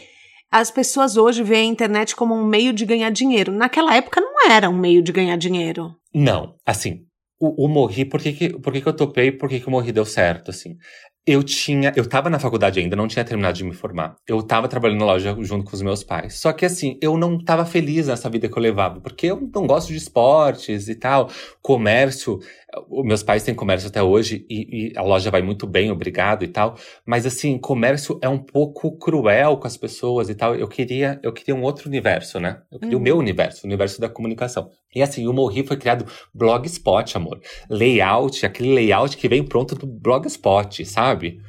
as 0.52 0.70
pessoas 0.70 1.16
hoje 1.18 1.44
veem 1.44 1.70
a 1.70 1.74
internet 1.74 2.16
como 2.16 2.36
um 2.36 2.46
meio 2.46 2.74
de 2.74 2.86
ganhar 2.86 3.10
dinheiro. 3.10 3.52
Naquela 3.52 3.96
época 3.96 4.20
não 4.20 4.50
era 4.50 4.70
um 4.70 4.78
meio 4.78 5.02
de 5.02 5.12
ganhar 5.12 5.38
dinheiro. 5.38 5.96
Não, 6.14 6.56
assim, 6.66 7.06
o, 7.40 7.66
o 7.66 7.68
Morri, 7.70 8.04
por 8.04 8.22
que, 8.22 8.34
que, 8.34 8.50
por 8.60 8.74
que, 8.74 8.82
que 8.82 8.88
eu 8.88 8.96
topei, 8.96 9.32
por 9.32 9.48
que, 9.48 9.60
que 9.60 9.68
o 9.68 9.72
Morri 9.72 9.92
deu 9.92 10.06
certo, 10.06 10.52
assim? 10.52 10.76
eu 11.26 11.44
tinha, 11.44 11.94
eu 11.96 12.08
tava 12.08 12.32
na 12.32 12.40
faculdade 12.40 12.80
ainda, 12.80 12.96
não 12.96 13.08
tinha 13.08 13.24
terminado 13.24 13.56
de 13.56 13.64
me 13.64 13.74
formar. 13.74 14.16
Eu 14.28 14.42
tava 14.42 14.68
trabalhando 14.68 15.00
na 15.00 15.06
loja 15.06 15.36
junto 15.42 15.64
com 15.64 15.76
os 15.76 15.82
meus 15.82 16.04
pais. 16.04 16.40
Só 16.40 16.52
que 16.52 16.66
assim, 16.66 16.98
eu 17.00 17.16
não 17.16 17.38
tava 17.38 17.64
feliz 17.64 18.08
nessa 18.08 18.28
vida 18.28 18.50
que 18.50 18.58
eu 18.58 18.62
levava, 18.62 19.00
porque 19.00 19.28
eu 19.28 19.50
não 19.54 19.68
gosto 19.68 19.90
de 19.90 19.98
esportes 19.98 20.88
e 20.88 20.96
tal. 20.96 21.30
Comércio, 21.62 22.40
meus 23.04 23.22
pais 23.24 23.44
têm 23.44 23.54
comércio 23.54 23.90
até 23.90 24.02
hoje 24.02 24.46
e, 24.50 24.92
e, 24.94 24.98
a 24.98 25.02
loja 25.02 25.30
vai 25.30 25.42
muito 25.42 25.68
bem, 25.68 25.92
obrigado 25.92 26.44
e 26.44 26.48
tal. 26.48 26.76
Mas 27.06 27.26
assim, 27.26 27.58
comércio 27.58 28.18
é 28.22 28.30
um 28.30 28.38
pouco 28.38 28.98
cruel 28.98 29.58
com 29.58 29.68
as 29.68 29.78
pessoas 29.78 30.30
e 30.30 30.36
tal. 30.36 30.56
Eu 30.56 30.68
queria, 30.68 31.20
eu 31.22 31.34
queria 31.34 31.56
um 31.56 31.62
outro 31.62 31.90
universo, 31.90 32.40
né? 32.40 32.62
Eu 32.72 32.80
queria 32.80 32.96
uhum. 32.96 33.02
o 33.02 33.04
meu 33.04 33.18
universo, 33.18 33.64
o 33.64 33.68
universo 33.68 34.00
da 34.00 34.10
comunicação. 34.10 34.70
E 34.94 35.02
assim, 35.02 35.28
o 35.28 35.34
Morri 35.34 35.66
foi 35.66 35.78
criado 35.78 36.06
Blogspot, 36.34 37.16
amor. 37.16 37.42
Layout, 37.70 38.46
aquele 38.46 38.74
layout 38.74 39.16
que 39.18 39.28
vem 39.28 39.44
pronto 39.44 39.76
do 39.76 39.88
Blogspot, 39.88 40.86
sabe? 40.86 41.40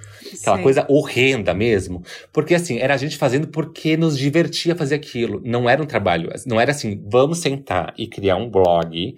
Aquela 0.41 0.57
Sim. 0.57 0.63
coisa 0.63 0.87
horrenda 0.89 1.53
mesmo. 1.53 2.03
Porque 2.33 2.55
assim, 2.55 2.79
era 2.79 2.95
a 2.95 2.97
gente 2.97 3.17
fazendo 3.17 3.49
porque 3.49 3.97
nos 3.97 4.17
divertia 4.17 4.77
fazer 4.77 4.95
aquilo. 4.95 5.41
Não 5.45 5.69
era 5.69 5.83
um 5.83 5.87
trabalho. 5.87 6.31
Não 6.47 6.61
era 6.61 6.71
assim, 6.71 7.03
vamos 7.11 7.39
sentar 7.39 7.93
e 7.99 8.07
criar 8.07 8.37
um 8.37 8.49
blog 8.49 9.15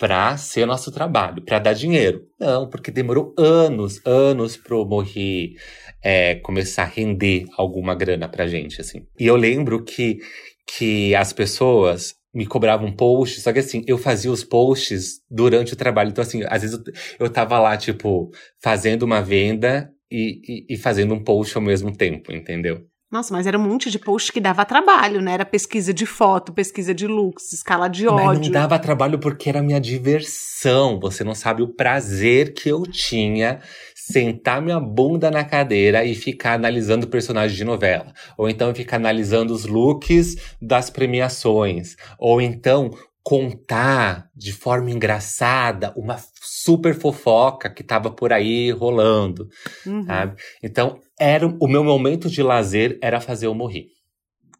para 0.00 0.34
ser 0.38 0.64
nosso 0.64 0.90
trabalho, 0.90 1.44
para 1.44 1.58
dar 1.58 1.74
dinheiro. 1.74 2.26
Não, 2.40 2.66
porque 2.66 2.90
demorou 2.90 3.34
anos, 3.36 4.00
anos 4.06 4.56
pro 4.56 4.86
Morri 4.86 5.56
é, 6.02 6.36
começar 6.36 6.84
a 6.84 6.86
render 6.86 7.44
alguma 7.54 7.94
grana 7.94 8.26
pra 8.26 8.46
gente, 8.46 8.80
assim. 8.80 9.06
E 9.18 9.26
eu 9.26 9.36
lembro 9.36 9.84
que, 9.84 10.18
que 10.66 11.14
as 11.14 11.34
pessoas 11.34 12.14
me 12.32 12.46
cobravam 12.46 12.90
posts, 12.90 13.42
só 13.42 13.52
que 13.52 13.58
assim, 13.58 13.84
eu 13.86 13.98
fazia 13.98 14.32
os 14.32 14.42
posts 14.42 15.20
durante 15.30 15.74
o 15.74 15.76
trabalho. 15.76 16.08
Então, 16.08 16.22
assim, 16.22 16.42
às 16.48 16.62
vezes 16.62 16.78
eu, 16.78 17.26
eu 17.26 17.30
tava 17.30 17.58
lá, 17.60 17.76
tipo, 17.76 18.30
fazendo 18.58 19.02
uma 19.02 19.20
venda 19.20 19.92
e, 20.10 20.40
e, 20.70 20.74
e 20.74 20.76
fazendo 20.78 21.12
um 21.12 21.22
post 21.22 21.54
ao 21.58 21.62
mesmo 21.62 21.94
tempo, 21.94 22.32
entendeu? 22.32 22.86
Nossa, 23.10 23.34
mas 23.34 23.44
era 23.44 23.58
um 23.58 23.62
monte 23.62 23.90
de 23.90 23.98
post 23.98 24.30
que 24.30 24.40
dava 24.40 24.64
trabalho, 24.64 25.20
né? 25.20 25.32
Era 25.32 25.44
pesquisa 25.44 25.92
de 25.92 26.06
foto, 26.06 26.52
pesquisa 26.52 26.94
de 26.94 27.08
looks, 27.08 27.52
escala 27.52 27.88
de 27.88 28.06
ódio. 28.06 28.24
Mas 28.24 28.38
não 28.38 28.50
dava 28.50 28.78
trabalho 28.78 29.18
porque 29.18 29.48
era 29.48 29.60
minha 29.60 29.80
diversão. 29.80 31.00
Você 31.00 31.24
não 31.24 31.34
sabe 31.34 31.60
o 31.60 31.74
prazer 31.74 32.54
que 32.54 32.68
eu 32.68 32.84
tinha 32.84 33.58
sentar 33.96 34.62
minha 34.62 34.78
bunda 34.78 35.28
na 35.28 35.42
cadeira 35.42 36.04
e 36.04 36.14
ficar 36.14 36.54
analisando 36.54 37.08
personagens 37.08 37.56
de 37.56 37.64
novela. 37.64 38.12
Ou 38.38 38.48
então 38.48 38.72
ficar 38.72 38.96
analisando 38.96 39.52
os 39.52 39.66
looks 39.66 40.36
das 40.62 40.88
premiações. 40.88 41.96
Ou 42.16 42.40
então 42.40 42.90
contar 43.22 44.30
de 44.34 44.52
forma 44.52 44.90
engraçada 44.90 45.92
uma 45.96 46.16
super 46.40 46.94
fofoca 46.94 47.70
que 47.70 47.82
tava 47.82 48.10
por 48.10 48.32
aí 48.32 48.70
rolando, 48.70 49.48
uhum. 49.86 50.04
sabe? 50.04 50.40
Então, 50.62 51.00
era 51.18 51.46
o 51.46 51.68
meu 51.68 51.84
momento 51.84 52.28
de 52.28 52.42
lazer 52.42 52.98
era 53.02 53.20
fazer 53.20 53.46
eu 53.46 53.54
morrer. 53.54 53.88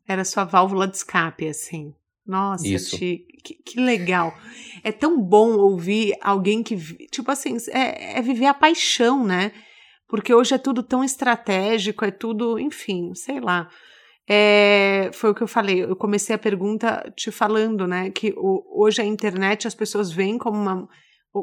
Era 0.07 0.25
sua 0.25 0.44
válvula 0.44 0.87
de 0.87 0.96
escape, 0.96 1.49
assim. 1.49 1.94
Nossa, 2.27 2.66
Isso. 2.66 2.96
que, 2.96 3.27
que, 3.42 3.81
legal. 3.81 4.37
É 4.85 4.92
tão 4.92 5.20
bom 5.20 5.57
ouvir 5.57 6.14
alguém 6.20 6.62
que, 6.62 6.77
tipo 7.09 7.31
assim, 7.31 7.57
é, 7.70 8.18
é 8.18 8.23
viver 8.23 8.46
a 8.46 8.55
paixão, 8.55 9.25
né? 9.25 9.53
Porque 10.09 10.35
hoje 10.35 10.55
é 10.55 10.59
tudo 10.59 10.83
tão 10.83 11.03
estratégico, 11.03 12.05
é 12.05 12.11
tudo, 12.11 12.59
enfim, 12.59 13.14
sei 13.14 13.40
lá. 13.40 13.68
É, 14.32 15.10
foi 15.12 15.30
o 15.30 15.34
que 15.34 15.42
eu 15.42 15.48
falei. 15.48 15.82
Eu 15.82 15.96
comecei 15.96 16.36
a 16.36 16.38
pergunta 16.38 17.12
te 17.16 17.32
falando, 17.32 17.84
né? 17.84 18.10
Que 18.10 18.32
o, 18.36 18.62
hoje 18.80 19.02
a 19.02 19.04
internet 19.04 19.66
as 19.66 19.74
pessoas 19.74 20.12
veem 20.12 20.38
como, 20.38 20.56
uma, 20.56 20.88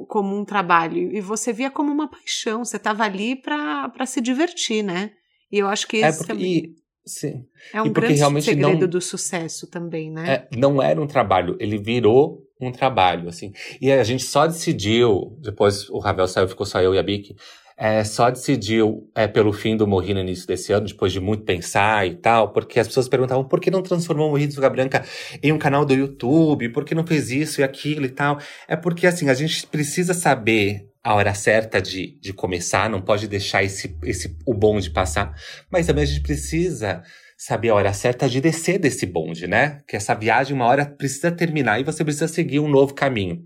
como 0.08 0.38
um 0.38 0.46
trabalho 0.46 1.14
e 1.14 1.20
você 1.20 1.52
via 1.52 1.70
como 1.70 1.92
uma 1.92 2.10
paixão. 2.10 2.64
Você 2.64 2.78
estava 2.78 3.04
ali 3.04 3.36
para 3.36 4.06
se 4.06 4.22
divertir, 4.22 4.84
né? 4.84 5.12
E 5.52 5.60
eu 5.60 5.68
acho 5.68 5.86
que 5.86 6.02
é 6.02 6.14
porque, 6.14 6.28
também 6.28 6.48
e, 6.48 6.76
sim. 7.06 7.44
é 7.74 7.82
um 7.82 7.92
grande 7.92 8.42
segredo 8.42 8.80
não, 8.80 8.88
do 8.88 9.02
sucesso 9.02 9.68
também, 9.68 10.10
né? 10.10 10.48
É, 10.50 10.58
não 10.58 10.82
era 10.82 11.02
um 11.02 11.08
trabalho, 11.08 11.58
ele 11.60 11.78
virou 11.78 12.42
um 12.60 12.72
trabalho, 12.72 13.28
assim. 13.28 13.52
E 13.82 13.92
a 13.92 14.04
gente 14.04 14.24
só 14.24 14.48
decidiu, 14.48 15.38
depois 15.42 15.90
o 15.90 16.00
Ravel 16.00 16.28
saiu, 16.28 16.48
ficou 16.48 16.66
só 16.66 16.82
eu 16.82 16.96
e 16.96 17.00
a 17.00 17.04
Bic, 17.04 17.36
é, 17.78 18.04
só 18.04 18.32
decidiu 18.32 19.08
é, 19.14 19.28
pelo 19.28 19.54
fim 19.54 19.78
do 19.78 19.86
Morri 19.86 20.12
no 20.14 20.20
início 20.20 20.48
desse 20.48 20.74
ano, 20.74 20.88
depois 20.88 21.14
de 21.14 21.20
muito 21.20 21.44
pensar 21.44 22.08
e 22.08 22.16
tal, 22.16 22.52
porque 22.52 22.80
as 22.80 22.88
pessoas 22.88 23.08
perguntavam 23.08 23.44
por 23.44 23.60
que 23.60 23.70
não 23.70 23.84
transformou 23.84 24.28
o 24.28 24.32
Morri 24.32 24.48
de 24.48 24.56
Suga 24.56 24.70
Branca 24.70 25.06
em 25.44 25.52
um 25.54 25.60
canal 25.60 25.86
do 25.86 25.94
YouTube, 25.94 26.70
por 26.70 26.84
que 26.84 26.96
não 26.96 27.06
fez 27.06 27.30
isso 27.30 27.62
e 27.62 27.64
aquilo 27.64 28.06
e 28.06 28.10
tal. 28.10 28.40
É 28.68 28.76
porque, 28.76 29.06
assim, 29.06 29.30
a 29.30 29.34
gente 29.36 29.68
precisa 29.68 30.16
saber 30.16 30.88
a 31.04 31.14
hora 31.14 31.36
certa 31.36 31.80
de, 31.80 32.20
de 32.20 32.34
começar, 32.34 32.90
não 32.90 33.00
pode 33.00 33.28
deixar 33.28 33.64
esse, 33.64 33.96
esse, 34.04 34.36
o 34.46 34.54
bonde 34.54 34.90
passar, 34.90 35.34
mas 35.72 35.86
também 35.86 36.04
a 36.04 36.08
gente 36.08 36.22
precisa 36.22 37.04
saber 37.38 37.70
a 37.70 37.76
hora 37.76 37.94
certa 37.94 38.28
de 38.28 38.42
descer 38.42 38.80
desse 38.80 39.06
bonde, 39.06 39.46
né? 39.46 39.80
Que 39.88 39.96
essa 39.96 40.16
viagem, 40.16 40.56
uma 40.56 40.66
hora, 40.66 40.86
precisa 40.86 41.32
terminar 41.32 41.80
e 41.80 41.84
você 41.84 42.04
precisa 42.04 42.28
seguir 42.28 42.60
um 42.60 42.68
novo 42.68 42.96
caminho. 42.96 43.44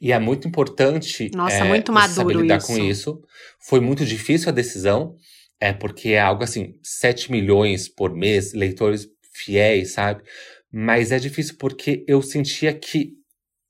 E 0.00 0.12
é 0.12 0.18
muito 0.18 0.46
importante 0.48 1.30
Nossa, 1.34 1.56
é, 1.56 1.64
muito 1.64 1.92
maduro 1.92 2.14
saber 2.14 2.36
lidar 2.36 2.58
isso. 2.58 2.66
com 2.66 2.78
isso. 2.78 3.22
Foi 3.58 3.80
muito 3.80 4.04
difícil 4.04 4.48
a 4.48 4.52
decisão, 4.52 5.16
é 5.60 5.72
porque 5.72 6.10
é 6.10 6.20
algo 6.20 6.42
assim, 6.42 6.74
7 6.82 7.30
milhões 7.30 7.88
por 7.88 8.14
mês, 8.14 8.52
leitores 8.52 9.08
fiéis, 9.32 9.92
sabe? 9.92 10.22
Mas 10.72 11.12
é 11.12 11.18
difícil 11.18 11.56
porque 11.58 12.04
eu 12.06 12.22
sentia 12.22 12.72
que 12.72 13.14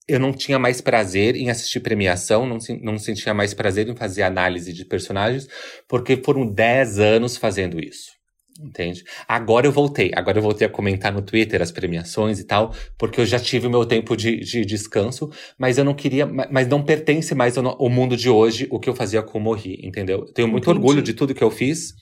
eu 0.06 0.18
não 0.18 0.32
tinha 0.32 0.58
mais 0.58 0.80
prazer 0.80 1.36
em 1.36 1.50
assistir 1.50 1.80
premiação, 1.80 2.44
não, 2.44 2.58
não 2.82 2.98
sentia 2.98 3.32
mais 3.32 3.54
prazer 3.54 3.88
em 3.88 3.94
fazer 3.94 4.22
análise 4.22 4.72
de 4.72 4.84
personagens, 4.84 5.46
porque 5.86 6.16
foram 6.16 6.44
10 6.46 6.98
anos 6.98 7.36
fazendo 7.36 7.78
isso. 7.78 8.19
Entende? 8.58 9.04
Agora 9.26 9.66
eu 9.66 9.72
voltei. 9.72 10.10
Agora 10.14 10.38
eu 10.38 10.42
voltei 10.42 10.66
a 10.66 10.70
comentar 10.70 11.12
no 11.12 11.22
Twitter 11.22 11.62
as 11.62 11.70
premiações 11.70 12.38
e 12.38 12.44
tal, 12.44 12.74
porque 12.98 13.20
eu 13.20 13.26
já 13.26 13.38
tive 13.38 13.66
o 13.66 13.70
meu 13.70 13.86
tempo 13.86 14.16
de, 14.16 14.40
de 14.40 14.64
descanso, 14.64 15.30
mas 15.58 15.78
eu 15.78 15.84
não 15.84 15.94
queria, 15.94 16.26
mas 16.26 16.66
não 16.66 16.82
pertence 16.82 17.34
mais 17.34 17.56
ao, 17.56 17.66
ao, 17.66 17.88
mundo 17.88 18.16
de 18.16 18.28
hoje 18.28 18.66
o 18.70 18.78
que 18.78 18.88
eu 18.88 18.94
fazia 18.94 19.22
com 19.22 19.38
o 19.38 19.40
Morri, 19.40 19.80
entendeu? 19.82 20.20
Eu 20.20 20.32
tenho 20.32 20.48
muito 20.48 20.70
Entendi. 20.70 20.78
orgulho 20.78 21.02
de 21.02 21.14
tudo 21.14 21.34
que 21.34 21.44
eu 21.44 21.50
fiz. 21.50 21.94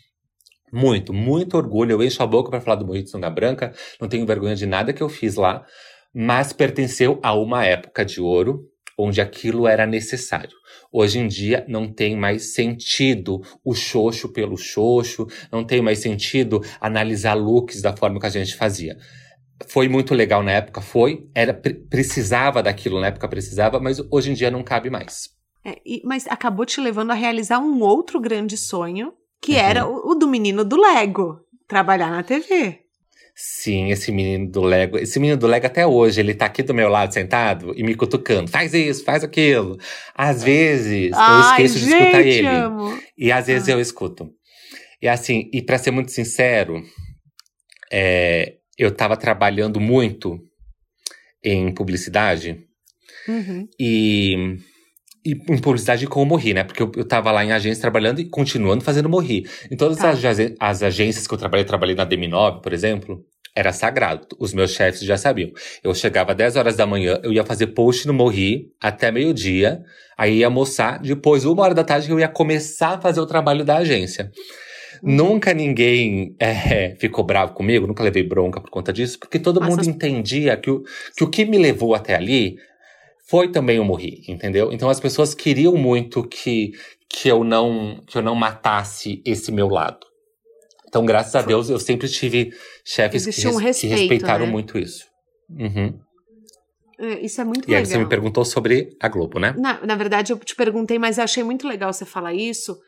Muito, 0.72 1.12
muito 1.12 1.56
orgulho. 1.56 1.92
Eu 1.92 2.02
encho 2.02 2.22
a 2.22 2.26
boca 2.26 2.50
para 2.50 2.60
falar 2.60 2.76
do 2.76 2.86
Morri 2.86 3.02
de 3.02 3.10
Sunga 3.10 3.30
Branca, 3.30 3.72
não 4.00 4.08
tenho 4.08 4.26
vergonha 4.26 4.56
de 4.56 4.66
nada 4.66 4.92
que 4.92 5.02
eu 5.02 5.08
fiz 5.08 5.36
lá, 5.36 5.64
mas 6.14 6.52
pertenceu 6.52 7.20
a 7.22 7.34
uma 7.34 7.64
época 7.64 8.04
de 8.04 8.20
ouro 8.20 8.64
onde 8.98 9.20
aquilo 9.20 9.68
era 9.68 9.86
necessário. 9.86 10.57
Hoje 10.90 11.18
em 11.18 11.28
dia 11.28 11.64
não 11.68 11.92
tem 11.92 12.16
mais 12.16 12.54
sentido 12.54 13.42
o 13.64 13.74
xoxo 13.74 14.32
pelo 14.32 14.56
xoxo, 14.56 15.26
não 15.52 15.64
tem 15.64 15.82
mais 15.82 15.98
sentido 15.98 16.62
analisar 16.80 17.34
looks 17.34 17.82
da 17.82 17.94
forma 17.94 18.18
que 18.18 18.26
a 18.26 18.30
gente 18.30 18.56
fazia. 18.56 18.96
Foi 19.66 19.88
muito 19.88 20.14
legal 20.14 20.42
na 20.42 20.52
época, 20.52 20.80
foi, 20.80 21.28
era 21.34 21.52
precisava 21.52 22.62
daquilo 22.62 23.00
na 23.00 23.08
época 23.08 23.28
precisava, 23.28 23.78
mas 23.78 24.00
hoje 24.10 24.30
em 24.30 24.34
dia 24.34 24.50
não 24.50 24.62
cabe 24.62 24.88
mais. 24.88 25.30
É, 25.64 25.78
e, 25.84 26.00
mas 26.04 26.26
acabou 26.28 26.64
te 26.64 26.80
levando 26.80 27.10
a 27.10 27.14
realizar 27.14 27.58
um 27.58 27.80
outro 27.80 28.20
grande 28.20 28.56
sonho, 28.56 29.12
que 29.42 29.52
uhum. 29.52 29.58
era 29.58 29.86
o, 29.86 30.12
o 30.12 30.14
do 30.14 30.26
menino 30.26 30.64
do 30.64 30.80
Lego, 30.80 31.40
trabalhar 31.66 32.10
na 32.10 32.22
TV. 32.22 32.87
Sim, 33.40 33.92
esse 33.92 34.10
menino 34.10 34.50
do 34.50 34.60
Lego. 34.60 34.98
Esse 34.98 35.20
menino 35.20 35.38
do 35.38 35.46
Lego 35.46 35.64
até 35.64 35.86
hoje, 35.86 36.18
ele 36.18 36.34
tá 36.34 36.46
aqui 36.46 36.60
do 36.60 36.74
meu 36.74 36.88
lado 36.88 37.14
sentado 37.14 37.72
e 37.76 37.84
me 37.84 37.94
cutucando. 37.94 38.50
Faz 38.50 38.74
isso, 38.74 39.04
faz 39.04 39.22
aquilo. 39.22 39.78
Às 40.12 40.42
vezes 40.42 41.12
Ai, 41.14 41.36
eu 41.36 41.68
esqueço 41.68 41.78
gente, 41.78 41.88
de 41.88 41.94
escutar 41.94 42.20
ele. 42.22 42.46
Amo. 42.48 43.00
E 43.16 43.30
às 43.30 43.46
vezes 43.46 43.68
ah. 43.68 43.72
eu 43.72 43.80
escuto. 43.80 44.28
E 45.00 45.06
assim, 45.06 45.48
e 45.52 45.62
para 45.62 45.78
ser 45.78 45.92
muito 45.92 46.10
sincero, 46.10 46.82
é, 47.92 48.56
eu 48.76 48.90
tava 48.90 49.16
trabalhando 49.16 49.78
muito 49.78 50.40
em 51.40 51.72
publicidade. 51.72 52.66
Uhum. 53.28 53.68
E 53.78 54.56
e 55.24 55.32
em 55.32 55.58
publicidade 55.58 56.06
como 56.06 56.24
morri, 56.24 56.54
né? 56.54 56.64
Porque 56.64 56.82
eu, 56.82 56.90
eu 56.96 57.04
tava 57.04 57.30
lá 57.30 57.44
em 57.44 57.52
agência 57.52 57.80
trabalhando 57.80 58.20
e 58.20 58.24
continuando 58.24 58.84
fazendo 58.84 59.08
morri. 59.08 59.46
Em 59.70 59.76
todas 59.76 59.98
tá. 59.98 60.10
as, 60.10 60.20
as, 60.58 60.82
agências 60.82 61.26
que 61.26 61.34
eu 61.34 61.38
trabalhei, 61.38 61.64
trabalhei 61.64 61.94
na 61.94 62.06
DM9, 62.06 62.60
por 62.62 62.72
exemplo, 62.72 63.24
era 63.54 63.72
sagrado. 63.72 64.26
Os 64.38 64.54
meus 64.54 64.72
chefes 64.72 65.00
já 65.00 65.16
sabiam. 65.16 65.50
Eu 65.82 65.94
chegava 65.94 66.32
às 66.32 66.36
10 66.36 66.56
horas 66.56 66.76
da 66.76 66.86
manhã, 66.86 67.18
eu 67.22 67.32
ia 67.32 67.44
fazer 67.44 67.68
post 67.68 68.06
no 68.06 68.14
Morri 68.14 68.70
até 68.80 69.10
meio-dia, 69.10 69.82
aí 70.16 70.38
ia 70.38 70.46
almoçar, 70.46 71.00
depois, 71.00 71.44
uma 71.44 71.62
hora 71.62 71.74
da 71.74 71.84
tarde, 71.84 72.10
eu 72.10 72.20
ia 72.20 72.28
começar 72.28 72.94
a 72.94 73.00
fazer 73.00 73.20
o 73.20 73.26
trabalho 73.26 73.64
da 73.64 73.78
agência. 73.78 74.30
Uhum. 75.02 75.16
Nunca 75.16 75.52
ninguém 75.52 76.36
é, 76.38 76.94
ficou 77.00 77.24
bravo 77.24 77.52
comigo, 77.54 77.86
nunca 77.86 78.02
levei 78.02 78.22
bronca 78.22 78.60
por 78.60 78.70
conta 78.70 78.92
disso, 78.92 79.18
porque 79.18 79.38
todo 79.38 79.60
mundo 79.60 79.84
entendia 79.84 80.56
que 80.56 80.70
o, 80.70 80.82
que 81.16 81.24
o 81.24 81.28
que 81.28 81.44
me 81.44 81.58
levou 81.58 81.94
até 81.94 82.14
ali 82.14 82.56
foi 83.28 83.52
também 83.52 83.78
o 83.78 83.84
morri, 83.84 84.24
entendeu? 84.26 84.72
Então 84.72 84.88
as 84.88 84.98
pessoas 84.98 85.34
queriam 85.34 85.76
muito 85.76 86.24
que, 86.24 86.72
que 87.08 87.28
eu 87.28 87.44
não 87.44 88.02
que 88.06 88.16
eu 88.16 88.22
não 88.22 88.34
matasse 88.34 89.22
esse 89.24 89.52
meu 89.52 89.68
lado. 89.68 90.06
Então, 90.88 91.04
graças 91.04 91.34
a 91.34 91.42
Deus, 91.42 91.68
eu 91.68 91.78
sempre 91.78 92.08
tive 92.08 92.50
chefes 92.82 93.26
que, 93.26 93.46
um 93.46 93.56
respeito, 93.56 93.94
que, 93.94 94.00
respeitaram 94.00 94.46
né? 94.46 94.52
muito 94.52 94.78
isso. 94.78 95.04
Uhum. 95.50 96.00
É, 96.98 97.20
isso 97.20 97.42
é 97.42 97.44
muito 97.44 97.66
e 97.68 97.70
legal. 97.70 97.80
E 97.80 97.84
aí 97.84 97.86
você 97.86 97.98
me 97.98 98.08
perguntou 98.08 98.42
sobre 98.42 98.96
a 98.98 99.06
Globo, 99.06 99.38
né? 99.38 99.54
Na, 99.58 99.84
na 99.84 99.94
verdade, 99.94 100.32
eu 100.32 100.38
te 100.38 100.56
perguntei, 100.56 100.98
mas 100.98 101.18
eu 101.18 101.24
achei 101.24 101.44
muito 101.44 101.68
legal 101.68 101.92
você 101.92 102.06
falar 102.06 102.32
isso, 102.32 102.78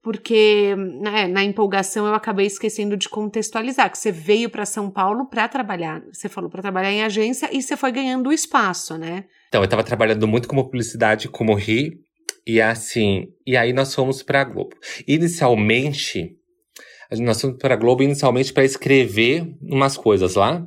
porque 0.00 0.76
né, 0.76 1.26
na 1.26 1.42
empolgação 1.42 2.06
eu 2.06 2.14
acabei 2.14 2.46
esquecendo 2.46 2.96
de 2.96 3.08
contextualizar 3.08 3.90
que 3.90 3.98
você 3.98 4.12
veio 4.12 4.48
para 4.48 4.64
São 4.64 4.88
Paulo 4.88 5.26
para 5.26 5.48
trabalhar. 5.48 6.00
Você 6.12 6.28
falou 6.28 6.48
para 6.48 6.62
trabalhar 6.62 6.92
em 6.92 7.02
agência 7.02 7.50
e 7.52 7.60
você 7.60 7.76
foi 7.76 7.90
ganhando 7.90 8.32
espaço, 8.32 8.96
né? 8.96 9.24
Então, 9.50 9.62
eu 9.62 9.64
estava 9.64 9.82
trabalhando 9.82 10.28
muito 10.28 10.46
como 10.46 10.62
publicidade, 10.62 11.28
como 11.28 11.54
RI, 11.54 11.98
e 12.46 12.60
assim, 12.60 13.26
e 13.44 13.56
aí 13.56 13.72
nós 13.72 13.92
fomos 13.92 14.22
para 14.22 14.42
a 14.42 14.44
Globo. 14.44 14.76
Inicialmente, 15.08 16.36
nós 17.18 17.40
fomos 17.40 17.56
para 17.58 17.74
a 17.74 17.76
Globo 17.76 18.04
inicialmente 18.04 18.52
para 18.52 18.64
escrever 18.64 19.44
umas 19.60 19.96
coisas 19.96 20.36
lá. 20.36 20.64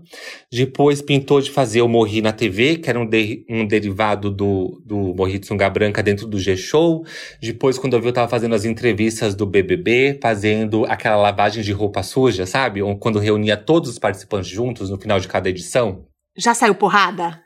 Depois 0.51 1.01
pintou 1.01 1.39
de 1.39 1.49
fazer 1.49 1.81
o 1.81 1.87
Morri 1.87 2.21
na 2.21 2.33
TV, 2.33 2.75
que 2.75 2.89
era 2.89 2.99
um, 2.99 3.07
de, 3.07 3.45
um 3.49 3.65
derivado 3.65 4.29
do, 4.29 4.81
do 4.85 5.15
Morri 5.15 5.39
de 5.39 5.47
Sunga 5.47 5.69
Branca 5.69 6.03
dentro 6.03 6.27
do 6.27 6.37
G-Show. 6.37 7.05
Depois, 7.41 7.77
quando 7.77 7.93
eu 7.93 8.01
vi, 8.01 8.07
eu 8.07 8.13
tava 8.13 8.27
fazendo 8.27 8.53
as 8.53 8.65
entrevistas 8.65 9.33
do 9.33 9.45
BBB, 9.45 10.19
fazendo 10.21 10.83
aquela 10.87 11.15
lavagem 11.15 11.63
de 11.63 11.71
roupa 11.71 12.03
suja, 12.03 12.45
sabe? 12.45 12.81
Quando 12.99 13.17
reunia 13.17 13.55
todos 13.55 13.89
os 13.89 13.97
participantes 13.97 14.49
juntos 14.49 14.89
no 14.89 14.99
final 14.99 15.21
de 15.21 15.29
cada 15.29 15.47
edição. 15.47 16.05
Já 16.37 16.53
saiu 16.53 16.75
porrada? 16.75 17.41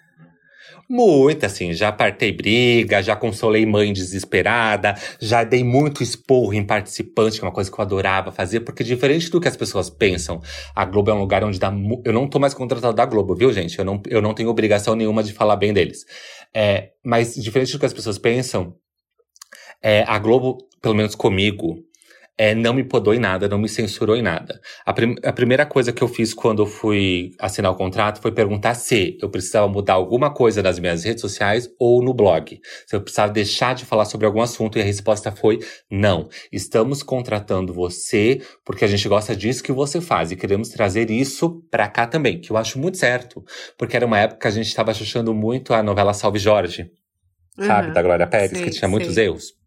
Muito, 0.89 1.45
assim, 1.45 1.73
já 1.73 1.91
partei 1.91 2.31
briga, 2.31 3.03
já 3.03 3.13
consolei 3.13 3.65
mãe 3.65 3.91
desesperada, 3.91 4.95
já 5.19 5.43
dei 5.43 5.61
muito 5.61 6.01
esporro 6.01 6.53
em 6.53 6.65
participante, 6.65 7.39
que 7.39 7.43
é 7.43 7.47
uma 7.47 7.53
coisa 7.53 7.69
que 7.69 7.77
eu 7.77 7.81
adorava 7.83 8.31
fazer, 8.31 8.61
porque 8.61 8.85
diferente 8.85 9.29
do 9.29 9.41
que 9.41 9.49
as 9.49 9.57
pessoas 9.57 9.89
pensam, 9.89 10.41
a 10.73 10.85
Globo 10.85 11.11
é 11.11 11.13
um 11.13 11.19
lugar 11.19 11.43
onde 11.43 11.59
dá. 11.59 11.73
Eu 12.05 12.13
não 12.13 12.25
tô 12.25 12.39
mais 12.39 12.53
contratado 12.53 12.95
da 12.95 13.05
Globo, 13.05 13.35
viu, 13.35 13.51
gente? 13.51 13.77
Eu 13.77 13.83
não, 13.83 14.01
eu 14.07 14.21
não 14.21 14.33
tenho 14.33 14.49
obrigação 14.49 14.95
nenhuma 14.95 15.21
de 15.23 15.33
falar 15.33 15.57
bem 15.57 15.73
deles. 15.73 16.05
É, 16.53 16.91
mas 17.03 17.35
diferente 17.35 17.73
do 17.73 17.79
que 17.79 17.85
as 17.85 17.93
pessoas 17.93 18.17
pensam, 18.17 18.73
é, 19.81 20.03
a 20.07 20.17
Globo, 20.17 20.57
pelo 20.81 20.95
menos 20.95 21.15
comigo, 21.15 21.83
é, 22.37 22.53
não 22.53 22.73
me 22.73 22.83
podou 22.83 23.15
em 23.15 23.19
nada, 23.19 23.47
não 23.47 23.57
me 23.57 23.67
censurou 23.67 24.15
em 24.15 24.21
nada. 24.21 24.61
A, 24.85 24.93
prim 24.93 25.15
a, 25.23 25.33
primeira 25.33 25.65
coisa 25.65 25.91
que 25.91 26.03
eu 26.03 26.07
fiz 26.07 26.33
quando 26.33 26.61
eu 26.61 26.67
fui 26.67 27.31
assinar 27.39 27.71
o 27.71 27.75
contrato 27.75 28.21
foi 28.21 28.31
perguntar 28.31 28.75
se 28.75 29.17
eu 29.19 29.29
precisava 29.29 29.67
mudar 29.67 29.93
alguma 29.93 30.29
coisa 30.29 30.61
nas 30.61 30.77
minhas 30.77 31.03
redes 31.03 31.21
sociais 31.21 31.67
ou 31.79 32.03
no 32.03 32.13
blog. 32.13 32.59
Se 32.85 32.95
eu 32.95 33.01
precisava 33.01 33.33
deixar 33.33 33.73
de 33.73 33.85
falar 33.85 34.05
sobre 34.05 34.27
algum 34.27 34.41
assunto 34.41 34.77
e 34.77 34.81
a 34.81 34.83
resposta 34.83 35.31
foi 35.31 35.59
não. 35.89 36.29
Estamos 36.51 37.01
contratando 37.01 37.73
você 37.73 38.39
porque 38.63 38.85
a 38.85 38.87
gente 38.87 39.07
gosta 39.09 39.35
disso 39.35 39.63
que 39.63 39.71
você 39.71 39.99
faz 39.99 40.31
e 40.31 40.35
queremos 40.35 40.69
trazer 40.69 41.09
isso 41.09 41.63
pra 41.71 41.87
cá 41.87 42.05
também, 42.05 42.39
que 42.39 42.51
eu 42.51 42.57
acho 42.57 42.77
muito 42.77 42.97
certo. 42.97 43.43
Porque 43.77 43.95
era 43.95 44.05
uma 44.05 44.19
época 44.19 44.41
que 44.41 44.47
a 44.47 44.51
gente 44.51 44.67
estava 44.67 44.91
achando 44.91 45.33
muito 45.33 45.73
a 45.73 45.81
novela 45.81 46.13
Salve 46.13 46.37
Jorge, 46.37 46.91
uhum. 47.57 47.65
sabe, 47.65 47.91
da 47.93 48.01
Glória 48.01 48.27
Pérez, 48.27 48.51
que 48.61 48.69
tinha 48.69 48.87
muitos 48.87 49.17
erros. 49.17 49.57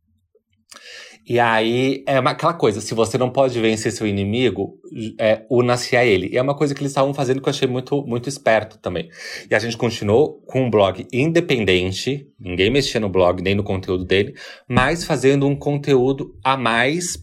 E 1.28 1.38
aí, 1.38 2.02
é 2.06 2.18
uma, 2.18 2.30
aquela 2.30 2.54
coisa, 2.54 2.80
se 2.80 2.94
você 2.94 3.16
não 3.16 3.30
pode 3.30 3.60
vencer 3.60 3.92
seu 3.92 4.06
inimigo, 4.06 4.78
é, 5.18 5.44
una-se 5.50 5.96
a 5.96 6.04
ele. 6.04 6.28
E 6.32 6.36
é 6.36 6.42
uma 6.42 6.56
coisa 6.56 6.74
que 6.74 6.80
eles 6.80 6.90
estavam 6.90 7.14
fazendo 7.14 7.40
que 7.40 7.48
eu 7.48 7.50
achei 7.50 7.68
muito, 7.68 8.04
muito 8.04 8.28
esperto 8.28 8.78
também. 8.78 9.08
E 9.48 9.54
a 9.54 9.58
gente 9.58 9.76
continuou 9.76 10.40
com 10.46 10.64
um 10.64 10.70
blog 10.70 11.06
independente, 11.12 12.26
ninguém 12.38 12.70
mexia 12.70 13.00
no 13.00 13.08
blog 13.08 13.42
nem 13.42 13.54
no 13.54 13.62
conteúdo 13.62 14.04
dele, 14.04 14.34
mas 14.68 15.04
fazendo 15.04 15.46
um 15.46 15.54
conteúdo 15.54 16.34
a 16.42 16.56
mais 16.56 17.18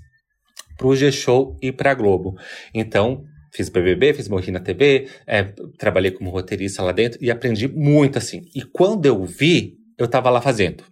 pro 0.77 0.95
G-Show 0.95 1.57
e 1.61 1.71
pra 1.71 1.93
Globo. 1.93 2.37
Então, 2.73 3.23
fiz 3.51 3.67
BBB, 3.69 4.13
fiz 4.13 4.29
Morri 4.29 4.51
na 4.51 4.59
TV, 4.59 5.07
é, 5.25 5.43
trabalhei 5.77 6.11
como 6.11 6.29
roteirista 6.29 6.83
lá 6.83 6.91
dentro 6.91 7.17
e 7.21 7.31
aprendi 7.31 7.67
muito 7.67 8.17
assim. 8.17 8.43
E 8.55 8.61
quando 8.61 9.05
eu 9.05 9.25
vi, 9.25 9.75
eu 9.97 10.07
tava 10.07 10.29
lá 10.29 10.39
fazendo. 10.39 10.83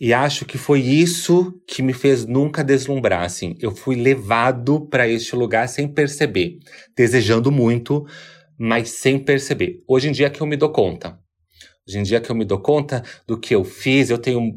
E 0.00 0.12
acho 0.12 0.44
que 0.44 0.58
foi 0.58 0.80
isso 0.80 1.60
que 1.66 1.82
me 1.82 1.92
fez 1.92 2.24
nunca 2.24 2.62
deslumbrar, 2.64 3.24
assim. 3.24 3.56
Eu 3.60 3.74
fui 3.74 3.96
levado 3.96 4.86
para 4.88 5.08
este 5.08 5.34
lugar 5.34 5.68
sem 5.68 5.88
perceber, 5.88 6.58
desejando 6.96 7.50
muito, 7.50 8.06
mas 8.58 8.90
sem 8.90 9.18
perceber. 9.18 9.82
Hoje 9.86 10.08
em 10.08 10.12
dia 10.12 10.26
é 10.26 10.30
que 10.30 10.40
eu 10.40 10.46
me 10.46 10.56
dou 10.56 10.70
conta. 10.70 11.18
Hoje 11.86 11.98
em 11.98 12.02
dia 12.02 12.18
é 12.18 12.20
que 12.20 12.30
eu 12.30 12.36
me 12.36 12.44
dou 12.44 12.60
conta 12.60 13.02
do 13.26 13.38
que 13.38 13.54
eu 13.54 13.64
fiz, 13.64 14.10
eu 14.10 14.18
tenho 14.18 14.54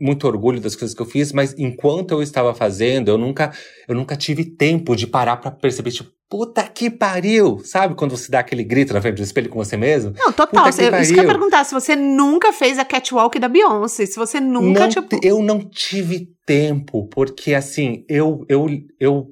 muito 0.00 0.26
orgulho 0.26 0.60
das 0.60 0.74
coisas 0.74 0.94
que 0.94 1.02
eu 1.02 1.06
fiz, 1.06 1.32
mas 1.32 1.54
enquanto 1.58 2.12
eu 2.12 2.22
estava 2.22 2.54
fazendo, 2.54 3.08
eu 3.08 3.18
nunca, 3.18 3.52
eu 3.86 3.94
nunca 3.94 4.16
tive 4.16 4.44
tempo 4.44 4.96
de 4.96 5.06
parar 5.06 5.36
para 5.36 5.50
perceber, 5.50 5.90
tipo, 5.90 6.10
puta 6.28 6.62
que 6.62 6.88
pariu! 6.88 7.60
Sabe 7.64 7.94
quando 7.94 8.16
você 8.16 8.30
dá 8.30 8.38
aquele 8.38 8.64
grito 8.64 8.94
na 8.94 9.02
frente 9.02 9.16
do 9.16 9.22
espelho 9.22 9.50
com 9.50 9.58
você 9.58 9.76
mesmo? 9.76 10.14
Não, 10.16 10.32
total. 10.32 10.64
Você, 10.72 10.88
isso 11.00 11.12
que 11.12 11.20
eu 11.20 11.24
ia 11.24 11.28
perguntar, 11.28 11.64
se 11.64 11.74
você 11.74 11.94
nunca 11.94 12.52
fez 12.52 12.78
a 12.78 12.84
catwalk 12.84 13.38
da 13.38 13.48
Beyoncé, 13.48 14.06
se 14.06 14.16
você 14.16 14.40
nunca, 14.40 14.80
não, 14.80 14.88
tipo... 14.88 15.20
Eu 15.22 15.42
não 15.42 15.60
tive 15.60 16.28
tempo, 16.46 17.08
porque 17.08 17.52
assim, 17.52 18.04
eu, 18.08 18.44
eu, 18.48 18.66
eu 18.98 19.28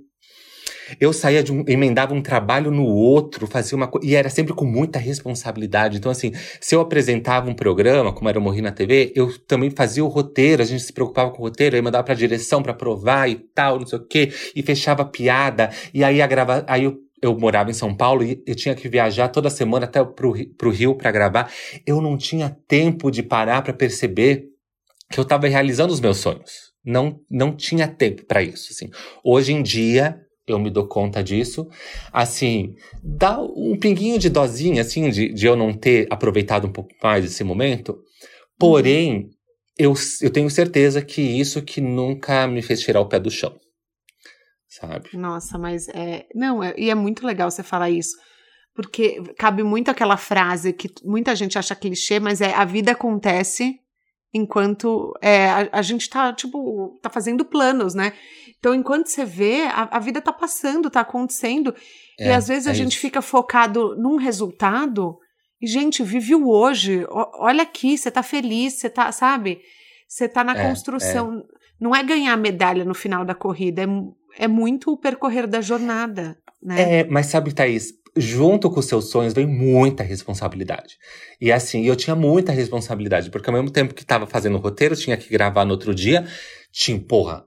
eu 1.00 1.12
saía 1.12 1.42
de 1.42 1.52
um, 1.52 1.64
emendava 1.66 2.14
um 2.14 2.22
trabalho 2.22 2.70
no 2.70 2.84
outro, 2.84 3.46
fazia 3.46 3.76
uma 3.76 3.86
coisa, 3.86 4.06
e 4.06 4.14
era 4.14 4.28
sempre 4.28 4.54
com 4.54 4.64
muita 4.64 4.98
responsabilidade. 4.98 5.98
Então, 5.98 6.10
assim, 6.10 6.32
se 6.60 6.74
eu 6.74 6.80
apresentava 6.80 7.48
um 7.50 7.54
programa, 7.54 8.12
como 8.12 8.28
era 8.28 8.38
o 8.38 8.42
Morri 8.42 8.62
na 8.62 8.72
TV, 8.72 9.12
eu 9.14 9.36
também 9.40 9.70
fazia 9.70 10.04
o 10.04 10.08
roteiro, 10.08 10.62
a 10.62 10.64
gente 10.64 10.82
se 10.82 10.92
preocupava 10.92 11.30
com 11.30 11.42
o 11.42 11.44
roteiro, 11.44 11.76
aí 11.76 11.82
mandava 11.82 12.04
pra 12.04 12.14
direção 12.14 12.62
para 12.62 12.74
provar 12.74 13.28
e 13.28 13.36
tal, 13.36 13.78
não 13.78 13.86
sei 13.86 13.98
o 13.98 14.06
quê, 14.06 14.32
e 14.54 14.62
fechava 14.62 15.04
piada, 15.04 15.70
e 15.92 16.02
aí 16.04 16.22
a 16.22 16.26
grava, 16.26 16.64
aí 16.66 16.84
eu 16.84 16.98
eu 17.20 17.36
morava 17.36 17.70
em 17.70 17.74
São 17.74 17.94
Paulo 17.94 18.22
e 18.22 18.42
eu 18.46 18.54
tinha 18.54 18.74
que 18.74 18.88
viajar 18.88 19.28
toda 19.28 19.50
semana 19.50 19.86
até 19.86 20.04
pro, 20.04 20.32
pro 20.56 20.70
Rio 20.70 20.94
para 20.94 21.10
gravar. 21.10 21.52
Eu 21.86 22.00
não 22.00 22.16
tinha 22.16 22.56
tempo 22.66 23.10
de 23.10 23.22
parar 23.22 23.62
para 23.62 23.72
perceber 23.72 24.44
que 25.10 25.18
eu 25.18 25.22
estava 25.22 25.48
realizando 25.48 25.92
os 25.92 26.00
meus 26.00 26.18
sonhos. 26.18 26.72
Não, 26.84 27.20
não 27.30 27.54
tinha 27.54 27.88
tempo 27.88 28.24
para 28.24 28.42
isso. 28.42 28.72
Assim. 28.72 28.90
Hoje 29.24 29.52
em 29.52 29.62
dia, 29.62 30.20
eu 30.48 30.58
me 30.58 30.70
dou 30.70 30.86
conta 30.86 31.22
disso. 31.22 31.68
Assim, 32.12 32.74
dá 33.02 33.40
um 33.40 33.76
pinguinho 33.78 34.18
de 34.18 34.28
dozinha, 34.28 34.82
assim, 34.82 35.10
de, 35.10 35.32
de 35.32 35.46
eu 35.46 35.56
não 35.56 35.72
ter 35.72 36.06
aproveitado 36.10 36.66
um 36.66 36.72
pouco 36.72 36.90
mais 37.02 37.24
esse 37.24 37.44
momento. 37.44 37.98
Porém, 38.58 39.30
eu, 39.78 39.94
eu 40.20 40.30
tenho 40.30 40.50
certeza 40.50 41.00
que 41.00 41.22
isso 41.22 41.62
que 41.62 41.80
nunca 41.80 42.46
me 42.46 42.62
fez 42.62 42.80
tirar 42.80 43.00
o 43.00 43.08
pé 43.08 43.20
do 43.20 43.30
chão. 43.30 43.54
Sabe? 44.68 45.10
Nossa, 45.14 45.58
mas 45.58 45.88
é. 45.88 46.26
Não, 46.34 46.62
é, 46.62 46.74
e 46.76 46.90
é 46.90 46.94
muito 46.94 47.26
legal 47.26 47.50
você 47.50 47.62
falar 47.62 47.90
isso. 47.90 48.16
Porque 48.74 49.20
cabe 49.36 49.62
muito 49.62 49.90
aquela 49.90 50.16
frase 50.16 50.72
que 50.72 50.88
muita 51.04 51.34
gente 51.34 51.58
acha 51.58 51.74
clichê, 51.74 52.20
mas 52.20 52.40
é 52.40 52.52
a 52.54 52.64
vida 52.64 52.92
acontece 52.92 53.80
enquanto 54.32 55.12
é, 55.22 55.48
a, 55.48 55.68
a, 55.72 55.82
gente 55.82 56.08
tá, 56.08 56.32
tipo, 56.32 56.98
tá 57.02 57.08
fazendo 57.08 57.44
planos, 57.44 57.94
né? 57.94 58.12
Então, 58.58 58.74
enquanto 58.74 59.06
você 59.06 59.24
vê, 59.24 59.62
a, 59.62 59.88
a 59.92 59.98
vida 59.98 60.20
tá 60.20 60.32
passando, 60.32 60.90
tá 60.90 61.00
acontecendo. 61.00 61.74
É, 62.18 62.28
e 62.28 62.32
às 62.32 62.48
vezes 62.48 62.66
é 62.66 62.70
a 62.70 62.74
gente 62.74 62.92
isso. 62.92 63.00
fica 63.00 63.22
focado 63.22 63.96
num 63.96 64.16
resultado. 64.16 65.18
E, 65.60 65.66
gente, 65.66 66.02
vive 66.02 66.34
o 66.34 66.48
hoje. 66.48 67.04
O, 67.04 67.44
olha 67.44 67.62
aqui, 67.62 67.96
você 67.96 68.10
tá 68.10 68.22
feliz, 68.22 68.74
você 68.74 68.90
tá, 68.90 69.12
sabe? 69.12 69.60
Você 70.08 70.28
tá 70.28 70.42
na 70.42 70.56
é, 70.56 70.68
construção. 70.68 71.38
É. 71.38 71.58
Não 71.80 71.94
é 71.94 72.02
ganhar 72.02 72.36
medalha 72.36 72.84
no 72.84 72.94
final 72.94 73.24
da 73.24 73.34
corrida, 73.34 73.82
é 73.82 73.86
é 74.38 74.46
muito 74.46 74.92
o 74.92 74.96
percorrer 74.96 75.46
da 75.46 75.60
jornada, 75.60 76.38
né? 76.62 77.00
É, 77.00 77.04
mas 77.04 77.26
sabe, 77.26 77.52
Thaís, 77.52 77.92
junto 78.16 78.70
com 78.70 78.80
os 78.80 78.86
seus 78.86 79.10
sonhos 79.10 79.34
vem 79.34 79.46
muita 79.46 80.02
responsabilidade. 80.02 80.96
E 81.40 81.50
assim, 81.50 81.84
eu 81.84 81.96
tinha 81.96 82.14
muita 82.14 82.52
responsabilidade, 82.52 83.30
porque 83.30 83.50
ao 83.50 83.54
mesmo 83.54 83.70
tempo 83.70 83.94
que 83.94 84.02
estava 84.02 84.26
fazendo 84.26 84.56
o 84.56 84.60
roteiro, 84.60 84.96
tinha 84.96 85.16
que 85.16 85.28
gravar 85.28 85.64
no 85.64 85.72
outro 85.72 85.94
dia, 85.94 86.24
tinha, 86.72 86.98
porra, 87.00 87.44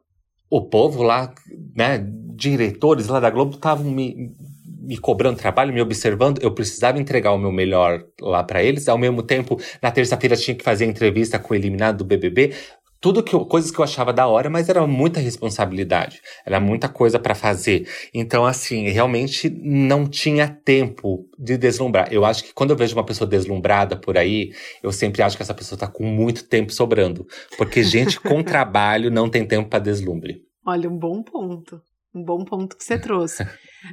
o 0.51 0.61
povo 0.61 1.01
lá, 1.01 1.33
né, 1.73 2.05
diretores 2.35 3.07
lá 3.07 3.21
da 3.21 3.29
Globo 3.29 3.55
estavam 3.55 3.89
me, 3.89 4.35
me 4.81 4.97
cobrando 4.97 5.37
trabalho, 5.37 5.73
me 5.73 5.81
observando, 5.81 6.41
eu 6.41 6.51
precisava 6.53 6.99
entregar 6.99 7.31
o 7.31 7.37
meu 7.37 7.53
melhor 7.53 8.03
lá 8.19 8.43
para 8.43 8.61
eles. 8.61 8.89
Ao 8.89 8.97
mesmo 8.97 9.23
tempo, 9.23 9.57
na 9.81 9.89
terça-feira 9.89 10.35
tinha 10.35 10.53
que 10.53 10.63
fazer 10.63 10.85
entrevista 10.85 11.39
com 11.39 11.53
o 11.53 11.57
eliminado 11.57 11.99
do 11.99 12.05
BBB 12.05 12.53
tudo 13.01 13.23
que 13.23 13.33
eu, 13.33 13.43
coisas 13.43 13.71
que 13.71 13.79
eu 13.79 13.83
achava 13.83 14.13
da 14.13 14.27
hora, 14.27 14.47
mas 14.47 14.69
era 14.69 14.85
muita 14.85 15.19
responsabilidade, 15.19 16.21
era 16.45 16.59
muita 16.59 16.87
coisa 16.87 17.17
para 17.17 17.33
fazer. 17.33 17.89
Então, 18.13 18.45
assim, 18.45 18.87
realmente 18.89 19.49
não 19.49 20.07
tinha 20.07 20.47
tempo 20.47 21.27
de 21.37 21.57
deslumbrar. 21.57 22.13
Eu 22.13 22.23
acho 22.23 22.43
que 22.43 22.53
quando 22.53 22.69
eu 22.69 22.77
vejo 22.77 22.95
uma 22.95 23.03
pessoa 23.03 23.27
deslumbrada 23.27 23.95
por 23.97 24.19
aí, 24.19 24.53
eu 24.83 24.91
sempre 24.91 25.23
acho 25.23 25.35
que 25.35 25.41
essa 25.41 25.53
pessoa 25.53 25.79
tá 25.79 25.87
com 25.87 26.03
muito 26.03 26.43
tempo 26.47 26.71
sobrando, 26.71 27.25
porque 27.57 27.83
gente 27.83 28.19
com 28.19 28.43
trabalho 28.43 29.09
não 29.09 29.27
tem 29.27 29.45
tempo 29.45 29.67
para 29.67 29.79
deslumbre. 29.79 30.43
Olha, 30.63 30.87
um 30.87 30.97
bom 30.97 31.23
ponto. 31.23 31.81
Um 32.13 32.23
bom 32.23 32.45
ponto 32.45 32.77
que 32.77 32.83
você 32.83 32.99
trouxe. 32.99 33.41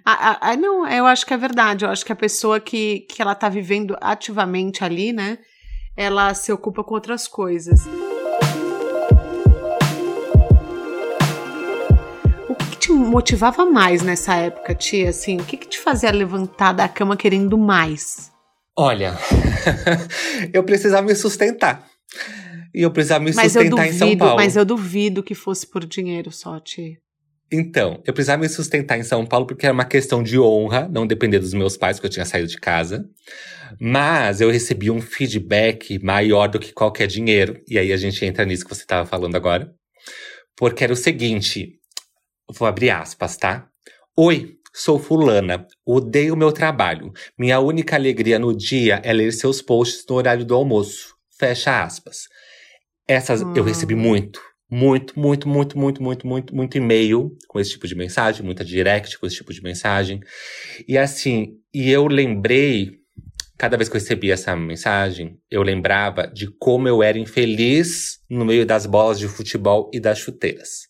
ah, 0.05 0.33
ah, 0.33 0.39
ah, 0.41 0.57
não, 0.57 0.87
eu 0.87 1.07
acho 1.07 1.25
que 1.25 1.33
é 1.33 1.37
verdade. 1.37 1.85
Eu 1.85 1.91
acho 1.91 2.05
que 2.05 2.13
a 2.13 2.17
pessoa 2.17 2.61
que, 2.61 3.07
que 3.09 3.23
ela 3.23 3.35
tá 3.35 3.49
vivendo 3.49 3.97
ativamente 4.01 4.85
ali, 4.85 5.13
né? 5.13 5.39
Ela 5.97 6.35
se 6.35 6.53
ocupa 6.53 6.85
com 6.85 6.95
outras 6.95 7.27
coisas. 7.27 7.81
Motivava 13.09 13.65
mais 13.65 14.03
nessa 14.03 14.35
época, 14.35 14.75
tia? 14.75 15.11
Assim, 15.11 15.39
o 15.39 15.45
que, 15.45 15.57
que 15.57 15.67
te 15.67 15.79
fazia 15.79 16.11
levantar 16.11 16.73
da 16.73 16.89
cama 16.89 17.17
querendo 17.17 17.57
mais? 17.59 18.31
Olha, 18.77 19.19
eu 20.53 20.63
precisava 20.63 21.07
me 21.07 21.15
sustentar. 21.15 21.85
E 22.75 22.83
eu 22.83 22.91
precisava 22.91 23.25
me 23.25 23.33
mas 23.35 23.53
sustentar 23.53 23.71
duvido, 23.71 23.95
em 23.95 23.99
São 23.99 24.17
Paulo. 24.17 24.37
Mas 24.37 24.57
eu 24.57 24.65
duvido 24.65 25.23
que 25.23 25.35
fosse 25.35 25.67
por 25.67 25.85
dinheiro 25.85 26.31
só, 26.31 26.61
tia. 26.61 26.97
Então, 27.51 28.03
eu 28.07 28.13
precisava 28.13 28.43
me 28.43 28.49
sustentar 28.49 28.99
em 28.99 29.03
São 29.03 29.25
Paulo 29.25 29.47
porque 29.47 29.65
era 29.65 29.73
uma 29.73 29.85
questão 29.85 30.23
de 30.23 30.39
honra, 30.39 30.87
não 30.93 31.07
depender 31.07 31.39
dos 31.39 31.55
meus 31.55 31.77
pais, 31.77 31.97
porque 31.97 32.07
eu 32.07 32.11
tinha 32.11 32.27
saído 32.27 32.47
de 32.47 32.59
casa. 32.59 33.05
Mas 33.81 34.41
eu 34.41 34.51
recebi 34.51 34.91
um 34.91 35.01
feedback 35.01 35.99
maior 36.03 36.47
do 36.49 36.59
que 36.59 36.73
qualquer 36.73 37.07
dinheiro. 37.07 37.61
E 37.67 37.79
aí 37.79 37.93
a 37.93 37.97
gente 37.97 38.25
entra 38.25 38.45
nisso 38.45 38.65
que 38.65 38.75
você 38.75 38.83
estava 38.83 39.07
falando 39.07 39.35
agora. 39.35 39.73
Porque 40.57 40.85
era 40.85 40.93
o 40.93 40.97
seguinte: 40.97 41.78
Vou 42.51 42.67
abrir 42.67 42.91
aspas, 42.91 43.37
tá? 43.37 43.69
Oi, 44.17 44.57
sou 44.73 44.99
fulana. 44.99 45.67
Odeio 45.85 46.35
meu 46.35 46.51
trabalho. 46.51 47.13
Minha 47.39 47.61
única 47.61 47.95
alegria 47.95 48.39
no 48.39 48.57
dia 48.57 49.03
é 49.05 49.13
ler 49.13 49.33
seus 49.33 49.61
posts 49.61 50.05
no 50.09 50.17
horário 50.17 50.45
do 50.45 50.55
almoço. 50.55 51.15
Fecha 51.39 51.83
aspas. 51.83 52.23
Essas 53.07 53.43
hum. 53.43 53.53
eu 53.55 53.63
recebi 53.63 53.95
muito. 53.95 54.41
Muito, 54.71 55.19
muito, 55.19 55.49
muito, 55.49 55.79
muito, 55.79 56.03
muito, 56.03 56.27
muito, 56.27 56.55
muito 56.55 56.77
e-mail 56.77 57.35
com 57.49 57.59
esse 57.59 57.71
tipo 57.71 57.87
de 57.87 57.95
mensagem, 57.95 58.45
muita 58.45 58.65
direct 58.65 59.19
com 59.19 59.27
esse 59.27 59.37
tipo 59.37 59.53
de 59.53 59.63
mensagem. 59.63 60.21
E 60.87 60.97
assim, 60.99 61.59
e 61.73 61.91
eu 61.91 62.07
lembrei, 62.07 62.99
cada 63.57 63.79
vez 63.79 63.89
que 63.89 63.97
eu 63.97 64.01
recebia 64.01 64.35
essa 64.35 64.55
mensagem, 64.55 65.39
eu 65.51 65.63
lembrava 65.63 66.27
de 66.27 66.49
como 66.59 66.87
eu 66.87 67.03
era 67.03 67.19
infeliz 67.19 68.21
no 68.29 68.45
meio 68.45 68.67
das 68.67 68.85
bolas 68.85 69.19
de 69.19 69.27
futebol 69.27 69.91
e 69.93 69.99
das 69.99 70.19
chuteiras. 70.19 70.89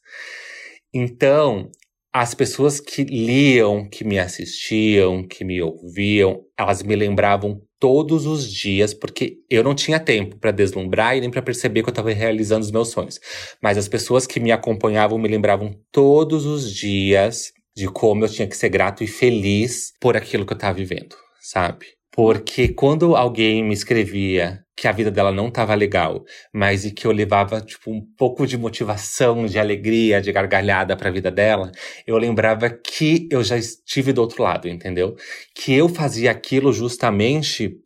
Então, 1.00 1.70
as 2.12 2.34
pessoas 2.34 2.80
que 2.80 3.04
liam, 3.04 3.88
que 3.88 4.02
me 4.02 4.18
assistiam, 4.18 5.24
que 5.24 5.44
me 5.44 5.62
ouviam, 5.62 6.44
elas 6.58 6.82
me 6.82 6.96
lembravam 6.96 7.62
todos 7.78 8.26
os 8.26 8.52
dias, 8.52 8.92
porque 8.92 9.36
eu 9.48 9.62
não 9.62 9.76
tinha 9.76 10.00
tempo 10.00 10.36
para 10.36 10.50
deslumbrar 10.50 11.16
e 11.16 11.20
nem 11.20 11.30
para 11.30 11.40
perceber 11.40 11.84
que 11.84 11.88
eu 11.88 11.92
estava 11.92 12.10
realizando 12.10 12.64
os 12.64 12.72
meus 12.72 12.88
sonhos. 12.88 13.20
Mas 13.62 13.78
as 13.78 13.86
pessoas 13.86 14.26
que 14.26 14.40
me 14.40 14.50
acompanhavam 14.50 15.18
me 15.18 15.28
lembravam 15.28 15.72
todos 15.92 16.44
os 16.44 16.74
dias 16.74 17.52
de 17.76 17.86
como 17.86 18.24
eu 18.24 18.28
tinha 18.28 18.48
que 18.48 18.56
ser 18.56 18.70
grato 18.70 19.04
e 19.04 19.06
feliz 19.06 19.92
por 20.00 20.16
aquilo 20.16 20.44
que 20.44 20.52
eu 20.52 20.56
estava 20.56 20.76
vivendo, 20.76 21.14
sabe? 21.40 21.97
Porque 22.18 22.66
quando 22.66 23.14
alguém 23.14 23.62
me 23.62 23.72
escrevia 23.72 24.64
que 24.76 24.88
a 24.88 24.92
vida 24.92 25.08
dela 25.08 25.30
não 25.30 25.46
estava 25.46 25.72
legal, 25.76 26.24
mas 26.52 26.84
e 26.84 26.90
que 26.90 27.06
eu 27.06 27.12
levava 27.12 27.60
tipo 27.60 27.92
um 27.92 28.04
pouco 28.16 28.44
de 28.44 28.58
motivação, 28.58 29.46
de 29.46 29.56
alegria, 29.56 30.20
de 30.20 30.32
gargalhada 30.32 30.96
para 30.96 31.10
a 31.10 31.12
vida 31.12 31.30
dela, 31.30 31.70
eu 32.04 32.18
lembrava 32.18 32.70
que 32.70 33.28
eu 33.30 33.44
já 33.44 33.56
estive 33.56 34.12
do 34.12 34.20
outro 34.20 34.42
lado, 34.42 34.68
entendeu? 34.68 35.14
Que 35.54 35.72
eu 35.72 35.88
fazia 35.88 36.32
aquilo 36.32 36.72
justamente 36.72 37.76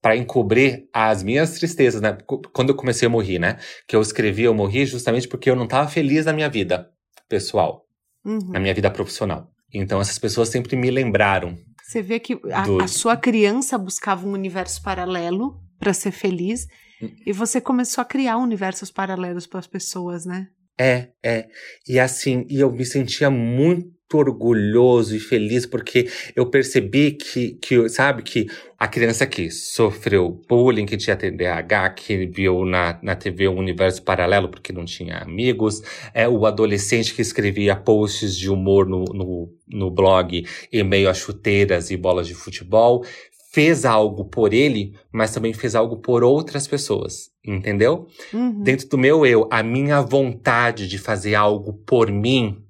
para 0.00 0.16
encobrir 0.16 0.88
as 0.90 1.22
minhas 1.22 1.58
tristezas, 1.58 2.00
né? 2.00 2.16
Quando 2.54 2.70
eu 2.70 2.74
comecei 2.74 3.04
a 3.04 3.10
morrer, 3.10 3.38
né? 3.38 3.58
Que 3.86 3.94
eu 3.94 4.00
escrevi 4.00 4.44
eu 4.44 4.54
morri 4.54 4.86
justamente 4.86 5.28
porque 5.28 5.50
eu 5.50 5.54
não 5.54 5.64
estava 5.64 5.86
feliz 5.86 6.24
na 6.24 6.32
minha 6.32 6.48
vida 6.48 6.88
pessoal, 7.28 7.84
uhum. 8.24 8.52
na 8.52 8.58
minha 8.58 8.72
vida 8.72 8.90
profissional. 8.90 9.50
Então 9.70 10.00
essas 10.00 10.18
pessoas 10.18 10.48
sempre 10.48 10.76
me 10.76 10.90
lembraram. 10.90 11.58
Você 11.92 12.00
vê 12.00 12.18
que 12.18 12.40
a, 12.50 12.84
a 12.84 12.88
sua 12.88 13.18
criança 13.18 13.76
buscava 13.76 14.26
um 14.26 14.32
universo 14.32 14.82
paralelo 14.82 15.60
para 15.78 15.92
ser 15.92 16.10
feliz. 16.10 16.66
Hum. 17.02 17.10
E 17.26 17.32
você 17.32 17.60
começou 17.60 18.00
a 18.00 18.04
criar 18.06 18.38
universos 18.38 18.90
paralelos 18.90 19.46
para 19.46 19.60
as 19.60 19.66
pessoas, 19.66 20.24
né? 20.24 20.48
É, 20.80 21.08
é. 21.22 21.48
E 21.86 22.00
assim, 22.00 22.46
e 22.48 22.60
eu 22.60 22.72
me 22.72 22.86
sentia 22.86 23.28
muito 23.28 23.92
orgulhoso 24.16 25.16
e 25.16 25.20
feliz 25.20 25.66
porque 25.66 26.08
eu 26.34 26.46
percebi 26.46 27.12
que, 27.12 27.52
que 27.60 27.88
sabe, 27.88 28.22
que 28.22 28.46
a 28.78 28.88
criança 28.88 29.26
que 29.26 29.50
sofreu 29.50 30.42
bullying, 30.48 30.86
que 30.86 30.96
tinha 30.96 31.16
TDAH, 31.16 31.90
que 31.90 32.26
viu 32.26 32.64
na, 32.64 32.98
na 33.02 33.14
TV 33.14 33.48
um 33.48 33.58
universo 33.58 34.02
paralelo 34.02 34.48
porque 34.48 34.72
não 34.72 34.84
tinha 34.84 35.18
amigos, 35.18 35.82
é 36.12 36.28
o 36.28 36.46
adolescente 36.46 37.14
que 37.14 37.22
escrevia 37.22 37.76
posts 37.76 38.36
de 38.36 38.50
humor 38.50 38.86
no, 38.86 39.04
no, 39.04 39.48
no 39.68 39.90
blog 39.90 40.44
em 40.72 40.82
meio 40.82 41.08
a 41.08 41.14
chuteiras 41.14 41.90
e 41.90 41.96
bolas 41.96 42.26
de 42.26 42.34
futebol, 42.34 43.04
fez 43.52 43.84
algo 43.84 44.24
por 44.24 44.54
ele, 44.54 44.94
mas 45.12 45.32
também 45.32 45.52
fez 45.52 45.74
algo 45.74 45.98
por 45.98 46.24
outras 46.24 46.66
pessoas, 46.66 47.30
entendeu? 47.46 48.08
Uhum. 48.32 48.62
Dentro 48.62 48.88
do 48.88 48.96
meu 48.96 49.26
eu, 49.26 49.46
a 49.50 49.62
minha 49.62 50.00
vontade 50.00 50.88
de 50.88 50.98
fazer 50.98 51.34
algo 51.34 51.74
por 51.74 52.10
mim 52.10 52.64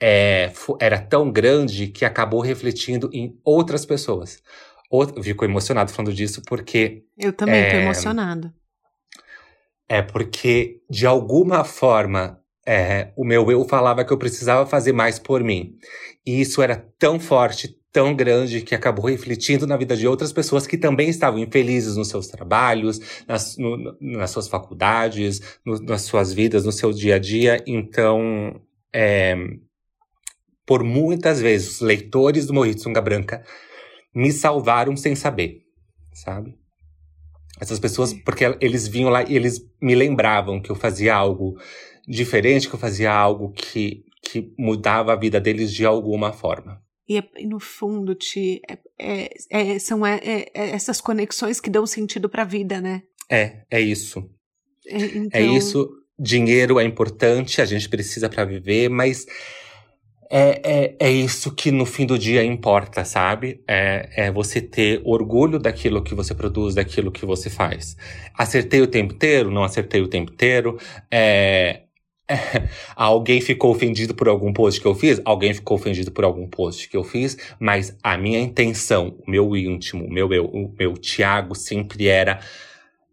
é, 0.00 0.50
era 0.80 0.98
tão 0.98 1.30
grande 1.30 1.88
que 1.88 2.04
acabou 2.04 2.40
refletindo 2.40 3.10
em 3.12 3.38
outras 3.44 3.84
pessoas. 3.84 4.42
Eu 4.90 5.22
fico 5.22 5.44
emocionado 5.44 5.92
falando 5.92 6.12
disso 6.12 6.42
porque. 6.46 7.04
Eu 7.16 7.32
também 7.32 7.60
é, 7.60 7.70
tô 7.70 7.76
emocionado. 7.76 8.52
É 9.88 10.02
porque, 10.02 10.80
de 10.88 11.06
alguma 11.06 11.62
forma, 11.64 12.40
é, 12.66 13.12
o 13.16 13.24
meu 13.24 13.50
eu 13.50 13.64
falava 13.64 14.04
que 14.04 14.12
eu 14.12 14.18
precisava 14.18 14.66
fazer 14.66 14.92
mais 14.92 15.18
por 15.18 15.44
mim. 15.44 15.76
E 16.26 16.40
isso 16.40 16.62
era 16.62 16.76
tão 16.98 17.20
forte, 17.20 17.76
tão 17.92 18.14
grande 18.14 18.62
que 18.62 18.74
acabou 18.74 19.06
refletindo 19.06 19.66
na 19.66 19.76
vida 19.76 19.96
de 19.96 20.06
outras 20.06 20.32
pessoas 20.32 20.66
que 20.66 20.76
também 20.76 21.08
estavam 21.08 21.38
infelizes 21.38 21.96
nos 21.96 22.08
seus 22.08 22.26
trabalhos, 22.26 23.24
nas, 23.26 23.56
no, 23.56 23.96
nas 24.00 24.30
suas 24.30 24.48
faculdades, 24.48 25.40
no, 25.64 25.80
nas 25.82 26.02
suas 26.02 26.32
vidas, 26.32 26.64
no 26.64 26.72
seu 26.72 26.92
dia 26.92 27.16
a 27.16 27.18
dia. 27.18 27.62
Então, 27.66 28.60
é, 28.92 29.36
por 30.70 30.84
muitas 30.84 31.40
vezes, 31.40 31.68
os 31.68 31.80
leitores 31.80 32.46
do 32.46 32.54
Morrito 32.54 32.82
Sunga 32.82 33.00
Branca 33.00 33.44
me 34.14 34.30
salvaram 34.30 34.96
sem 34.96 35.16
saber, 35.16 35.62
sabe? 36.14 36.54
Essas 37.60 37.80
pessoas, 37.80 38.14
porque 38.14 38.44
eles 38.60 38.86
vinham 38.86 39.10
lá 39.10 39.24
e 39.24 39.34
eles 39.34 39.58
me 39.82 39.96
lembravam 39.96 40.62
que 40.62 40.70
eu 40.70 40.76
fazia 40.76 41.12
algo 41.12 41.58
diferente, 42.06 42.68
que 42.68 42.74
eu 42.76 42.78
fazia 42.78 43.12
algo 43.12 43.50
que, 43.50 44.04
que 44.22 44.54
mudava 44.56 45.12
a 45.12 45.16
vida 45.16 45.40
deles 45.40 45.72
de 45.72 45.84
alguma 45.84 46.32
forma. 46.32 46.80
E, 47.08 47.18
é, 47.18 47.24
no 47.44 47.58
fundo, 47.58 48.14
Ti, 48.14 48.60
é, 48.70 48.78
é, 49.50 49.74
é 49.74 49.78
são 49.80 50.06
é, 50.06 50.20
essas 50.54 51.00
conexões 51.00 51.60
que 51.60 51.68
dão 51.68 51.84
sentido 51.84 52.28
para 52.28 52.42
a 52.42 52.46
vida, 52.46 52.80
né? 52.80 53.02
É, 53.28 53.64
é 53.68 53.80
isso. 53.80 54.24
Então... 54.86 55.30
É 55.32 55.42
isso. 55.42 55.90
Dinheiro 56.16 56.78
é 56.78 56.84
importante, 56.84 57.60
a 57.60 57.64
gente 57.64 57.88
precisa 57.88 58.28
para 58.28 58.44
viver, 58.44 58.88
mas 58.88 59.26
é, 60.30 60.60
é, 60.62 60.96
é 61.00 61.10
isso 61.10 61.52
que 61.52 61.72
no 61.72 61.84
fim 61.84 62.06
do 62.06 62.16
dia 62.16 62.44
importa, 62.44 63.04
sabe? 63.04 63.60
É, 63.66 64.26
é 64.26 64.30
você 64.30 64.60
ter 64.60 65.02
orgulho 65.04 65.58
daquilo 65.58 66.02
que 66.02 66.14
você 66.14 66.32
produz, 66.32 66.76
daquilo 66.76 67.10
que 67.10 67.26
você 67.26 67.50
faz. 67.50 67.96
Acertei 68.32 68.80
o 68.80 68.86
tempo 68.86 69.14
inteiro? 69.14 69.50
Não 69.50 69.64
acertei 69.64 70.00
o 70.00 70.06
tempo 70.06 70.32
inteiro? 70.32 70.78
É, 71.10 71.80
alguém 72.94 73.40
ficou 73.40 73.72
ofendido 73.72 74.14
por 74.14 74.28
algum 74.28 74.52
post 74.52 74.80
que 74.80 74.86
eu 74.86 74.94
fiz? 74.94 75.20
Alguém 75.24 75.52
ficou 75.52 75.76
ofendido 75.76 76.12
por 76.12 76.24
algum 76.24 76.46
post 76.46 76.88
que 76.88 76.96
eu 76.96 77.02
fiz, 77.02 77.36
mas 77.58 77.96
a 78.00 78.16
minha 78.16 78.38
intenção, 78.38 79.16
o 79.26 79.28
meu 79.28 79.56
íntimo, 79.56 80.04
o 80.04 80.12
meu 80.12 80.32
eu, 80.32 80.44
o 80.44 80.72
meu 80.78 80.94
Tiago 80.94 81.56
sempre 81.56 82.06
era 82.06 82.38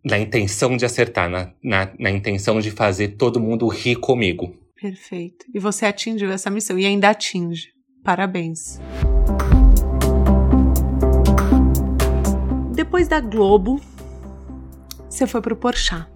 na 0.03 0.19
intenção 0.19 0.77
de 0.77 0.85
acertar, 0.85 1.27
na, 1.29 1.51
na, 1.63 1.91
na 1.97 2.11
intenção 2.11 2.59
de 2.59 2.69
fazer 2.69 3.09
todo 3.17 3.39
mundo 3.39 3.67
rir 3.67 3.95
comigo. 3.95 4.66
Perfeito. 4.79 5.45
E 5.53 5.59
você 5.59 5.85
atingiu 5.85 6.31
essa 6.31 6.49
missão 6.49 6.77
e 6.77 6.85
ainda 6.85 7.09
atinge. 7.09 7.73
Parabéns. 8.03 8.79
Depois 12.73 13.07
da 13.07 13.19
Globo, 13.19 13.81
você 15.09 15.25
foi 15.25 15.41
pro 15.41 15.55
Porchat. 15.55 16.07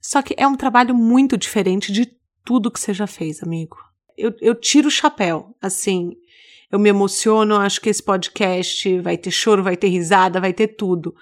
Só 0.00 0.22
que 0.22 0.34
é 0.36 0.46
um 0.46 0.56
trabalho 0.56 0.92
muito 0.92 1.38
diferente 1.38 1.92
de 1.92 2.10
tudo 2.44 2.70
que 2.70 2.80
você 2.80 2.92
já 2.92 3.06
fez, 3.06 3.42
amigo. 3.44 3.76
Eu, 4.18 4.34
eu 4.40 4.54
tiro 4.56 4.88
o 4.88 4.90
chapéu, 4.90 5.54
assim. 5.62 6.16
Eu 6.70 6.80
me 6.80 6.88
emociono, 6.88 7.56
acho 7.56 7.80
que 7.80 7.88
esse 7.88 8.02
podcast 8.02 8.98
vai 9.00 9.16
ter 9.16 9.30
choro, 9.30 9.62
vai 9.62 9.76
ter 9.76 9.86
risada, 9.86 10.40
vai 10.40 10.52
ter 10.52 10.68
tudo. 10.68 11.14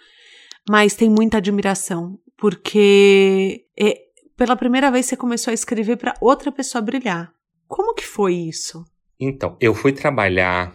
Mas 0.69 0.95
tem 0.95 1.11
muita 1.11 1.37
admiração, 1.37 2.19
porque 2.37 3.67
é, 3.79 4.08
pela 4.39 4.57
primeira 4.57 4.91
vez 4.91 5.05
você 5.05 5.17
começou 5.17 5.51
a 5.51 5.55
escrever 5.55 5.97
para 5.97 6.15
outra 6.21 6.51
pessoa 6.51 6.81
brilhar. 6.81 7.31
Como 7.67 7.95
que 7.95 8.07
foi 8.07 8.35
isso? 8.35 8.85
Então, 9.21 9.57
eu 9.61 9.75
fui 9.75 9.93
trabalhar 9.93 10.75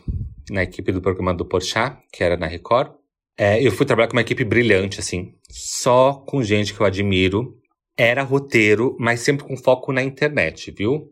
na 0.52 0.64
equipe 0.64 0.92
do 0.92 1.02
programa 1.02 1.34
do 1.34 1.46
Porchat, 1.46 1.98
que 2.12 2.24
era 2.24 2.38
na 2.38 2.46
Record. 2.46 2.92
É, 3.38 3.66
eu 3.66 3.72
fui 3.72 3.86
trabalhar 3.86 4.10
com 4.10 4.18
uma 4.18 4.22
equipe 4.22 4.44
brilhante, 4.44 5.00
assim, 5.00 5.34
só 5.50 6.14
com 6.14 6.44
gente 6.44 6.74
que 6.74 6.82
eu 6.82 6.86
admiro. 6.86 7.58
Era 7.98 8.22
roteiro, 8.22 8.96
mas 9.00 9.22
sempre 9.22 9.48
com 9.48 9.56
foco 9.56 9.92
na 9.92 10.04
internet, 10.04 10.70
viu? 10.70 11.10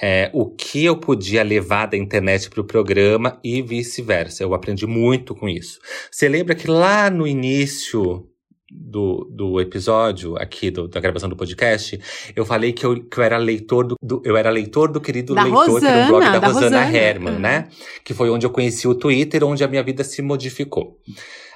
é, 0.00 0.30
o 0.34 0.46
que 0.46 0.84
eu 0.84 0.98
podia 0.98 1.42
levar 1.42 1.86
da 1.86 1.96
internet 1.96 2.50
para 2.50 2.60
o 2.60 2.66
programa 2.66 3.40
e 3.42 3.62
vice-versa. 3.62 4.42
Eu 4.42 4.52
aprendi 4.54 4.86
muito 4.86 5.34
com 5.34 5.48
isso. 5.48 5.80
Você 6.10 6.28
lembra 6.28 6.54
que 6.54 6.68
lá 6.68 7.10
no 7.10 7.26
início 7.26 8.28
do, 8.70 9.28
do 9.30 9.60
episódio 9.60 10.36
aqui 10.36 10.70
do, 10.70 10.88
da 10.88 10.98
gravação 11.00 11.28
do 11.28 11.36
podcast, 11.36 12.00
eu 12.34 12.44
falei 12.44 12.72
que 12.72 12.84
eu, 12.84 13.02
que 13.04 13.18
eu 13.18 13.22
era 13.24 13.36
leitor 13.36 13.86
do, 13.86 13.94
do 14.02 14.20
eu 14.24 14.36
era 14.36 14.50
leitor 14.50 14.90
do 14.90 15.00
querido 15.00 15.34
da 15.34 15.44
leitor, 15.44 15.68
Rosana, 15.68 15.80
que 15.80 15.86
era 15.86 16.04
o 16.04 16.08
blog 16.08 16.24
da, 16.24 16.38
da 16.38 16.46
Rosana, 16.48 16.64
Rosana. 16.84 16.96
Herman, 16.98 17.34
Uhum. 17.34 17.38
né? 17.40 17.68
Que 18.04 18.12
foi 18.14 18.28
onde 18.30 18.44
eu 18.46 18.50
conheci 18.50 18.88
o 18.88 18.94
Twitter, 18.94 19.44
onde 19.44 19.62
a 19.62 19.68
minha 19.68 19.82
vida 19.82 20.02
se 20.04 20.20
modificou 20.22 20.98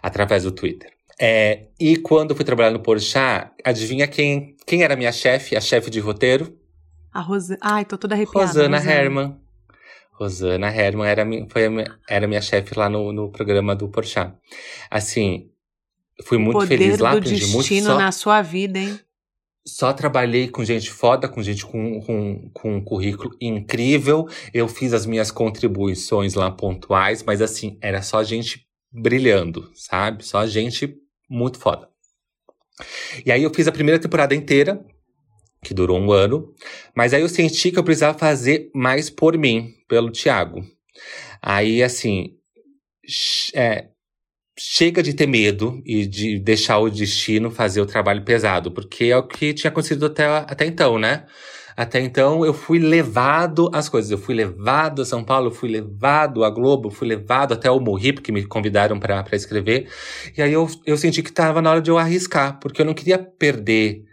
através 0.03 0.45
do 0.45 0.53
Twitter. 0.53 0.91
É, 1.21 1.67
e 1.79 1.97
quando 1.97 2.31
eu 2.31 2.37
fui 2.37 2.45
trabalhar 2.45 2.71
no 2.71 2.81
Porchat, 2.81 3.51
adivinha 3.65 4.07
quem, 4.07 4.57
quem 4.67 4.83
era 4.83 4.97
minha 4.97 5.13
chefe, 5.13 5.55
a 5.57 5.61
chefe 5.61 5.91
de 5.91 6.01
roteiro? 6.01 6.57
A 7.13 7.21
Rosana. 7.21 7.59
Ai, 7.61 7.85
tô 7.85 7.99
toda 7.99 8.15
arrepiada. 8.15 8.47
Rosana 8.47 8.79
Herman. 8.79 9.37
Rosana 10.13 10.69
Herman 10.75 11.07
era, 11.09 11.25
mi- 11.25 11.47
foi 11.51 11.67
a 11.67 11.71
minha, 11.71 11.99
era 12.09 12.27
minha 12.27 12.41
chefe 12.41 12.79
lá 12.79 12.89
no, 12.89 13.13
no 13.13 13.31
programa 13.31 13.75
do 13.75 13.89
Porchat. 13.89 14.33
Assim, 14.91 15.49
fui 16.25 16.39
muito 16.39 16.66
feliz 16.66 16.99
lá, 16.99 17.12
aprendi 17.12 17.47
muito. 17.47 17.59
destino 17.59 17.87
Só, 17.87 17.99
na 17.99 18.12
sua 18.12 18.43
vida, 18.43 18.79
hein? 18.79 19.01
só 19.66 19.93
trabalhei 19.93 20.49
com 20.49 20.64
gente 20.64 20.91
foda, 20.91 21.29
com 21.29 21.43
gente 21.43 21.64
com, 21.64 22.01
com, 22.01 22.51
com 22.53 22.77
um 22.77 22.85
currículo 22.85 23.37
incrível. 23.41 24.27
Eu 24.53 24.66
fiz 24.66 24.93
as 24.93 25.07
minhas 25.07 25.31
contribuições 25.31 26.35
lá 26.35 26.51
pontuais, 26.51 27.23
mas 27.23 27.43
assim, 27.43 27.79
era 27.81 28.03
só 28.03 28.23
gente 28.25 28.66
brilhando, 28.91 29.71
sabe? 29.75 30.25
Só 30.25 30.47
gente 30.47 30.97
muito 31.29 31.59
foda. 31.59 31.89
E 33.25 33.31
aí 33.31 33.43
eu 33.43 33.53
fiz 33.55 33.68
a 33.68 33.73
primeira 33.73 34.01
temporada 34.01 34.35
inteira, 34.35 34.85
que 35.62 35.75
durou 35.75 35.99
um 35.99 36.11
ano, 36.11 36.55
mas 36.97 37.12
aí 37.12 37.21
eu 37.21 37.29
senti 37.29 37.71
que 37.71 37.79
eu 37.79 37.85
precisava 37.85 38.18
fazer 38.18 38.71
mais 38.75 39.11
por 39.11 39.37
mim, 39.37 39.75
pelo 39.87 40.11
Thiago. 40.11 40.64
Aí, 41.43 41.83
assim, 41.83 42.39
é, 43.55 43.89
chega 44.59 45.03
de 45.03 45.14
ter 45.14 45.26
medo 45.26 45.82
e 45.84 46.07
de 46.07 46.38
deixar 46.38 46.78
o 46.78 46.90
destino 46.90 47.51
fazer 47.51 47.80
o 47.80 47.86
trabalho 47.86 48.22
pesado, 48.22 48.70
porque 48.70 49.07
é 49.07 49.16
o 49.16 49.22
que 49.22 49.55
tinha 49.55 49.70
acontecido 49.70 50.07
até, 50.07 50.26
até 50.26 50.66
então, 50.66 50.98
né? 50.98 51.26
Até 51.76 51.98
então 52.01 52.44
eu 52.44 52.53
fui 52.53 52.78
levado 52.78 53.70
às 53.72 53.88
coisas. 53.88 54.11
Eu 54.11 54.18
fui 54.18 54.34
levado 54.34 55.01
a 55.01 55.05
São 55.07 55.24
Paulo, 55.24 55.46
eu 55.46 55.51
fui 55.51 55.70
levado 55.70 56.44
a 56.44 56.51
Globo, 56.51 56.88
eu 56.88 56.92
fui 56.92 57.09
levado 57.09 57.55
até 57.55 57.70
o 57.70 57.80
Morri, 57.80 58.12
porque 58.12 58.30
me 58.30 58.44
convidaram 58.44 59.01
para 59.01 59.24
escrever. 59.32 59.88
E 60.36 60.42
aí 60.42 60.53
eu, 60.53 60.68
eu 60.84 60.96
senti 60.98 61.22
que 61.22 61.30
estava 61.30 61.62
na 61.62 61.70
hora 61.70 61.80
de 61.80 61.90
eu 61.90 61.96
arriscar, 61.96 62.61
porque 62.61 62.82
eu 62.82 62.86
não 62.86 62.92
queria 62.92 63.18
perder 63.18 64.05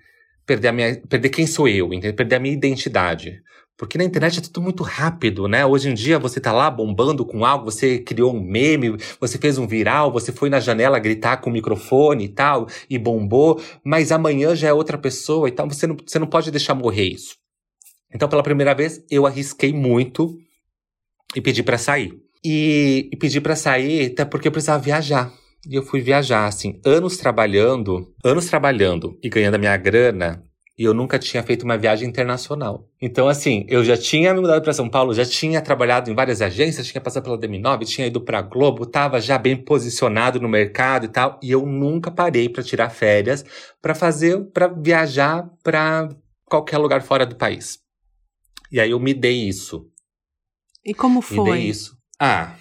perder, 0.47 0.69
a 0.69 0.71
minha, 0.71 1.01
perder 1.07 1.29
quem 1.29 1.45
sou 1.45 1.67
eu, 1.67 1.93
entendeu? 1.93 2.15
perder 2.15 2.37
a 2.37 2.39
minha 2.39 2.53
identidade. 2.53 3.43
Porque 3.77 3.95
na 3.97 4.03
internet 4.03 4.39
é 4.39 4.41
tudo 4.41 4.59
muito 4.59 4.81
rápido, 4.81 5.47
né? 5.47 5.63
Hoje 5.63 5.89
em 5.89 5.93
dia 5.93 6.17
você 6.17 6.39
tá 6.39 6.51
lá 6.51 6.71
bombando 6.71 7.23
com 7.23 7.45
algo, 7.45 7.65
você 7.65 7.99
criou 7.99 8.33
um 8.33 8.41
meme, 8.41 8.97
você 9.19 9.37
fez 9.37 9.59
um 9.59 9.67
viral, 9.67 10.11
você 10.11 10.31
foi 10.31 10.49
na 10.49 10.59
janela 10.59 10.97
gritar 10.97 11.37
com 11.37 11.51
o 11.51 11.53
microfone 11.53 12.23
e 12.23 12.29
tal, 12.29 12.67
e 12.89 12.97
bombou, 12.97 13.61
mas 13.83 14.11
amanhã 14.11 14.55
já 14.55 14.69
é 14.69 14.73
outra 14.73 14.97
pessoa 14.97 15.47
e 15.47 15.51
tal, 15.51 15.69
você 15.69 15.85
não, 15.85 15.95
você 16.03 16.17
não 16.17 16.25
pode 16.25 16.49
deixar 16.49 16.73
morrer 16.73 17.09
isso. 17.09 17.35
Então, 18.11 18.27
pela 18.27 18.41
primeira 18.41 18.73
vez, 18.73 19.03
eu 19.11 19.27
arrisquei 19.27 19.73
muito 19.73 20.35
e 21.35 21.41
pedi 21.41 21.61
pra 21.61 21.77
sair. 21.77 22.17
E, 22.43 23.09
e 23.11 23.17
pedi 23.17 23.39
pra 23.39 23.55
sair 23.55 24.11
até 24.11 24.25
porque 24.25 24.47
eu 24.47 24.51
precisava 24.51 24.81
viajar. 24.81 25.31
E 25.69 25.75
eu 25.75 25.83
fui 25.83 25.99
viajar, 25.99 26.47
assim, 26.47 26.79
anos 26.85 27.17
trabalhando, 27.17 28.13
anos 28.23 28.45
trabalhando 28.45 29.19
e 29.21 29.27
ganhando 29.29 29.55
a 29.55 29.57
minha 29.57 29.75
grana, 29.75 30.41
e 30.77 30.83
eu 30.83 30.93
nunca 30.93 31.19
tinha 31.19 31.43
feito 31.43 31.63
uma 31.63 31.77
viagem 31.77 32.07
internacional. 32.07 32.87
Então, 33.01 33.27
assim, 33.27 33.65
eu 33.67 33.83
já 33.83 33.97
tinha 33.97 34.33
me 34.33 34.39
mudado 34.39 34.61
para 34.61 34.71
São 34.71 34.87
Paulo, 34.87 35.13
já 35.13 35.25
tinha 35.25 35.61
trabalhado 35.61 36.09
em 36.09 36.15
várias 36.15 36.41
agências, 36.41 36.87
tinha 36.87 37.01
passado 37.01 37.23
pela 37.23 37.37
DM9, 37.37 37.83
tinha 37.85 38.07
ido 38.07 38.21
pra 38.21 38.41
Globo, 38.41 38.85
tava 38.85 39.19
já 39.19 39.37
bem 39.37 39.57
posicionado 39.57 40.39
no 40.39 40.47
mercado 40.47 41.05
e 41.05 41.09
tal, 41.09 41.37
e 41.43 41.51
eu 41.51 41.65
nunca 41.65 42.11
parei 42.11 42.47
para 42.47 42.63
tirar 42.63 42.89
férias 42.89 43.43
para 43.81 43.93
fazer, 43.93 44.39
para 44.51 44.67
viajar 44.67 45.49
para 45.63 46.07
qualquer 46.45 46.77
lugar 46.77 47.01
fora 47.01 47.25
do 47.25 47.35
país. 47.35 47.79
E 48.71 48.79
aí 48.79 48.91
eu 48.91 48.99
me 48.99 49.13
dei 49.13 49.47
isso. 49.47 49.89
E 50.85 50.93
como 50.93 51.19
Me 51.19 51.35
foi? 51.37 51.59
dei 51.59 51.69
isso. 51.69 51.97
Ah, 52.19 52.55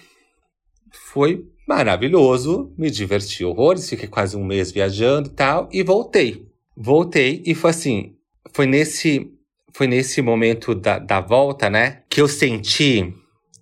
foi 0.91 1.45
maravilhoso, 1.67 2.73
me 2.77 2.89
diverti 2.89 3.43
horrores, 3.43 3.89
fiquei 3.89 4.07
quase 4.07 4.37
um 4.37 4.45
mês 4.45 4.71
viajando 4.71 5.29
e 5.29 5.33
tal, 5.33 5.69
e 5.71 5.83
voltei. 5.83 6.47
Voltei 6.75 7.43
e 7.45 7.53
foi 7.53 7.69
assim, 7.71 8.15
foi 8.53 8.65
nesse, 8.65 9.31
foi 9.73 9.87
nesse 9.87 10.21
momento 10.21 10.73
da, 10.73 10.97
da 10.97 11.19
volta, 11.19 11.69
né, 11.69 12.03
que 12.09 12.21
eu 12.21 12.27
senti 12.27 13.13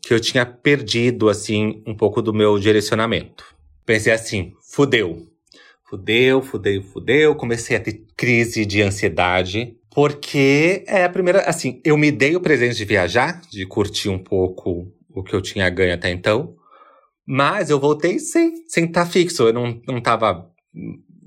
que 0.05 0.13
eu 0.13 0.19
tinha 0.19 0.45
perdido, 0.45 1.29
assim, 1.29 1.81
um 1.85 1.95
pouco 1.95 2.21
do 2.21 2.31
meu 2.31 2.59
direcionamento. 2.59 3.43
Pensei 3.85 4.13
assim, 4.13 4.53
fudeu. 4.71 5.25
Fudeu, 5.89 6.43
fudeu, 6.43 6.83
fudeu. 6.83 7.35
Comecei 7.35 7.75
a 7.75 7.79
ter 7.79 8.03
crise 8.15 8.67
de 8.67 8.83
ansiedade. 8.83 9.75
Porque 9.89 10.83
é 10.87 11.05
a 11.05 11.09
primeira, 11.09 11.41
assim, 11.41 11.81
eu 11.83 11.97
me 11.97 12.11
dei 12.11 12.35
o 12.35 12.41
presente 12.41 12.75
de 12.75 12.85
viajar, 12.85 13.41
de 13.49 13.65
curtir 13.65 14.09
um 14.09 14.19
pouco 14.19 14.91
o 15.09 15.23
que 15.23 15.33
eu 15.33 15.41
tinha 15.41 15.69
ganho 15.69 15.93
até 15.93 16.11
então. 16.11 16.55
Mas 17.25 17.69
eu 17.69 17.79
voltei 17.79 18.19
sem 18.19 18.53
estar 18.53 18.63
sem 18.67 18.87
tá 18.91 19.05
fixo. 19.05 19.43
Eu 19.43 19.53
não, 19.53 19.81
não 19.87 20.01
tava 20.01 20.49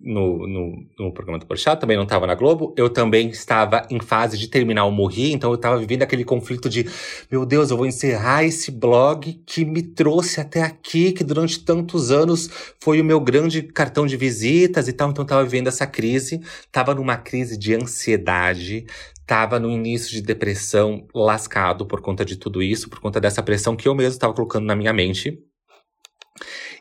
no, 0.00 0.46
no, 0.46 0.86
no 0.98 1.12
programa 1.12 1.38
do 1.38 1.46
Porchat, 1.46 1.80
também 1.80 1.96
não 1.96 2.04
estava 2.04 2.26
na 2.26 2.34
Globo. 2.34 2.72
Eu 2.76 2.88
também 2.88 3.28
estava 3.28 3.86
em 3.90 4.00
fase 4.00 4.38
de 4.38 4.48
terminar 4.48 4.84
o 4.84 4.90
Morri, 4.90 5.32
então 5.32 5.50
eu 5.50 5.56
estava 5.56 5.76
vivendo 5.78 6.02
aquele 6.02 6.24
conflito 6.24 6.68
de 6.68 6.86
meu 7.30 7.44
Deus, 7.44 7.70
eu 7.70 7.76
vou 7.76 7.86
encerrar 7.86 8.44
esse 8.44 8.70
blog 8.70 9.42
que 9.44 9.64
me 9.64 9.82
trouxe 9.82 10.40
até 10.40 10.62
aqui, 10.62 11.12
que 11.12 11.24
durante 11.24 11.62
tantos 11.64 12.10
anos 12.10 12.48
foi 12.80 13.00
o 13.00 13.04
meu 13.04 13.20
grande 13.20 13.62
cartão 13.62 14.06
de 14.06 14.16
visitas 14.16 14.88
e 14.88 14.92
tal. 14.92 15.10
Então 15.10 15.22
eu 15.22 15.26
estava 15.26 15.44
vivendo 15.44 15.68
essa 15.68 15.86
crise, 15.86 16.40
estava 16.60 16.94
numa 16.94 17.16
crise 17.16 17.58
de 17.58 17.74
ansiedade, 17.74 18.86
estava 19.20 19.58
no 19.58 19.70
início 19.70 20.10
de 20.10 20.22
depressão 20.22 21.06
lascado 21.14 21.84
por 21.86 22.00
conta 22.00 22.24
de 22.24 22.36
tudo 22.36 22.62
isso, 22.62 22.88
por 22.88 23.00
conta 23.00 23.20
dessa 23.20 23.42
pressão 23.42 23.76
que 23.76 23.88
eu 23.88 23.94
mesmo 23.94 24.12
estava 24.12 24.32
colocando 24.32 24.64
na 24.64 24.76
minha 24.76 24.92
mente. 24.92 25.38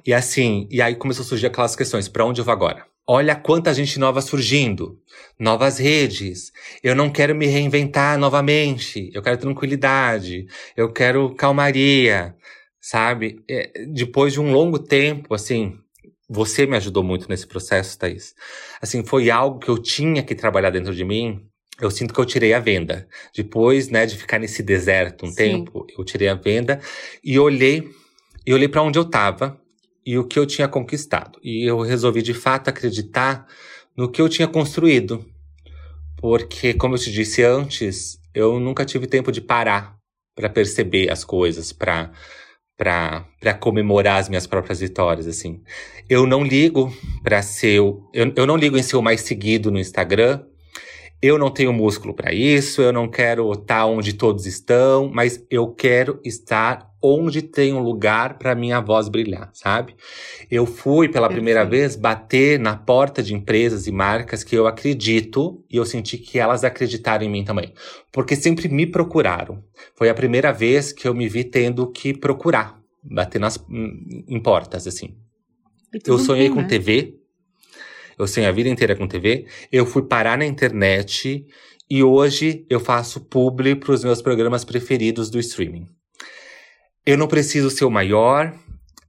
E 0.05 0.13
assim, 0.13 0.67
e 0.71 0.81
aí 0.81 0.95
começou 0.95 1.23
a 1.23 1.27
surgir 1.27 1.47
aquelas 1.47 1.75
questões: 1.75 2.07
para 2.07 2.25
onde 2.25 2.41
eu 2.41 2.45
vou 2.45 2.51
agora? 2.51 2.85
Olha 3.09 3.35
quanta 3.35 3.73
gente 3.73 3.97
nova 3.97 4.19
surgindo, 4.21 4.99
novas 5.39 5.77
redes. 5.77 6.51
Eu 6.83 6.93
não 6.93 7.09
quero 7.09 7.33
me 7.33 7.47
reinventar 7.47 8.17
novamente. 8.17 9.09
Eu 9.13 9.21
quero 9.21 9.37
tranquilidade. 9.37 10.45
Eu 10.75 10.91
quero 10.91 11.33
calmaria, 11.33 12.35
sabe? 12.81 13.41
É, 13.49 13.85
depois 13.87 14.33
de 14.33 14.41
um 14.41 14.51
longo 14.51 14.77
tempo, 14.77 15.33
assim, 15.33 15.77
você 16.29 16.65
me 16.65 16.75
ajudou 16.75 17.03
muito 17.03 17.29
nesse 17.29 17.47
processo, 17.47 17.97
Thaís. 17.97 18.35
Assim, 18.81 19.03
foi 19.05 19.29
algo 19.29 19.59
que 19.59 19.69
eu 19.69 19.77
tinha 19.77 20.21
que 20.21 20.35
trabalhar 20.35 20.69
dentro 20.69 20.93
de 20.93 21.05
mim. 21.05 21.45
Eu 21.79 21.89
sinto 21.89 22.13
que 22.13 22.19
eu 22.19 22.25
tirei 22.25 22.53
a 22.53 22.59
venda. 22.59 23.07
Depois, 23.33 23.87
né, 23.87 24.05
de 24.05 24.17
ficar 24.17 24.39
nesse 24.39 24.61
deserto 24.61 25.25
um 25.25 25.29
Sim. 25.29 25.35
tempo, 25.35 25.85
eu 25.97 26.03
tirei 26.03 26.27
a 26.27 26.35
venda 26.35 26.81
e 27.23 27.39
olhei, 27.39 27.87
e 28.47 28.53
olhei 28.53 28.69
para 28.69 28.81
onde 28.81 28.97
eu 28.97 29.03
tava 29.03 29.59
e 30.05 30.17
o 30.17 30.23
que 30.23 30.39
eu 30.39 30.45
tinha 30.45 30.69
conquistado. 30.69 31.37
E 31.43 31.69
eu 31.69 31.81
resolvi 31.81 32.21
de 32.21 32.33
fato 32.33 32.69
acreditar 32.69 33.45
no 33.95 34.09
que 34.09 34.21
eu 34.21 34.29
tinha 34.29 34.47
construído. 34.47 35.25
Porque, 36.15 36.73
como 36.73 36.95
eu 36.95 36.99
te 36.99 37.11
disse 37.11 37.43
antes, 37.43 38.17
eu 38.33 38.57
nunca 38.57 38.85
tive 38.85 39.05
tempo 39.05 39.33
de 39.33 39.41
parar 39.41 39.97
para 40.33 40.49
perceber 40.49 41.11
as 41.11 41.25
coisas, 41.25 41.73
para 41.73 42.11
para 42.77 43.55
comemorar 43.59 44.19
as 44.19 44.29
minhas 44.29 44.45
próprias 44.45 44.79
vitórias, 44.79 45.25
assim. 45.25 45.63
Eu 46.07 46.27
não 46.27 46.43
ligo 46.43 46.95
para 47.23 47.41
ser 47.41 47.79
eu, 47.79 48.07
eu 48.13 48.45
não 48.45 48.55
ligo 48.55 48.77
em 48.77 48.83
ser 48.83 48.95
o 48.95 49.01
mais 49.01 49.21
seguido 49.21 49.71
no 49.71 49.79
Instagram. 49.79 50.45
Eu 51.21 51.37
não 51.37 51.49
tenho 51.49 51.73
músculo 51.73 52.13
para 52.13 52.33
isso, 52.33 52.81
eu 52.81 52.93
não 52.93 53.07
quero 53.07 53.51
estar 53.51 53.85
onde 53.85 54.13
todos 54.13 54.45
estão, 54.45 55.09
mas 55.11 55.43
eu 55.49 55.67
quero 55.67 56.19
estar 56.23 56.87
onde 57.01 57.41
tem 57.41 57.73
um 57.73 57.79
lugar 57.79 58.37
para 58.37 58.55
minha 58.55 58.79
voz 58.79 59.07
brilhar, 59.07 59.49
sabe? 59.53 59.95
Eu 60.49 60.65
fui 60.65 61.07
pela 61.07 61.27
Perfeito. 61.27 61.37
primeira 61.37 61.65
vez 61.65 61.95
bater 61.95 62.59
na 62.59 62.75
porta 62.75 63.21
de 63.21 63.33
empresas 63.33 63.87
e 63.87 63.91
marcas 63.91 64.43
que 64.43 64.55
eu 64.55 64.67
acredito 64.67 65.63
e 65.69 65.77
eu 65.77 65.85
senti 65.85 66.17
que 66.17 66.39
elas 66.39 66.63
acreditaram 66.63 67.23
em 67.23 67.29
mim 67.29 67.43
também, 67.43 67.73
porque 68.11 68.35
sempre 68.35 68.67
me 68.67 68.85
procuraram. 68.85 69.63
Foi 69.95 70.09
a 70.09 70.15
primeira 70.15 70.51
vez 70.51 70.91
que 70.91 71.07
eu 71.07 71.13
me 71.13 71.27
vi 71.27 71.43
tendo 71.43 71.89
que 71.91 72.15
procurar, 72.15 72.79
bater 73.03 73.39
nas 73.39 73.63
em 73.69 74.39
portas 74.39 74.87
assim. 74.87 75.15
Eu 76.05 76.19
sonhei 76.19 76.47
bem, 76.47 76.55
com 76.55 76.61
né? 76.61 76.67
TV, 76.67 77.16
eu 78.17 78.27
sonhei 78.27 78.49
a 78.49 78.51
vida 78.51 78.69
inteira 78.69 78.95
com 78.95 79.07
TV. 79.07 79.45
Eu 79.71 79.85
fui 79.85 80.03
parar 80.03 80.37
na 80.37 80.45
internet 80.45 81.45
e 81.89 82.03
hoje 82.03 82.65
eu 82.69 82.79
faço 82.79 83.21
publi 83.21 83.75
para 83.75 83.91
os 83.91 84.03
meus 84.03 84.21
programas 84.21 84.65
preferidos 84.65 85.29
do 85.29 85.39
streaming. 85.39 85.85
Eu 87.05 87.17
não 87.17 87.27
preciso 87.27 87.69
ser 87.69 87.85
o 87.85 87.91
maior, 87.91 88.53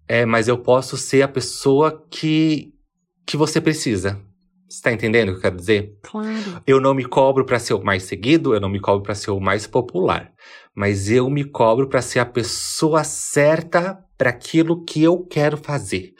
é, 0.07 0.25
mas 0.25 0.47
eu 0.47 0.59
posso 0.59 0.97
ser 0.97 1.23
a 1.23 1.29
pessoa 1.29 2.07
que, 2.11 2.73
que 3.27 3.37
você 3.37 3.61
precisa. 3.61 4.21
Você 4.69 4.83
tá 4.83 4.93
entendendo 4.93 5.31
o 5.31 5.33
que 5.33 5.39
eu 5.39 5.43
quero 5.43 5.57
dizer? 5.57 5.99
Claro. 6.03 6.63
Eu 6.67 6.81
não 6.81 6.93
me 6.93 7.05
cobro 7.05 7.45
para 7.45 7.59
ser 7.59 7.73
o 7.73 7.83
mais 7.83 8.03
seguido, 8.03 8.55
eu 8.55 8.61
não 8.61 8.69
me 8.69 8.79
cobro 8.79 9.03
para 9.03 9.15
ser 9.15 9.31
o 9.31 9.41
mais 9.41 9.67
popular, 9.67 10.31
mas 10.75 11.11
eu 11.11 11.31
me 11.31 11.43
cobro 11.43 11.89
para 11.89 12.03
ser 12.03 12.19
a 12.19 12.27
pessoa 12.27 13.03
certa 13.03 13.99
para 14.17 14.31
aquilo 14.31 14.85
que 14.85 15.03
eu 15.03 15.25
quero 15.25 15.57
fazer. 15.57 16.13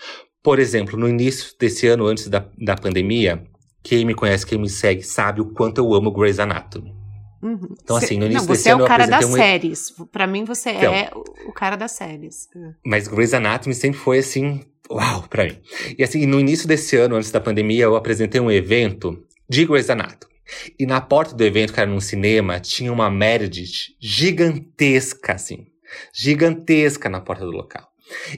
Por 0.49 0.59
exemplo, 0.59 0.99
no 0.99 1.07
início 1.07 1.55
desse 1.61 1.87
ano, 1.89 2.07
antes 2.07 2.27
da, 2.27 2.43
da 2.57 2.75
pandemia, 2.75 3.45
quem 3.83 4.03
me 4.07 4.15
conhece, 4.15 4.47
quem 4.47 4.59
me 4.59 4.71
segue, 4.71 5.03
sabe 5.03 5.43
o 5.43 5.53
quanto 5.53 5.77
eu 5.77 5.93
amo 5.93 6.11
Grey's 6.11 6.39
Anatomy. 6.39 6.95
Uhum. 7.43 7.77
Então, 7.83 7.97
assim, 7.97 8.17
no 8.17 8.25
início 8.25 8.47
não, 8.47 8.55
desse 8.55 8.71
ano. 8.71 8.79
Você 8.79 8.83
é 8.83 8.87
o 8.87 8.89
cara 8.89 9.07
das 9.07 9.27
um... 9.27 9.33
séries. 9.35 9.95
Pra 10.11 10.27
mim, 10.27 10.45
você 10.45 10.71
então, 10.71 10.95
é 10.95 11.11
o 11.47 11.53
cara 11.53 11.77
das 11.77 11.93
séries. 11.93 12.49
Mas 12.83 13.07
Grey's 13.07 13.35
Anatomy 13.35 13.75
sempre 13.75 14.01
foi 14.01 14.21
assim. 14.21 14.65
Uau, 14.91 15.25
pra 15.29 15.45
mim. 15.45 15.59
E 15.99 16.03
assim, 16.03 16.25
no 16.25 16.41
início 16.41 16.67
desse 16.67 16.97
ano, 16.97 17.17
antes 17.17 17.31
da 17.31 17.43
pandemia, 17.43 17.85
eu 17.85 17.95
apresentei 17.95 18.41
um 18.41 18.51
evento 18.51 19.23
de 19.51 19.67
Grey's 19.67 19.91
Anatomy. 19.91 20.33
E 20.79 20.87
na 20.87 20.99
porta 20.99 21.35
do 21.35 21.45
evento, 21.45 21.75
que 21.75 21.81
era 21.81 21.91
num 21.91 22.01
cinema, 22.01 22.59
tinha 22.59 22.91
uma 22.91 23.11
Meredith 23.11 23.95
gigantesca, 24.01 25.35
assim. 25.35 25.67
Gigantesca 26.11 27.11
na 27.11 27.21
porta 27.21 27.45
do 27.45 27.51
local. 27.51 27.88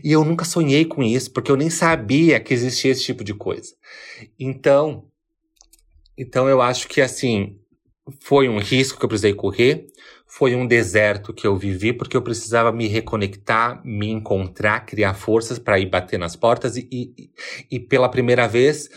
E 0.02 0.12
eu 0.12 0.24
nunca 0.24 0.44
sonhei 0.44 0.84
com 0.84 1.02
isso, 1.02 1.30
porque 1.30 1.50
eu 1.50 1.56
nem 1.56 1.70
sabia 1.70 2.40
que 2.40 2.54
existia 2.54 2.90
esse 2.90 3.04
tipo 3.04 3.22
de 3.24 3.34
coisa. 3.34 3.74
Então, 4.38 5.04
então 6.16 6.48
eu 6.48 6.60
acho 6.60 6.88
que 6.88 7.00
assim, 7.00 7.56
foi 8.20 8.48
um 8.48 8.58
risco 8.58 8.98
que 8.98 9.04
eu 9.04 9.08
precisei 9.08 9.34
correr, 9.34 9.86
foi 10.26 10.54
um 10.54 10.66
deserto 10.66 11.32
que 11.32 11.46
eu 11.46 11.56
vivi, 11.56 11.92
porque 11.92 12.16
eu 12.16 12.22
precisava 12.22 12.70
me 12.70 12.86
reconectar, 12.86 13.80
me 13.84 14.08
encontrar, 14.08 14.86
criar 14.86 15.14
forças 15.14 15.58
para 15.58 15.78
ir 15.78 15.86
bater 15.86 16.18
nas 16.18 16.36
portas 16.36 16.76
e, 16.76 16.88
e, 16.90 17.30
e 17.70 17.80
pela 17.80 18.08
primeira 18.08 18.46
vez 18.46 18.88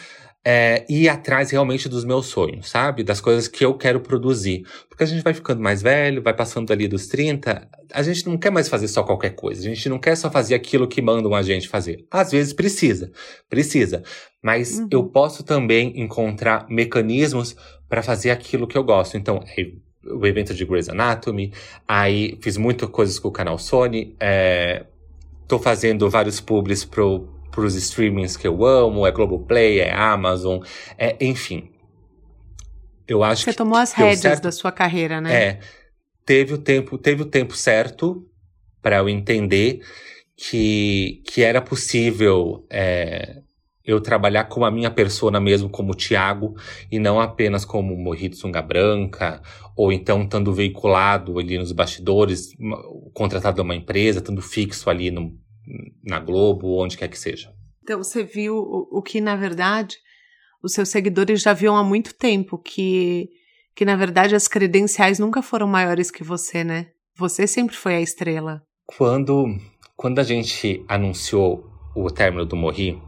é, 0.45 0.85
ir 0.89 1.07
atrás 1.07 1.51
realmente 1.51 1.87
dos 1.87 2.03
meus 2.03 2.27
sonhos, 2.27 2.69
sabe? 2.69 3.03
Das 3.03 3.21
coisas 3.21 3.47
que 3.47 3.63
eu 3.63 3.75
quero 3.75 4.01
produzir. 4.01 4.65
Porque 4.89 5.03
a 5.03 5.07
gente 5.07 5.23
vai 5.23 5.33
ficando 5.33 5.61
mais 5.61 5.81
velho, 5.81 6.21
vai 6.21 6.33
passando 6.33 6.71
ali 6.71 6.87
dos 6.87 7.07
30, 7.07 7.67
a 7.93 8.03
gente 8.03 8.27
não 8.27 8.37
quer 8.37 8.51
mais 8.51 8.67
fazer 8.67 8.87
só 8.87 9.03
qualquer 9.03 9.31
coisa. 9.31 9.61
A 9.61 9.73
gente 9.73 9.87
não 9.87 9.99
quer 9.99 10.15
só 10.15 10.29
fazer 10.29 10.55
aquilo 10.55 10.87
que 10.87 11.01
mandam 11.01 11.33
a 11.33 11.41
gente 11.41 11.69
fazer. 11.69 12.05
Às 12.11 12.31
vezes 12.31 12.51
precisa, 12.51 13.11
precisa. 13.49 14.03
Mas 14.41 14.79
uhum. 14.79 14.87
eu 14.91 15.03
posso 15.05 15.43
também 15.43 15.99
encontrar 16.01 16.65
mecanismos 16.69 17.55
para 17.87 18.03
fazer 18.03 18.31
aquilo 18.31 18.67
que 18.67 18.77
eu 18.77 18.83
gosto. 18.83 19.15
Então, 19.15 19.43
é 19.57 19.71
o 20.05 20.25
evento 20.27 20.53
de 20.53 20.65
Grey's 20.65 20.89
Anatomy, 20.89 21.53
aí 21.87 22.37
fiz 22.41 22.57
muitas 22.57 22.89
coisas 22.89 23.17
com 23.17 23.29
o 23.29 23.31
canal 23.31 23.57
Sony, 23.57 24.15
é, 24.19 24.85
tô 25.47 25.57
fazendo 25.57 26.09
vários 26.09 26.41
publis 26.41 26.83
pro 26.83 27.32
para 27.53 27.65
os 27.65 27.75
streamings 27.75 28.35
que 28.35 28.47
eu 28.47 28.65
amo, 28.65 29.05
é 29.05 29.11
Globoplay, 29.11 29.79
é 29.79 29.93
Amazon, 29.93 30.59
é, 30.97 31.15
enfim. 31.21 31.69
Eu 33.07 33.23
acho 33.23 33.43
Você 33.43 33.51
que. 33.51 33.57
tomou 33.57 33.77
as 33.77 33.93
rédeas 33.93 34.19
certo, 34.19 34.43
da 34.43 34.51
sua 34.51 34.71
carreira, 34.71 35.21
né? 35.21 35.33
É. 35.33 35.59
Teve 36.25 36.53
o 36.53 36.57
tempo, 36.57 36.97
teve 36.97 37.21
o 37.21 37.25
tempo 37.25 37.55
certo 37.55 38.25
para 38.81 38.97
eu 38.97 39.09
entender 39.09 39.81
que, 40.35 41.21
que 41.27 41.43
era 41.43 41.61
possível 41.61 42.65
é, 42.69 43.41
eu 43.85 44.01
trabalhar 44.01 44.45
com 44.45 44.65
a 44.65 44.71
minha 44.71 44.89
persona 44.89 45.39
mesmo, 45.39 45.69
como 45.69 45.91
o 45.91 45.95
Thiago, 45.95 46.55
e 46.91 46.97
não 46.97 47.19
apenas 47.19 47.65
como 47.65 47.95
Morrito 47.95 48.37
Sunga 48.37 48.61
Branca, 48.61 49.41
ou 49.75 49.91
então 49.91 50.23
estando 50.23 50.53
veiculado 50.53 51.37
ali 51.37 51.57
nos 51.57 51.71
bastidores, 51.71 52.53
contratado 53.13 53.61
a 53.61 53.63
uma 53.63 53.75
empresa, 53.75 54.19
estando 54.19 54.41
fixo 54.41 54.89
ali 54.89 55.11
no, 55.11 55.37
na 56.03 56.19
Globo, 56.19 56.81
onde 56.81 56.97
quer 56.97 57.07
que 57.07 57.17
seja. 57.17 57.53
Então 57.83 58.01
você 58.01 58.23
viu 58.23 58.55
o, 58.55 58.99
o 58.99 59.01
que, 59.01 59.19
na 59.19 59.35
verdade, 59.35 59.97
os 60.61 60.73
seus 60.73 60.89
seguidores 60.89 61.41
já 61.41 61.53
viam 61.53 61.75
há 61.75 61.83
muito 61.83 62.13
tempo, 62.13 62.57
que, 62.57 63.29
que 63.75 63.83
na 63.83 63.95
verdade 63.95 64.35
as 64.35 64.47
credenciais 64.47 65.19
nunca 65.19 65.41
foram 65.41 65.67
maiores 65.67 66.09
que 66.09 66.23
você, 66.23 66.63
né? 66.63 66.87
Você 67.17 67.45
sempre 67.45 67.75
foi 67.75 67.95
a 67.95 68.01
estrela. 68.01 68.63
Quando, 68.85 69.45
quando 69.95 70.19
a 70.19 70.23
gente 70.23 70.83
anunciou 70.87 71.69
o 71.95 72.09
término 72.09 72.45
do 72.45 72.55
Morri, 72.55 72.99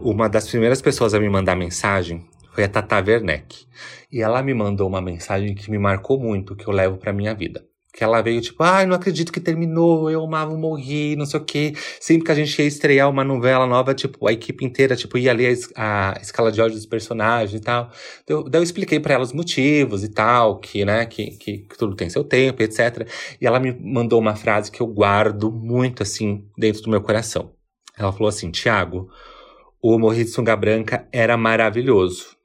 uma 0.00 0.28
das 0.28 0.48
primeiras 0.48 0.82
pessoas 0.82 1.14
a 1.14 1.20
me 1.20 1.28
mandar 1.28 1.54
mensagem 1.54 2.26
foi 2.52 2.64
a 2.64 2.68
Tata 2.68 2.96
Werneck. 2.96 3.66
E 4.10 4.20
ela 4.20 4.42
me 4.42 4.52
mandou 4.52 4.88
uma 4.88 5.00
mensagem 5.00 5.54
que 5.54 5.70
me 5.70 5.78
marcou 5.78 6.18
muito, 6.18 6.56
que 6.56 6.66
eu 6.66 6.72
levo 6.72 6.96
para 6.96 7.12
minha 7.12 7.34
vida. 7.34 7.64
Que 7.92 8.02
ela 8.02 8.22
veio 8.22 8.40
tipo, 8.40 8.62
ai, 8.62 8.86
não 8.86 8.96
acredito 8.96 9.30
que 9.30 9.38
terminou, 9.38 10.10
eu 10.10 10.24
amava 10.24 10.56
morrer, 10.56 11.14
não 11.14 11.26
sei 11.26 11.40
o 11.40 11.44
quê. 11.44 11.74
Sempre 12.00 12.24
que 12.24 12.32
a 12.32 12.34
gente 12.34 12.58
ia 12.58 12.66
estrear 12.66 13.10
uma 13.10 13.22
novela 13.22 13.66
nova, 13.66 13.94
tipo, 13.94 14.26
a 14.26 14.32
equipe 14.32 14.64
inteira, 14.64 14.96
tipo, 14.96 15.18
ia 15.18 15.32
ler 15.32 15.58
a, 15.76 16.18
a 16.18 16.22
escala 16.22 16.50
de 16.50 16.60
ódio 16.60 16.76
dos 16.76 16.86
personagens 16.86 17.60
e 17.60 17.62
tal. 17.62 17.90
Então, 18.24 18.44
daí 18.44 18.60
eu 18.60 18.64
expliquei 18.64 18.98
para 18.98 19.14
ela 19.14 19.22
os 19.22 19.32
motivos 19.32 20.02
e 20.02 20.08
tal, 20.08 20.58
que, 20.58 20.84
né, 20.84 21.04
que, 21.04 21.32
que, 21.32 21.58
que, 21.58 21.78
tudo 21.78 21.94
tem 21.94 22.08
seu 22.08 22.24
tempo, 22.24 22.62
etc. 22.62 23.06
E 23.40 23.46
ela 23.46 23.60
me 23.60 23.72
mandou 23.78 24.18
uma 24.18 24.34
frase 24.36 24.70
que 24.70 24.80
eu 24.80 24.86
guardo 24.86 25.52
muito, 25.52 26.02
assim, 26.02 26.46
dentro 26.56 26.82
do 26.82 26.90
meu 26.90 27.02
coração. 27.02 27.52
Ela 27.98 28.12
falou 28.12 28.28
assim, 28.28 28.50
Tiago, 28.50 29.10
o 29.82 29.98
Morri 29.98 30.24
de 30.24 30.30
Sunga 30.30 30.56
Branca 30.56 31.06
era 31.12 31.36
maravilhoso. 31.36 32.36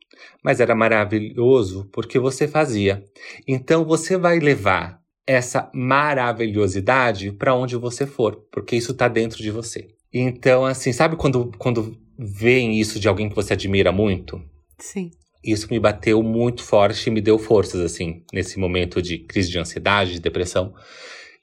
Mas 0.43 0.59
era 0.59 0.75
maravilhoso 0.75 1.87
porque 1.91 2.19
você 2.19 2.47
fazia. 2.47 3.03
Então 3.47 3.85
você 3.85 4.17
vai 4.17 4.39
levar 4.39 4.99
essa 5.27 5.69
maravilhosidade 5.73 7.33
para 7.33 7.53
onde 7.53 7.75
você 7.75 8.07
for, 8.07 8.47
porque 8.49 8.77
isso 8.77 8.93
está 8.93 9.09
dentro 9.09 9.43
de 9.43 9.51
você. 9.51 9.89
Então, 10.13 10.65
assim, 10.65 10.93
sabe 10.93 11.17
quando, 11.17 11.51
quando 11.57 11.97
veem 12.17 12.79
isso 12.79 12.97
de 12.97 13.09
alguém 13.09 13.27
que 13.27 13.35
você 13.35 13.53
admira 13.53 13.91
muito? 13.91 14.41
Sim. 14.79 15.11
Isso 15.43 15.67
me 15.69 15.79
bateu 15.79 16.23
muito 16.23 16.63
forte 16.63 17.07
e 17.07 17.11
me 17.11 17.21
deu 17.21 17.37
forças, 17.37 17.81
assim, 17.81 18.23
nesse 18.33 18.57
momento 18.57 19.01
de 19.01 19.19
crise 19.19 19.49
de 19.49 19.59
ansiedade, 19.59 20.13
de 20.13 20.19
depressão, 20.21 20.73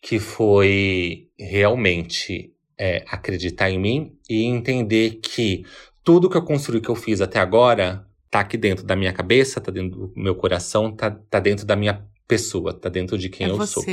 que 0.01 0.19
foi 0.19 1.29
realmente 1.39 2.53
é, 2.79 3.05
acreditar 3.07 3.71
em 3.71 3.79
mim 3.79 4.13
e 4.29 4.45
entender 4.45 5.21
que 5.23 5.65
tudo 6.03 6.29
que 6.29 6.37
eu 6.37 6.45
construí, 6.45 6.81
que 6.81 6.89
eu 6.89 6.95
fiz 6.95 7.21
até 7.21 7.39
agora, 7.39 8.07
tá 8.31 8.41
aqui 8.41 8.57
dentro 8.57 8.85
da 8.85 8.97
minha 8.97 9.13
cabeça, 9.13 9.61
tá 9.61 9.71
dentro 9.71 10.09
do 10.09 10.13
meu 10.17 10.35
coração, 10.35 10.91
tá, 10.91 11.11
tá 11.11 11.39
dentro 11.39 11.65
da 11.65 11.77
minha 11.77 12.05
pessoa, 12.27 12.73
tá 12.73 12.89
dentro 12.89 13.19
de 13.19 13.29
quem 13.29 13.47
é 13.47 13.51
eu 13.51 13.57
você. 13.57 13.73
sou. 13.73 13.85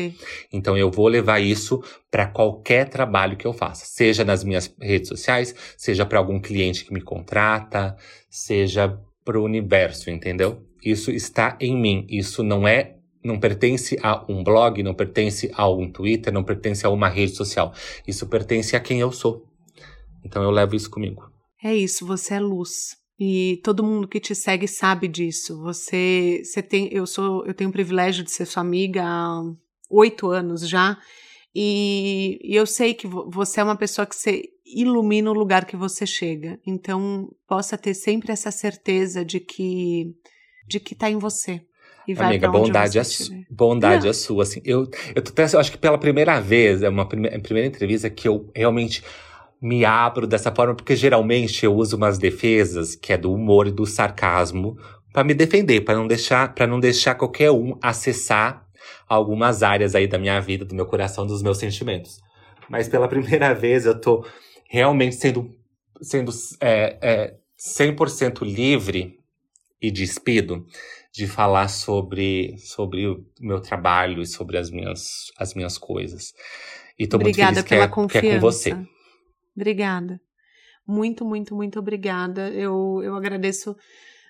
Então 0.52 0.78
eu 0.78 0.90
vou 0.90 1.08
levar 1.08 1.40
isso 1.40 1.84
para 2.10 2.28
qualquer 2.28 2.90
trabalho 2.90 3.38
que 3.38 3.46
eu 3.46 3.54
faça, 3.54 3.86
seja 3.86 4.24
nas 4.24 4.44
minhas 4.44 4.74
redes 4.80 5.10
sociais, 5.10 5.54
seja 5.78 6.06
para 6.06 6.20
algum 6.20 6.40
cliente 6.40 6.86
que 6.86 6.94
me 6.94 7.02
contrata, 7.02 7.96
seja 8.30 8.98
para 9.24 9.40
o 9.40 9.44
universo, 9.44 10.10
entendeu? 10.10 10.64
Isso 10.84 11.12
está 11.12 11.58
em 11.60 11.76
mim. 11.80 12.06
Isso 12.10 12.44
não 12.44 12.68
é 12.68 12.96
não 13.24 13.40
pertence 13.40 14.00
a 14.02 14.26
um 14.28 14.44
blog, 14.44 14.82
não 14.82 14.96
pertence 14.96 15.52
a 15.54 15.70
um 15.70 15.92
Twitter, 15.92 16.34
não 16.34 16.44
pertence 16.44 16.86
a 16.86 16.90
uma 16.90 17.08
rede 17.08 17.36
social. 17.36 17.72
Isso 18.08 18.28
pertence 18.28 18.76
a 18.76 18.80
quem 18.80 19.00
eu 19.00 19.12
sou. 19.12 19.46
Então 20.26 20.42
eu 20.42 20.50
levo 20.50 20.76
isso 20.76 20.90
comigo. 20.90 21.30
É 21.64 21.76
isso, 21.76 22.06
você 22.06 22.36
é 22.36 22.40
luz. 22.40 23.01
E 23.24 23.62
todo 23.64 23.84
mundo 23.84 24.08
que 24.08 24.20
te 24.20 24.34
segue 24.34 24.68
sabe 24.68 25.08
disso. 25.08 25.62
Você, 25.62 26.42
você 26.44 26.60
tem, 26.60 26.92
eu 26.92 27.06
sou, 27.06 27.46
eu 27.46 27.54
tenho 27.54 27.70
o 27.70 27.74
privilégio 27.74 28.24
de 28.24 28.32
ser 28.32 28.48
sua 28.48 28.62
amiga 28.62 29.04
há 29.06 29.44
oito 29.92 30.32
anos 30.32 30.68
já, 30.68 30.98
e, 31.54 32.40
e 32.42 32.56
eu 32.56 32.66
sei 32.66 32.96
que 32.96 33.06
você 33.06 33.60
é 33.60 33.64
uma 33.64 33.76
pessoa 33.76 34.08
que 34.08 34.16
você 34.16 34.46
ilumina 34.66 35.30
o 35.30 35.36
lugar 35.36 35.66
que 35.66 35.76
você 35.78 36.04
chega. 36.04 36.60
Então, 36.66 37.30
possa 37.48 37.78
ter 37.78 37.94
sempre 37.94 38.32
essa 38.32 38.50
certeza 38.50 39.24
de 39.24 39.40
que 39.40 40.16
de 40.68 40.80
que 40.80 40.96
tá 40.96 41.08
em 41.08 41.20
você. 41.20 41.62
E 42.08 42.16
vai 42.16 42.30
Amiga, 42.30 42.50
bondade, 42.50 42.98
a, 42.98 43.04
bondade 43.52 44.08
a 44.08 44.14
sua, 44.16 44.42
assim. 44.42 44.64
Eu, 44.66 44.90
eu, 45.14 45.22
tô, 45.22 45.32
eu 45.40 45.60
acho 45.60 45.72
que 45.72 45.78
pela 45.78 46.00
primeira 46.00 46.40
vez, 46.40 46.82
é 46.82 46.90
uma 46.90 47.08
primeira, 47.08 47.40
primeira 47.40 47.68
entrevista 47.68 48.10
que 48.10 48.28
eu 48.28 48.50
realmente 48.56 49.04
me 49.62 49.86
abro 49.86 50.26
dessa 50.26 50.54
forma, 50.54 50.74
porque 50.74 50.96
geralmente 50.96 51.66
eu 51.66 51.76
uso 51.76 51.96
umas 51.96 52.18
defesas 52.18 52.96
que 52.96 53.14
é 53.14 53.18
do 53.18 53.32
humor 53.32 53.68
e 53.68 53.72
do 53.72 53.86
sarcasmo 53.86 54.78
para 55.14 55.24
me 55.24 55.34
defender, 55.34 55.82
para 55.82 55.96
não 55.96 56.08
deixar, 56.08 56.56
para 56.56 56.66
não 56.66 56.80
deixar 56.80 57.16
qualquer 57.16 57.52
um 57.52 57.78
acessar 57.82 58.66
algumas 59.08 59.62
áreas 59.62 59.94
aí 59.94 60.08
da 60.08 60.18
minha 60.18 60.40
vida, 60.40 60.66
do 60.66 60.74
meu 60.74 60.86
coração, 60.86 61.28
dos 61.28 61.44
meus 61.44 61.60
sentimentos. 61.60 62.20
Mas 62.70 62.90
pela 62.90 63.08
primeira 63.10 63.54
vez 63.54 63.86
eu 63.86 64.00
tô 64.00 64.26
realmente 64.68 65.16
sendo, 65.16 65.54
sendo 66.02 66.32
é, 66.60 66.98
é, 67.02 67.36
100% 67.60 68.44
livre 68.44 69.20
e 69.80 69.92
despido 69.92 70.66
de 71.14 71.28
falar 71.28 71.68
sobre, 71.68 72.56
sobre 72.58 73.06
o 73.06 73.24
meu 73.40 73.60
trabalho 73.60 74.22
e 74.22 74.26
sobre 74.26 74.58
as 74.58 74.72
minhas, 74.72 75.32
as 75.38 75.54
minhas 75.54 75.78
coisas. 75.78 76.34
E 76.98 77.06
tô 77.06 77.18
obrigada 77.18 77.54
muito 77.54 77.68
feliz 77.68 78.10
que 78.10 78.18
é, 78.18 78.22
que 78.22 78.28
é 78.28 78.34
com 78.34 78.40
você. 78.40 78.74
Obrigada. 79.56 80.20
Muito, 80.88 81.24
muito, 81.26 81.56
muito 81.56 81.80
obrigada. 81.80 82.50
Eu, 82.50 83.02
eu 83.04 83.16
agradeço 83.16 83.76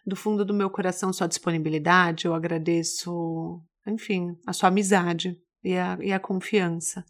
do 0.05 0.15
fundo 0.15 0.43
do 0.43 0.53
meu 0.53 0.69
coração 0.69 1.13
sua 1.13 1.27
disponibilidade, 1.27 2.25
eu 2.25 2.33
agradeço, 2.33 3.61
enfim, 3.87 4.35
a 4.45 4.53
sua 4.53 4.69
amizade 4.69 5.37
e 5.63 5.75
a, 5.75 5.97
e 6.01 6.11
a 6.11 6.19
confiança. 6.19 7.03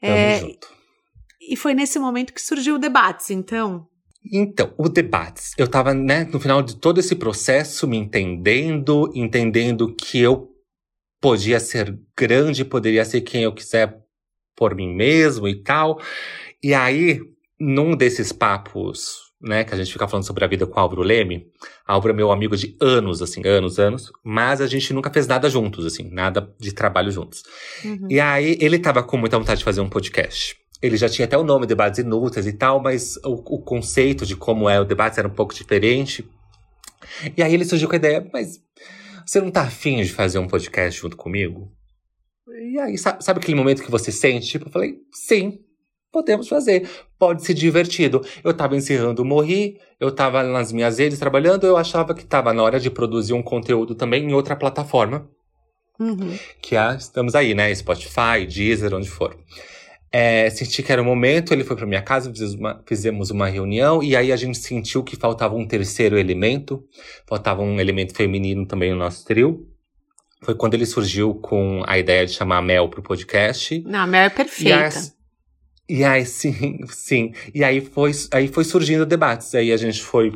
Tamo 0.00 0.16
É, 0.16 0.40
junto. 0.40 0.68
e 1.40 1.56
foi 1.56 1.74
nesse 1.74 1.98
momento 1.98 2.32
que 2.32 2.40
surgiu 2.40 2.76
o 2.76 2.78
debate, 2.78 3.34
então. 3.34 3.86
Então, 4.32 4.74
o 4.78 4.88
debates. 4.88 5.52
Eu 5.56 5.66
tava, 5.66 5.94
né, 5.94 6.24
no 6.24 6.38
final 6.38 6.62
de 6.62 6.76
todo 6.76 7.00
esse 7.00 7.16
processo, 7.16 7.88
me 7.88 7.96
entendendo, 7.96 9.10
entendendo 9.14 9.94
que 9.94 10.18
eu 10.18 10.48
podia 11.20 11.58
ser 11.58 11.98
grande, 12.16 12.64
poderia 12.64 13.04
ser 13.04 13.22
quem 13.22 13.42
eu 13.42 13.54
quiser 13.54 13.98
por 14.54 14.74
mim 14.74 14.94
mesmo 14.94 15.48
e 15.48 15.62
tal. 15.62 15.98
E 16.62 16.74
aí, 16.74 17.20
num 17.58 17.96
desses 17.96 18.32
papos, 18.32 19.30
né, 19.40 19.64
que 19.64 19.74
a 19.74 19.76
gente 19.76 19.92
fica 19.92 20.06
falando 20.06 20.26
sobre 20.26 20.44
a 20.44 20.48
vida 20.48 20.66
com 20.66 20.78
o 20.78 20.82
Álvaro 20.82 21.02
Leme, 21.02 21.46
Álvaro 21.86 22.12
é 22.12 22.16
meu 22.16 22.30
amigo 22.30 22.56
de 22.56 22.76
anos, 22.80 23.22
assim, 23.22 23.46
anos, 23.46 23.78
anos, 23.78 24.12
mas 24.22 24.60
a 24.60 24.66
gente 24.66 24.92
nunca 24.92 25.10
fez 25.10 25.26
nada 25.26 25.48
juntos, 25.48 25.86
assim, 25.86 26.10
nada 26.10 26.54
de 26.58 26.72
trabalho 26.72 27.10
juntos. 27.10 27.42
Uhum. 27.84 28.06
E 28.10 28.20
aí, 28.20 28.58
ele 28.60 28.78
tava 28.78 29.02
com 29.02 29.16
muita 29.16 29.38
vontade 29.38 29.58
de 29.58 29.64
fazer 29.64 29.80
um 29.80 29.88
podcast. 29.88 30.56
Ele 30.82 30.96
já 30.96 31.08
tinha 31.08 31.26
até 31.26 31.36
o 31.36 31.44
nome 31.44 31.66
Debates 31.66 31.98
Inúteis 31.98 32.46
e 32.46 32.52
tal, 32.52 32.80
mas 32.80 33.16
o, 33.24 33.32
o 33.32 33.62
conceito 33.62 34.24
de 34.24 34.36
como 34.36 34.68
é 34.68 34.80
o 34.80 34.84
debate 34.84 35.18
era 35.18 35.28
um 35.28 35.34
pouco 35.34 35.54
diferente. 35.54 36.26
E 37.36 37.42
aí 37.42 37.52
ele 37.52 37.64
surgiu 37.64 37.88
com 37.88 37.94
a 37.94 37.98
ideia, 37.98 38.28
mas 38.32 38.58
você 39.26 39.40
não 39.40 39.50
tá 39.50 39.62
afim 39.62 40.02
de 40.02 40.12
fazer 40.12 40.38
um 40.38 40.48
podcast 40.48 41.00
junto 41.00 41.16
comigo? 41.16 41.70
E 42.48 42.78
aí, 42.78 42.96
sabe, 42.98 43.22
sabe 43.22 43.40
aquele 43.40 43.56
momento 43.56 43.82
que 43.82 43.90
você 43.90 44.10
sente? 44.10 44.48
Tipo, 44.48 44.68
eu 44.68 44.72
falei, 44.72 44.96
sim, 45.12 45.60
podemos 46.12 46.48
fazer. 46.48 46.88
Pode 47.18 47.44
ser 47.44 47.54
divertido. 47.54 48.24
Eu 48.42 48.54
tava 48.54 48.76
encerrando 48.76 49.22
o 49.22 49.24
Morri, 49.24 49.78
eu 49.98 50.10
tava 50.10 50.42
nas 50.42 50.72
minhas 50.72 50.98
redes 50.98 51.18
trabalhando, 51.18 51.66
eu 51.66 51.76
achava 51.76 52.14
que 52.14 52.24
tava 52.24 52.52
na 52.52 52.62
hora 52.62 52.80
de 52.80 52.90
produzir 52.90 53.32
um 53.32 53.42
conteúdo 53.42 53.94
também 53.94 54.24
em 54.24 54.32
outra 54.34 54.56
plataforma 54.56 55.28
Uhum. 55.98 56.34
que 56.62 56.76
é, 56.76 56.94
estamos 56.96 57.34
aí, 57.34 57.54
né? 57.54 57.74
Spotify, 57.74 58.46
Deezer, 58.48 58.94
onde 58.94 59.08
for. 59.08 59.36
É, 60.12 60.50
senti 60.50 60.82
que 60.82 60.90
era 60.90 61.00
o 61.00 61.04
momento, 61.04 61.52
ele 61.52 61.62
foi 61.62 61.76
pra 61.76 61.86
minha 61.86 62.02
casa, 62.02 62.30
fizemos 62.30 62.54
uma, 62.54 62.82
fizemos 62.86 63.30
uma 63.30 63.46
reunião, 63.46 64.02
e 64.02 64.16
aí 64.16 64.32
a 64.32 64.36
gente 64.36 64.58
sentiu 64.58 65.04
que 65.04 65.14
faltava 65.14 65.54
um 65.54 65.66
terceiro 65.66 66.18
elemento, 66.18 66.82
faltava 67.28 67.62
um 67.62 67.78
elemento 67.78 68.14
feminino 68.14 68.66
também 68.66 68.90
no 68.90 68.96
nosso 68.96 69.24
trio. 69.24 69.68
Foi 70.42 70.54
quando 70.54 70.74
ele 70.74 70.86
surgiu 70.86 71.34
com 71.34 71.82
a 71.86 71.98
ideia 71.98 72.24
de 72.26 72.32
chamar 72.32 72.58
a 72.58 72.62
Mel 72.62 72.88
pro 72.88 73.02
podcast. 73.02 73.82
Não, 73.86 74.00
a 74.00 74.06
Mel 74.06 74.22
é 74.22 74.26
E 74.26 74.30
perfeita. 74.30 75.12
E 75.90 76.04
aí, 76.04 76.24
sim, 76.24 76.78
sim. 76.88 77.32
E 77.52 77.64
aí 77.64 77.80
foi, 77.80 78.12
aí 78.30 78.46
foi 78.46 78.62
surgindo 78.62 79.04
debates. 79.04 79.52
Aí 79.56 79.72
a 79.72 79.76
gente 79.76 80.00
foi, 80.00 80.30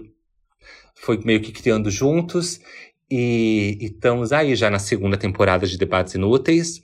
foi 0.96 1.20
meio 1.24 1.40
que 1.40 1.52
criando 1.52 1.92
juntos. 1.92 2.60
E, 3.08 3.78
e 3.80 3.84
estamos 3.84 4.32
aí 4.32 4.56
já 4.56 4.68
na 4.68 4.80
segunda 4.80 5.16
temporada 5.16 5.64
de 5.64 5.78
Debates 5.78 6.14
Inúteis. 6.14 6.82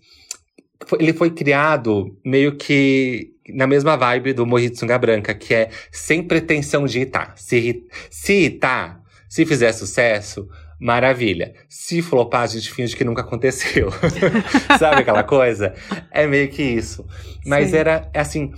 Ele 1.01 1.12
foi 1.12 1.33
criado 1.33 2.16
meio 2.25 2.55
que 2.57 3.33
na 3.49 3.66
mesma 3.66 3.97
vibe 3.97 4.35
do 4.35 4.47
Morri 4.47 4.71
de 4.71 4.79
Sunga 4.79 4.97
Branca, 4.97 5.35
que 5.35 5.53
é 5.53 5.71
sem 5.91 6.23
pretensão 6.23 6.87
de 6.87 6.99
irritar. 6.99 7.35
Se, 7.37 7.85
se 8.09 8.33
irritar, 8.35 9.03
se 9.29 9.45
fizer 9.45 9.73
sucesso, 9.73 10.49
maravilha. 10.81 11.55
Se 11.68 12.01
flopar, 12.03 12.43
a 12.43 12.47
gente 12.47 12.72
finge 12.72 12.97
que 12.97 13.05
nunca 13.05 13.20
aconteceu. 13.22 13.91
Sabe 14.78 15.03
aquela 15.03 15.22
coisa? 15.22 15.74
É 16.11 16.26
meio 16.26 16.49
que 16.49 16.62
isso. 16.62 17.07
Mas 17.47 17.70
Sim. 17.70 17.76
era 17.76 18.11
assim, 18.14 18.53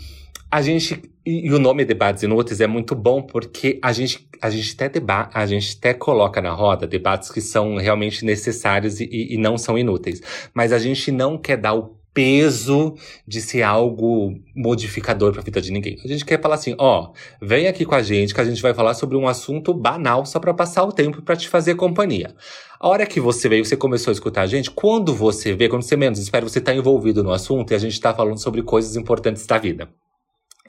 a 0.51 0.63
gente. 0.63 1.03
E, 1.25 1.47
e 1.47 1.53
o 1.53 1.59
nome 1.59 1.85
Debates 1.85 2.23
Inúteis 2.25 2.61
é 2.61 2.67
muito 2.67 2.95
bom 2.97 3.23
porque 3.23 3.79
a 3.83 3.93
gente, 3.93 4.29
a 4.41 4.51
gente 4.51 4.75
até 4.75 4.89
deba 4.89 5.31
a 5.33 5.47
gente 5.47 5.77
até 5.79 5.95
coloca 5.95 6.41
na 6.41 6.51
roda 6.51 6.85
debates 6.85 7.31
que 7.31 7.41
são 7.41 7.77
realmente 7.77 8.25
necessários 8.25 9.01
e, 9.01 9.05
e- 9.05 9.35
e 9.35 9.39
não 9.39 9.57
são 9.57 9.79
inúteis. 9.79 10.21
Mas 10.53 10.73
a 10.73 10.79
gente 10.81 11.13
não 11.13 11.39
quer 11.39 11.57
dar 11.59 11.75
o 11.75 11.97
peso 12.15 12.95
de 13.27 13.41
ser 13.41 13.63
algo 13.63 14.35
modificador 14.55 15.33
pra 15.33 15.43
vida 15.43 15.61
de 15.61 15.73
ninguém. 15.73 15.99
A 16.05 16.09
gente 16.09 16.25
quer 16.25 16.41
falar 16.41 16.57
assim, 16.57 16.75
ó, 16.79 17.13
vem 17.41 17.67
aqui 17.67 17.85
com 17.85 17.95
a 17.95 18.03
gente 18.03 18.35
que 18.35 18.41
a 18.41 18.45
gente 18.45 18.61
vai 18.61 18.75
falar 18.75 18.95
sobre 18.95 19.17
um 19.17 19.27
assunto 19.27 19.73
banal 19.73 20.27
só 20.27 20.39
pra 20.39 20.53
passar 20.53 20.85
o 20.85 20.93
tempo 20.93 21.23
pra 21.23 21.37
te 21.37 21.49
fazer 21.49 21.75
companhia. 21.75 22.35
A 22.79 22.89
hora 22.89 23.07
que 23.07 23.21
você 23.21 23.49
veio, 23.49 23.65
você 23.65 23.77
começou 23.77 24.11
a 24.11 24.13
escutar 24.13 24.43
a 24.43 24.47
gente, 24.47 24.71
quando 24.71 25.15
você 25.15 25.55
vê, 25.55 25.69
quando 25.69 25.83
você 25.83 25.97
menos 25.97 26.19
espera, 26.19 26.47
você 26.47 26.61
tá 26.61 26.75
envolvido 26.75 27.23
no 27.23 27.33
assunto 27.33 27.73
e 27.73 27.75
a 27.75 27.79
gente 27.79 28.01
tá 28.01 28.13
falando 28.13 28.39
sobre 28.39 28.63
coisas 28.63 28.97
importantes 28.97 29.47
da 29.47 29.57
vida. 29.57 29.89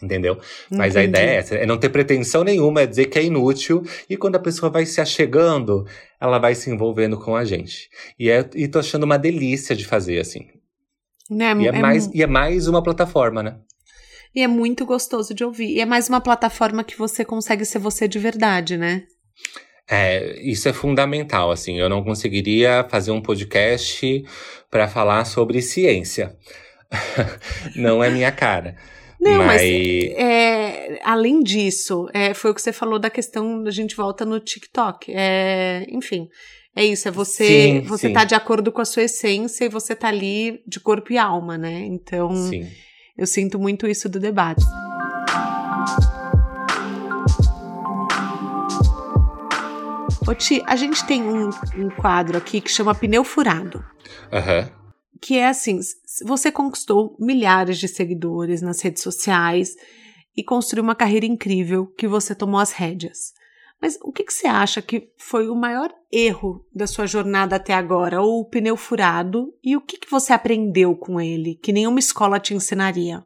Entendeu? 0.02 0.38
Mas 0.70 0.96
a 0.96 1.04
Entendi. 1.04 1.18
ideia 1.22 1.32
é 1.32 1.36
essa, 1.38 1.56
é 1.56 1.66
não 1.66 1.78
ter 1.78 1.90
pretensão 1.90 2.44
nenhuma, 2.44 2.82
é 2.82 2.86
dizer 2.86 3.06
que 3.06 3.18
é 3.18 3.24
inútil, 3.24 3.84
e 4.10 4.18
quando 4.18 4.36
a 4.36 4.40
pessoa 4.40 4.70
vai 4.70 4.86
se 4.86 5.00
achegando, 5.00 5.86
ela 6.20 6.40
vai 6.40 6.56
se 6.56 6.70
envolvendo 6.70 7.18
com 7.18 7.36
a 7.36 7.46
gente. 7.46 7.90
E, 8.20 8.30
é, 8.30 8.48
e 8.54 8.68
tô 8.68 8.80
achando 8.80 9.04
uma 9.04 9.18
delícia 9.18 9.76
de 9.76 9.86
fazer, 9.86 10.20
assim. 10.20 10.48
Né, 11.30 11.54
E 11.58 11.68
é, 11.68 11.70
é 11.70 11.72
mais, 11.80 12.10
e 12.14 12.22
é 12.24 12.28
mais 12.28 12.68
uma 12.68 12.84
plataforma, 12.84 13.42
né? 13.42 13.58
E 14.36 14.42
é 14.42 14.48
muito 14.48 14.86
gostoso 14.86 15.34
de 15.34 15.44
ouvir. 15.44 15.76
E 15.76 15.80
é 15.80 15.86
mais 15.86 16.10
uma 16.10 16.20
plataforma 16.20 16.84
que 16.84 16.98
você 16.98 17.24
consegue 17.24 17.64
ser 17.66 17.80
você 17.80 18.08
de 18.08 18.18
verdade, 18.20 18.78
né? 18.78 19.04
É, 19.90 20.40
isso 20.42 20.68
é 20.68 20.74
fundamental, 20.74 21.52
assim. 21.52 21.80
Eu 21.80 21.90
não 21.90 22.04
conseguiria 22.04 22.86
fazer 22.90 23.12
um 23.12 23.22
podcast 23.22 24.24
para 24.72 24.88
falar 24.88 25.26
sobre 25.26 25.62
ciência. 25.62 26.36
não 27.76 28.04
é 28.04 28.10
minha 28.10 28.32
cara. 28.32 28.76
Não, 29.20 29.38
mas, 29.38 29.62
Mas- 29.62 29.64
é, 30.18 31.00
além 31.04 31.42
disso, 31.42 32.10
é, 32.14 32.34
foi 32.34 32.52
o 32.52 32.54
que 32.54 32.62
você 32.62 32.74
falou 32.74 33.00
da 33.00 33.10
questão, 33.10 33.64
a 33.66 33.72
gente 33.72 33.96
volta 33.96 34.26
no 34.26 34.40
TikTok. 34.40 35.14
É, 35.16 35.86
enfim, 35.90 36.28
é 36.76 36.84
isso, 36.86 37.08
é 37.08 37.12
você, 37.12 37.46
Sim, 37.46 37.82
você 37.82 38.08
sim. 38.08 38.14
tá 38.14 38.24
de 38.24 38.34
acordo 38.36 38.72
com 38.72 38.82
a 38.82 38.86
sua 38.86 39.04
essência 39.04 39.66
e 39.66 39.70
você 39.70 39.96
tá 39.96 40.08
ali 40.08 40.62
de 40.68 40.80
corpo 40.80 41.14
e 41.14 41.18
alma, 41.18 41.58
né? 41.58 41.80
Então, 41.86 42.36
Sim. 42.36 42.68
eu 43.18 43.28
sinto 43.28 43.60
muito 43.60 43.88
isso 43.88 44.10
do 44.10 44.20
debate. 44.20 44.64
Ô, 50.28 50.34
Ti, 50.34 50.64
a 50.66 50.76
gente 50.76 51.06
tem 51.06 51.22
um, 51.22 51.50
um 51.78 51.90
quadro 51.90 52.38
aqui 52.38 52.62
que 52.62 52.72
chama 52.72 52.96
Pneu 52.96 53.24
Furado. 53.24 53.84
Aham. 54.32 54.70
que 55.22 55.38
é 55.38 55.48
assim: 55.48 55.80
você 56.26 56.52
conquistou 56.52 57.16
milhares 57.20 57.78
de 57.78 57.88
seguidores 57.88 58.62
nas 58.62 58.82
redes 58.82 59.04
sociais 59.04 59.76
e 60.36 60.44
construiu 60.44 60.84
uma 60.84 60.96
carreira 60.96 61.26
incrível 61.26 61.86
que 61.86 62.08
você 62.08 62.34
tomou 62.34 62.60
as 62.60 62.72
rédeas. 62.72 63.34
Mas 63.84 64.00
o 64.02 64.14
que, 64.14 64.24
que 64.24 64.32
você 64.32 64.48
acha 64.48 64.82
que 64.82 65.10
foi 65.18 65.50
o 65.50 65.56
maior 65.56 65.94
erro 66.10 66.66
da 66.74 66.88
sua 66.88 67.06
jornada 67.06 67.58
até 67.58 67.74
agora, 67.74 68.22
ou 68.22 68.40
o 68.40 68.46
pneu 68.46 68.78
furado, 68.78 69.54
e 69.62 69.76
o 69.76 69.82
que, 69.82 69.98
que 69.98 70.10
você 70.10 70.32
aprendeu 70.32 70.96
com 70.96 71.20
ele, 71.20 71.60
que 71.62 71.74
nenhuma 71.74 72.00
escola 72.00 72.40
te 72.40 72.54
ensinaria? 72.54 73.26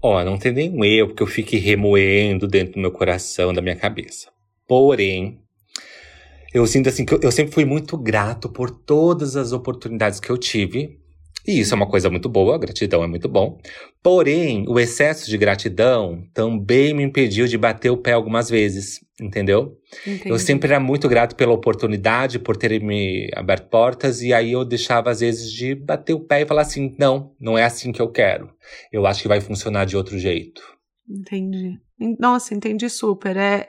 Ó, 0.00 0.24
não 0.24 0.38
tem 0.38 0.50
nenhum 0.50 0.82
erro 0.82 1.14
que 1.14 1.22
eu 1.22 1.26
fique 1.26 1.58
remoendo 1.58 2.48
dentro 2.48 2.72
do 2.72 2.80
meu 2.80 2.90
coração, 2.90 3.52
da 3.52 3.60
minha 3.60 3.76
cabeça. 3.76 4.30
Porém, 4.66 5.42
eu 6.54 6.66
sinto 6.66 6.88
assim 6.88 7.04
que 7.04 7.12
eu, 7.12 7.20
eu 7.22 7.30
sempre 7.30 7.52
fui 7.52 7.66
muito 7.66 7.98
grato 7.98 8.48
por 8.48 8.70
todas 8.70 9.36
as 9.36 9.52
oportunidades 9.52 10.18
que 10.18 10.30
eu 10.30 10.38
tive. 10.38 10.98
E 11.50 11.60
isso 11.60 11.74
é 11.74 11.76
uma 11.76 11.88
coisa 11.88 12.08
muito 12.10 12.28
boa, 12.28 12.58
gratidão 12.58 13.02
é 13.02 13.06
muito 13.06 13.28
bom. 13.28 13.58
Porém, 14.02 14.64
o 14.68 14.78
excesso 14.78 15.28
de 15.28 15.36
gratidão 15.36 16.22
também 16.32 16.94
me 16.94 17.02
impediu 17.02 17.46
de 17.46 17.58
bater 17.58 17.90
o 17.90 17.96
pé 17.96 18.12
algumas 18.12 18.48
vezes, 18.48 19.00
entendeu? 19.20 19.76
Entendi. 20.06 20.28
Eu 20.30 20.38
sempre 20.38 20.68
era 20.70 20.80
muito 20.80 21.08
grato 21.08 21.36
pela 21.36 21.52
oportunidade, 21.52 22.38
por 22.38 22.56
terem 22.56 22.80
me 22.80 23.30
aberto 23.34 23.68
portas, 23.68 24.22
e 24.22 24.32
aí 24.32 24.52
eu 24.52 24.64
deixava, 24.64 25.10
às 25.10 25.20
vezes, 25.20 25.50
de 25.52 25.74
bater 25.74 26.14
o 26.14 26.20
pé 26.20 26.42
e 26.42 26.46
falar 26.46 26.62
assim: 26.62 26.94
não, 26.98 27.32
não 27.40 27.58
é 27.58 27.64
assim 27.64 27.92
que 27.92 28.00
eu 28.00 28.10
quero. 28.10 28.50
Eu 28.92 29.06
acho 29.06 29.22
que 29.22 29.28
vai 29.28 29.40
funcionar 29.40 29.84
de 29.84 29.96
outro 29.96 30.18
jeito. 30.18 30.62
Entendi. 31.08 31.78
En- 32.00 32.16
Nossa, 32.18 32.54
entendi 32.54 32.88
super. 32.88 33.36
É, 33.36 33.68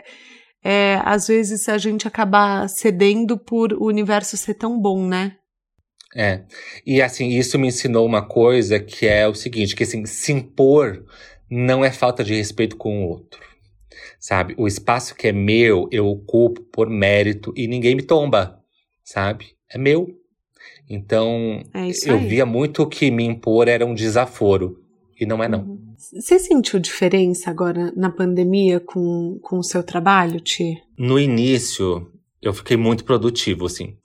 é, 0.64 1.02
às 1.04 1.28
vezes 1.28 1.68
a 1.68 1.78
gente 1.78 2.08
acaba 2.08 2.68
cedendo 2.68 3.38
por 3.38 3.74
o 3.74 3.86
universo 3.88 4.38
ser 4.38 4.54
tão 4.54 4.80
bom, 4.80 5.06
né? 5.06 5.36
É. 6.16 6.42
E 6.86 7.02
assim, 7.02 7.30
isso 7.30 7.58
me 7.58 7.68
ensinou 7.68 8.06
uma 8.06 8.22
coisa 8.22 8.80
que 8.80 9.06
é 9.08 9.28
o 9.28 9.34
seguinte: 9.34 9.76
que 9.76 9.84
assim, 9.84 10.06
se 10.06 10.32
impor 10.34 11.06
não 11.50 11.84
é 11.86 11.92
falta 11.92 12.24
de 12.24 12.34
respeito 12.36 12.76
com 12.78 13.06
o 13.06 13.10
outro. 13.10 13.40
sabe? 14.20 14.54
O 14.58 14.68
espaço 14.68 15.16
que 15.16 15.28
é 15.28 15.32
meu, 15.32 15.88
eu 15.92 16.08
ocupo 16.08 16.62
por 16.72 16.90
mérito 16.90 17.54
e 17.56 17.68
ninguém 17.68 17.96
me 17.96 18.02
tomba, 18.04 18.60
sabe? 19.04 19.48
É 19.74 19.78
meu. 19.78 20.08
Então, 20.90 21.62
É 21.74 21.88
eu 22.06 22.18
aí. 22.18 22.28
via 22.28 22.46
muito 22.46 22.86
que 22.88 23.10
me 23.10 23.24
impor 23.24 23.68
era 23.68 23.86
um 23.86 23.94
desaforo. 23.94 24.78
E 25.20 25.26
não 25.26 25.42
é 25.44 25.48
não. 25.48 25.62
Uhum. 25.62 25.94
Você 25.98 26.40
sentiu 26.40 26.80
diferença 26.80 27.50
agora 27.50 27.94
na 27.96 28.10
pandemia 28.10 28.80
com, 28.80 29.40
com 29.42 29.60
o 29.60 29.64
seu 29.64 29.84
trabalho, 29.84 30.40
Ti? 30.40 30.82
No 30.98 31.20
início, 31.20 32.12
eu 32.42 32.54
fiquei 32.54 32.76
muito 32.76 33.06
produtivo, 33.06 33.66
assim. 33.68 33.96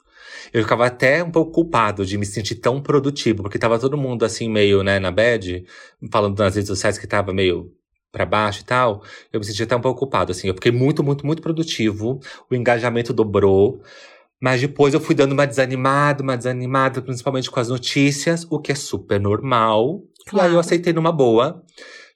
Eu 0.52 0.62
ficava 0.62 0.86
até 0.86 1.22
um 1.22 1.30
pouco 1.30 1.52
culpado 1.52 2.04
de 2.04 2.16
me 2.18 2.26
sentir 2.26 2.56
tão 2.56 2.80
produtivo, 2.80 3.42
porque 3.42 3.58
tava 3.58 3.78
todo 3.78 3.96
mundo 3.96 4.24
assim, 4.24 4.48
meio, 4.48 4.82
né, 4.82 4.98
na 4.98 5.10
bad, 5.10 5.64
falando 6.10 6.38
nas 6.38 6.54
redes 6.54 6.68
sociais 6.68 6.98
que 6.98 7.06
tava 7.06 7.32
meio 7.32 7.72
pra 8.12 8.24
baixo 8.24 8.62
e 8.62 8.64
tal. 8.64 9.02
Eu 9.32 9.40
me 9.40 9.46
sentia 9.46 9.64
até 9.64 9.76
um 9.76 9.80
pouco 9.80 10.00
culpado, 10.00 10.32
assim. 10.32 10.48
Eu 10.48 10.54
fiquei 10.54 10.72
muito, 10.72 11.02
muito, 11.04 11.26
muito 11.26 11.42
produtivo. 11.42 12.18
O 12.50 12.54
engajamento 12.54 13.12
dobrou. 13.12 13.82
Mas 14.40 14.60
depois 14.60 14.94
eu 14.94 15.00
fui 15.00 15.14
dando 15.14 15.32
uma 15.32 15.46
desanimada, 15.46 16.22
uma 16.22 16.36
desanimada, 16.36 17.00
principalmente 17.02 17.50
com 17.50 17.58
as 17.60 17.68
notícias, 17.68 18.46
o 18.50 18.58
que 18.58 18.72
é 18.72 18.74
super 18.74 19.20
normal. 19.20 20.02
E 20.26 20.30
aí 20.30 20.46
eu 20.46 20.50
Claro. 20.50 20.58
aceitei 20.58 20.92
numa 20.92 21.12
boa. 21.12 21.62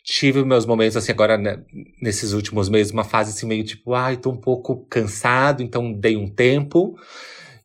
Tive 0.03 0.43
meus 0.45 0.65
momentos, 0.65 0.97
assim, 0.97 1.13
agora, 1.13 1.37
né, 1.37 1.63
nesses 2.01 2.33
últimos 2.33 2.69
meses, 2.69 2.93
uma 2.93 3.05
fase 3.05 3.31
assim, 3.31 3.47
meio 3.47 3.63
tipo, 3.65 3.93
ai, 3.95 4.17
tô 4.17 4.31
um 4.31 4.37
pouco 4.37 4.87
cansado, 4.89 5.63
então 5.63 5.93
dei 5.93 6.17
um 6.17 6.27
tempo. 6.29 6.97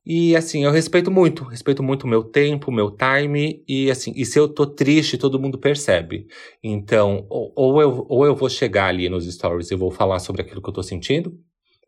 E 0.06 0.36
assim, 0.36 0.64
eu 0.64 0.72
respeito 0.72 1.10
muito, 1.10 1.44
respeito 1.44 1.82
muito 1.82 2.04
o 2.04 2.08
meu 2.08 2.24
tempo, 2.24 2.72
meu 2.72 2.92
time, 2.92 3.64
e 3.68 3.90
assim, 3.90 4.14
e 4.16 4.24
se 4.26 4.38
eu 4.38 4.48
tô 4.48 4.66
triste, 4.68 5.18
todo 5.18 5.40
mundo 5.40 5.58
percebe. 5.58 6.28
Então, 6.64 7.26
ou, 7.30 7.52
ou 7.56 7.82
eu, 7.82 8.06
ou 8.08 8.26
eu 8.26 8.36
vou 8.36 8.48
chegar 8.50 8.86
ali 8.88 9.10
nos 9.10 9.26
stories 9.26 9.72
e 9.72 9.76
vou 9.76 9.90
falar 9.90 10.20
sobre 10.20 10.44
aquilo 10.44 10.62
que 10.62 10.70
eu 10.70 10.74
tô 10.74 10.84
sentindo, 10.84 11.36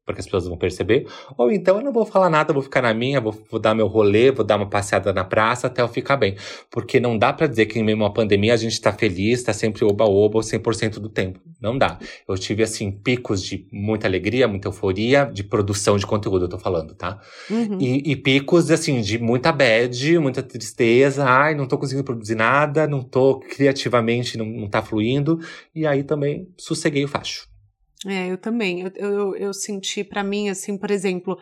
porque 0.08 0.22
as 0.22 0.26
pessoas 0.26 0.48
vão 0.48 0.58
perceber, 0.58 1.06
ou 1.38 1.52
então 1.52 1.78
eu 1.78 1.84
não 1.84 1.92
vou 1.92 2.06
falar 2.06 2.30
nada, 2.30 2.54
vou 2.54 2.64
ficar 2.64 2.82
na 2.82 2.94
minha, 2.94 3.20
vou, 3.20 3.36
vou 3.52 3.60
dar 3.60 3.76
meu 3.76 3.88
rolê, 3.88 4.32
vou 4.32 4.46
dar 4.46 4.56
uma 4.56 4.70
passeada 4.70 5.12
na 5.12 5.26
praça 5.26 5.68
até 5.68 5.82
eu 5.82 5.88
ficar 5.90 6.16
bem. 6.16 6.38
Porque 6.72 6.98
não 6.98 7.18
dá 7.18 7.34
pra 7.34 7.46
dizer 7.46 7.66
que 7.66 7.78
em 7.78 7.84
meio 7.84 7.98
a 7.98 8.06
uma 8.06 8.14
pandemia 8.14 8.54
a 8.54 8.58
gente 8.58 8.80
tá 8.80 8.94
feliz, 8.94 9.44
tá 9.44 9.52
sempre 9.52 9.84
oba-oba 9.84 10.40
100% 10.40 11.00
do 11.00 11.10
tempo. 11.10 11.42
Não 11.62 11.78
dá. 11.78 12.00
Eu 12.26 12.38
tive, 12.38 12.64
assim, 12.64 12.90
picos 12.90 13.44
de 13.44 13.68
muita 13.70 14.08
alegria, 14.08 14.48
muita 14.48 14.70
euforia, 14.70 15.26
de 15.26 15.44
produção 15.44 15.98
de 15.98 16.08
conteúdo, 16.08 16.46
eu 16.46 16.50
tô 16.50 16.58
falando, 16.58 16.96
tá? 16.96 17.20
Uhum. 17.50 17.78
E, 17.82 18.12
e 18.12 18.16
picos, 18.16 18.72
assim, 18.72 19.02
de 19.02 19.20
muita 19.20 19.52
bad, 19.52 20.20
muita 20.20 20.42
tristeza. 20.42 21.26
Ai, 21.26 21.54
não 21.54 21.68
tô 21.68 21.78
conseguindo 21.78 22.06
produzir 22.06 22.36
nada, 22.36 22.88
não 22.88 23.04
tô 23.04 23.42
criativamente, 23.42 24.38
não, 24.38 24.46
não 24.46 24.70
tá 24.70 24.82
fluindo. 24.82 25.38
E 25.76 25.86
aí 25.86 26.02
também 26.02 26.48
sosseguei 26.58 27.04
o 27.04 27.10
facho. 27.10 27.57
É, 28.06 28.28
eu 28.32 28.38
também. 28.38 28.82
Eu, 28.82 28.92
eu, 28.96 29.36
eu 29.36 29.54
senti 29.54 30.04
pra 30.04 30.24
mim, 30.24 30.50
assim, 30.50 30.78
por 30.78 30.92
exemplo, 30.92 31.38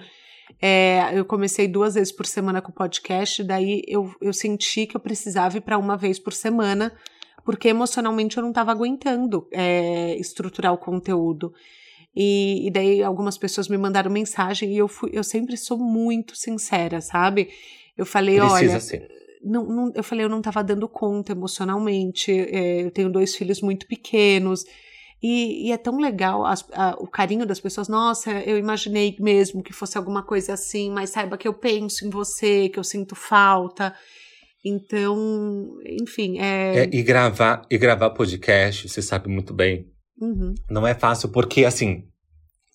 é, 0.61 1.11
eu 1.13 1.25
comecei 1.25 1.67
duas 1.67 1.95
vezes 1.95 2.11
por 2.13 2.25
semana 2.25 2.61
com 2.61 2.71
o 2.71 2.73
podcast, 2.75 3.43
daí 3.43 3.81
eu, 3.87 4.13
eu 4.21 4.31
senti 4.33 4.85
que 4.85 4.95
eu 4.95 5.01
precisava 5.01 5.57
ir 5.57 5.61
pra 5.61 5.77
uma 5.77 5.97
vez 5.97 6.17
por 6.19 6.31
semana, 6.33 6.93
porque 7.43 7.67
emocionalmente 7.67 8.37
eu 8.37 8.43
não 8.43 8.53
tava 8.53 8.71
aguentando 8.71 9.47
é, 9.51 10.15
estruturar 10.17 10.73
o 10.73 10.77
conteúdo. 10.77 11.53
E, 12.15 12.65
e 12.67 12.71
daí 12.71 13.03
algumas 13.03 13.37
pessoas 13.37 13.67
me 13.67 13.77
mandaram 13.77 14.09
mensagem 14.09 14.71
e 14.73 14.77
eu, 14.77 14.87
fui, 14.87 15.09
eu 15.13 15.23
sempre 15.23 15.57
sou 15.57 15.77
muito 15.77 16.35
sincera, 16.37 17.01
sabe? 17.01 17.49
Eu 17.97 18.05
falei, 18.05 18.39
Precisa 18.39 18.55
olha, 18.71 18.79
ser. 18.79 19.07
não, 19.43 19.65
não- 19.65 19.91
eu 19.93 20.03
falei, 20.03 20.23
eu 20.23 20.29
não 20.29 20.37
estava 20.37 20.63
dando 20.63 20.87
conta 20.87 21.33
emocionalmente. 21.33 22.31
é, 22.31 22.83
eu 22.83 22.91
tenho 22.91 23.11
dois 23.11 23.35
filhos 23.35 23.61
muito 23.61 23.85
pequenos. 23.85 24.63
E, 25.23 25.67
e 25.67 25.71
é 25.71 25.77
tão 25.77 25.97
legal 25.97 26.45
as- 26.45 26.65
a- 26.73 26.95
o 26.99 27.07
carinho 27.07 27.45
das 27.45 27.59
pessoas. 27.59 27.87
Nossa, 27.87 28.31
eu 28.41 28.57
imaginei 28.57 29.15
mesmo 29.19 29.63
que 29.63 29.73
fosse 29.73 29.97
alguma 29.97 30.21
coisa 30.23 30.53
assim, 30.53 30.91
mas 30.91 31.09
saiba 31.09 31.37
que 31.37 31.47
eu 31.47 31.53
penso 31.53 32.05
em 32.05 32.09
você, 32.09 32.69
que 32.69 32.77
eu 32.77 32.83
sinto 32.83 33.15
falta. 33.15 33.95
Então, 34.63 35.67
enfim, 35.85 36.39
é. 36.39 36.79
É, 36.85 36.89
e 36.91 37.03
gravar 37.03 37.61
e 37.69 37.77
gravar 37.77 38.09
podcast, 38.09 38.89
você 38.89 39.01
sabe 39.01 39.29
muito 39.29 39.53
bem, 39.53 39.87
Uhum, 40.19 40.55
não 40.69 40.87
é 40.87 40.95
fácil 40.95 41.29
porque 41.29 41.65
assim, 41.65 42.03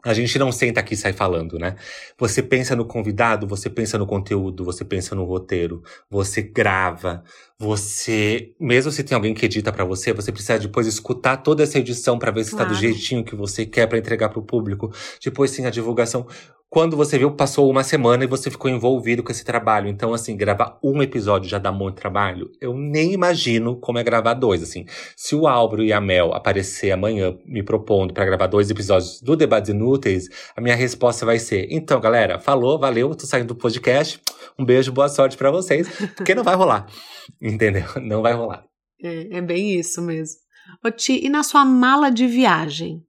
a 0.05 0.15
gente 0.15 0.39
não 0.39 0.51
senta 0.53 0.81
aqui 0.81 0.95
e 0.95 0.97
sai 0.97 1.13
falando, 1.13 1.59
né? 1.59 1.77
Você 2.19 2.43
pensa 2.43 2.75
no 2.77 2.85
convidado, 2.85 3.47
você 3.47 3.69
pensa 3.71 3.99
no 3.99 4.07
conteúdo, 4.07 4.65
você 4.65 4.85
pensa 4.85 5.15
no 5.15 5.25
roteiro, 5.25 5.83
você 6.11 6.43
grava, 6.43 7.23
você, 7.59 8.53
mesmo 8.59 8.91
se 8.91 9.05
tem 9.05 9.15
alguém 9.15 9.35
que 9.35 9.45
edita 9.45 9.71
pra 9.73 9.85
você, 9.85 10.13
você 10.13 10.33
precisa 10.33 10.59
depois 10.59 10.87
escutar 10.87 11.37
toda 11.39 11.63
essa 11.63 11.79
edição 11.79 12.19
pra 12.19 12.31
ver 12.31 12.45
se 12.45 12.53
tá 12.57 12.65
do 12.65 12.69
Claro. 12.71 12.75
jeitinho 12.81 13.25
que 13.25 13.35
você 13.37 13.67
quer 13.67 13.87
pra 13.87 13.99
entregar 13.99 14.31
pro 14.31 14.43
público. 14.43 14.91
Depois 15.23 15.51
sim 15.51 15.67
a 15.67 15.71
divulgação. 15.71 16.27
Quando 16.73 16.97
você 16.97 17.19
viu, 17.19 17.33
passou 17.33 17.69
uma 17.69 17.83
semana 17.83 18.23
e 18.23 18.29
você 18.29 18.49
ficou 18.49 18.71
envolvido 18.71 19.25
com 19.25 19.33
esse 19.33 19.45
trabalho. 19.45 19.89
Então, 19.89 20.15
assim, 20.15 20.37
gravar 20.37 20.79
um 20.81 21.03
episódio 21.03 21.51
já 21.51 21.59
dá 21.59 21.73
muito 21.73 21.97
trabalho. 21.97 22.49
Eu 22.61 22.73
nem 22.73 23.13
imagino 23.13 23.75
como 23.75 23.99
é 23.99 24.05
gravar 24.05 24.35
dois, 24.35 24.63
assim. 24.63 24.87
Se 25.17 25.35
o 25.35 25.49
Álvaro 25.49 25.83
e 25.83 25.93
a 25.93 26.01
Mel 26.01 26.33
aparecer 26.33 26.93
amanhã 26.93 27.37
me 27.45 27.61
propondo 27.61 28.15
pra 28.15 28.25
gravar 28.25 28.47
dois 28.47 28.71
episódios 28.71 29.21
do 29.21 29.35
Debates 29.35 29.69
Inúteis, 29.69 30.29
a 30.57 30.61
minha 30.61 30.77
resposta 30.77 31.27
vai 31.27 31.41
ser: 31.41 31.67
então, 31.71 32.01
galera, 32.01 32.39
falou, 32.39 32.79
valeu, 32.79 33.17
tô 33.17 33.27
saindo 33.27 33.49
do 33.49 33.57
podcast. 33.57 34.21
Um 34.57 34.65
beijo, 34.65 34.93
boa 34.93 35.09
sorte 35.09 35.37
pra 35.37 35.51
vocês, 35.51 35.89
porque 36.17 36.37
não 36.37 36.45
vai 36.45 36.55
rolar. 36.55 36.87
Entendeu? 37.43 37.85
Não 38.01 38.23
vai 38.23 38.33
rolar. 38.33 38.65
é, 39.03 39.39
é 39.39 39.41
bem 39.41 39.75
isso 39.75 40.01
mesmo. 40.01 40.37
Ô, 40.85 40.91
Ti, 40.93 41.21
e 41.21 41.29
na 41.29 41.43
sua 41.43 41.65
mala 41.65 42.11
de 42.11 42.29
viagem? 42.29 43.03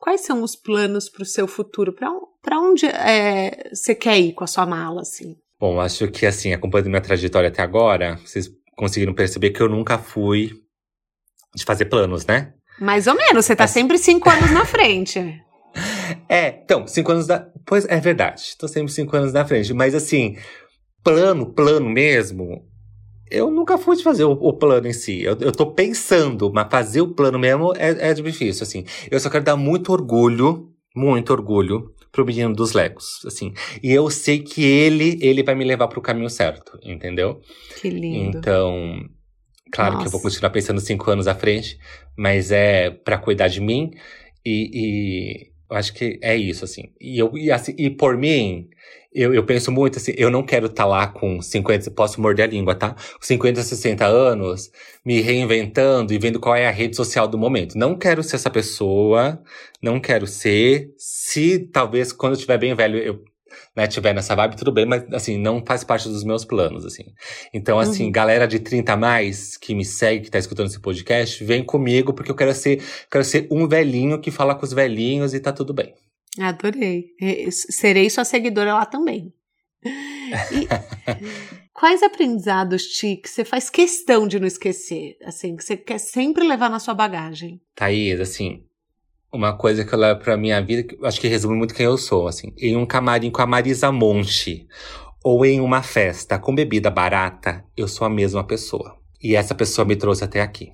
Quais 0.00 0.22
são 0.22 0.42
os 0.42 0.56
planos 0.56 1.08
para 1.10 1.22
o 1.22 1.26
seu 1.26 1.46
futuro? 1.46 1.92
Para 1.92 2.58
onde 2.58 2.86
é, 2.86 3.68
você 3.72 3.94
quer 3.94 4.18
ir 4.18 4.32
com 4.32 4.42
a 4.44 4.46
sua 4.46 4.64
mala, 4.64 5.02
assim? 5.02 5.36
Bom, 5.60 5.78
acho 5.78 6.08
que 6.10 6.24
assim, 6.24 6.54
acompanhando 6.54 6.88
minha 6.88 7.02
trajetória 7.02 7.50
até 7.50 7.60
agora, 7.62 8.16
vocês 8.24 8.48
conseguiram 8.74 9.12
perceber 9.12 9.50
que 9.50 9.60
eu 9.60 9.68
nunca 9.68 9.98
fui 9.98 10.52
de 11.54 11.64
fazer 11.64 11.84
planos, 11.84 12.24
né? 12.24 12.54
Mais 12.80 13.06
ou 13.06 13.14
menos, 13.14 13.44
você 13.44 13.54
tá 13.54 13.64
Mas- 13.64 13.72
sempre 13.72 13.98
cinco 13.98 14.30
anos 14.30 14.50
na 14.52 14.64
frente. 14.64 15.18
É, 16.28 16.48
então, 16.64 16.86
cinco 16.86 17.12
anos 17.12 17.26
da. 17.26 17.46
Pois 17.66 17.84
é 17.84 18.00
verdade, 18.00 18.56
tô 18.58 18.66
sempre 18.66 18.90
cinco 18.90 19.14
anos 19.16 19.34
na 19.34 19.44
frente. 19.46 19.74
Mas 19.74 19.94
assim, 19.94 20.36
plano, 21.04 21.52
plano 21.52 21.88
mesmo, 21.90 22.64
eu 23.30 23.50
nunca 23.50 23.78
fui 23.78 23.96
de 23.96 24.02
fazer 24.02 24.24
o, 24.24 24.32
o 24.32 24.52
plano 24.52 24.88
em 24.88 24.92
si. 24.92 25.22
Eu, 25.22 25.36
eu 25.40 25.52
tô 25.52 25.66
pensando, 25.66 26.52
mas 26.52 26.68
fazer 26.70 27.00
o 27.00 27.14
plano 27.14 27.38
mesmo 27.38 27.72
é, 27.76 28.10
é 28.10 28.14
difícil, 28.14 28.62
assim. 28.62 28.84
Eu 29.10 29.20
só 29.20 29.30
quero 29.30 29.44
dar 29.44 29.56
muito 29.56 29.92
orgulho, 29.92 30.70
muito 30.94 31.32
orgulho 31.32 31.94
pro 32.10 32.24
menino 32.26 32.54
dos 32.54 32.72
Legos, 32.72 33.24
assim. 33.24 33.52
E 33.82 33.92
eu 33.92 34.10
sei 34.10 34.40
que 34.40 34.64
ele, 34.64 35.18
ele 35.22 35.42
vai 35.42 35.54
me 35.54 35.64
levar 35.64 35.88
pro 35.88 36.00
caminho 36.00 36.28
certo, 36.28 36.78
entendeu? 36.82 37.40
Que 37.80 37.88
lindo. 37.88 38.38
Então, 38.38 39.08
claro 39.72 39.98
que 39.98 40.06
eu 40.06 40.10
vou 40.10 40.20
Nossa. 40.20 40.24
continuar 40.24 40.50
pensando 40.50 40.80
cinco 40.80 41.10
anos 41.10 41.28
à 41.28 41.34
frente, 41.34 41.78
mas 42.16 42.50
é 42.50 42.90
pra 42.90 43.18
cuidar 43.18 43.48
de 43.48 43.60
mim 43.60 43.92
e, 44.44 44.70
e 44.72 45.50
acho 45.70 45.92
que 45.94 46.18
é 46.22 46.36
isso, 46.36 46.64
assim. 46.64 46.92
E, 47.00 47.18
eu, 47.18 47.36
e, 47.36 47.50
assim, 47.50 47.74
e 47.78 47.90
por 47.90 48.16
mim, 48.16 48.68
eu, 49.12 49.34
eu 49.34 49.44
penso 49.44 49.72
muito 49.72 49.98
assim, 49.98 50.12
eu 50.16 50.30
não 50.30 50.42
quero 50.42 50.66
estar 50.66 50.84
lá 50.86 51.06
com 51.08 51.42
50, 51.42 51.90
posso 51.90 52.20
morder 52.20 52.44
a 52.44 52.48
língua, 52.48 52.74
tá? 52.74 52.90
Com 52.94 53.22
50, 53.22 53.62
60 53.62 54.06
anos, 54.06 54.70
me 55.04 55.20
reinventando 55.20 56.12
e 56.12 56.18
vendo 56.18 56.38
qual 56.38 56.54
é 56.54 56.66
a 56.66 56.70
rede 56.70 56.96
social 56.96 57.26
do 57.26 57.36
momento. 57.36 57.76
Não 57.76 57.96
quero 57.96 58.22
ser 58.22 58.36
essa 58.36 58.50
pessoa, 58.50 59.42
não 59.82 59.98
quero 60.00 60.26
ser. 60.26 60.94
Se 60.96 61.58
talvez 61.58 62.12
quando 62.12 62.32
eu 62.32 62.36
estiver 62.36 62.58
bem 62.58 62.74
velho, 62.74 62.98
eu 62.98 63.24
né, 63.76 63.86
tiver 63.86 64.12
nessa 64.14 64.34
vibe, 64.34 64.56
tudo 64.56 64.72
bem, 64.72 64.84
mas 64.86 65.04
assim, 65.12 65.38
não 65.38 65.64
faz 65.64 65.84
parte 65.84 66.08
dos 66.08 66.24
meus 66.24 66.44
planos, 66.44 66.84
assim. 66.84 67.04
Então, 67.54 67.78
assim, 67.78 68.06
Uhum. 68.06 68.12
galera 68.12 68.46
de 68.46 68.58
30 68.58 68.92
a 68.92 68.96
mais 68.96 69.56
que 69.56 69.74
me 69.74 69.84
segue, 69.84 70.24
que 70.24 70.30
tá 70.30 70.38
escutando 70.38 70.66
esse 70.66 70.80
podcast, 70.80 71.42
vem 71.44 71.64
comigo, 71.64 72.12
porque 72.12 72.30
eu 72.30 72.34
quero 72.36 72.54
ser, 72.54 72.82
quero 73.10 73.24
ser 73.24 73.46
um 73.50 73.68
velhinho 73.68 74.20
que 74.20 74.30
fala 74.30 74.54
com 74.54 74.64
os 74.64 74.72
velhinhos 74.72 75.32
e 75.34 75.40
tá 75.40 75.52
tudo 75.52 75.72
bem. 75.72 75.94
Adorei. 76.38 77.06
Serei 77.50 78.08
sua 78.10 78.24
seguidora 78.24 78.74
lá 78.74 78.86
também. 78.86 79.32
E 79.84 80.68
quais 81.72 82.02
aprendizados, 82.02 82.82
Ti, 82.84 83.16
que 83.16 83.28
você 83.28 83.44
faz 83.44 83.68
questão 83.70 84.28
de 84.28 84.38
não 84.38 84.46
esquecer? 84.46 85.16
Assim, 85.24 85.56
que 85.56 85.64
você 85.64 85.76
quer 85.76 85.98
sempre 85.98 86.46
levar 86.46 86.68
na 86.70 86.78
sua 86.78 86.94
bagagem? 86.94 87.60
Thaís, 87.74 88.20
assim, 88.20 88.62
uma 89.32 89.52
coisa 89.52 89.84
que 89.84 89.92
eu 89.92 89.98
levo 89.98 90.20
pra 90.20 90.36
minha 90.36 90.60
vida, 90.60 90.82
que 90.82 90.98
acho 91.04 91.20
que 91.20 91.28
resume 91.28 91.56
muito 91.56 91.74
quem 91.74 91.86
eu 91.86 91.96
sou, 91.96 92.26
assim. 92.26 92.52
Em 92.58 92.76
um 92.76 92.84
camarim 92.84 93.30
com 93.30 93.42
a 93.42 93.46
Marisa 93.46 93.92
Monte, 93.92 94.66
ou 95.22 95.44
em 95.44 95.60
uma 95.60 95.82
festa 95.82 96.38
com 96.38 96.54
bebida 96.54 96.90
barata, 96.90 97.64
eu 97.76 97.86
sou 97.86 98.06
a 98.06 98.10
mesma 98.10 98.42
pessoa. 98.42 98.96
E 99.22 99.36
essa 99.36 99.54
pessoa 99.54 99.84
me 99.84 99.96
trouxe 99.96 100.24
até 100.24 100.40
aqui. 100.40 100.72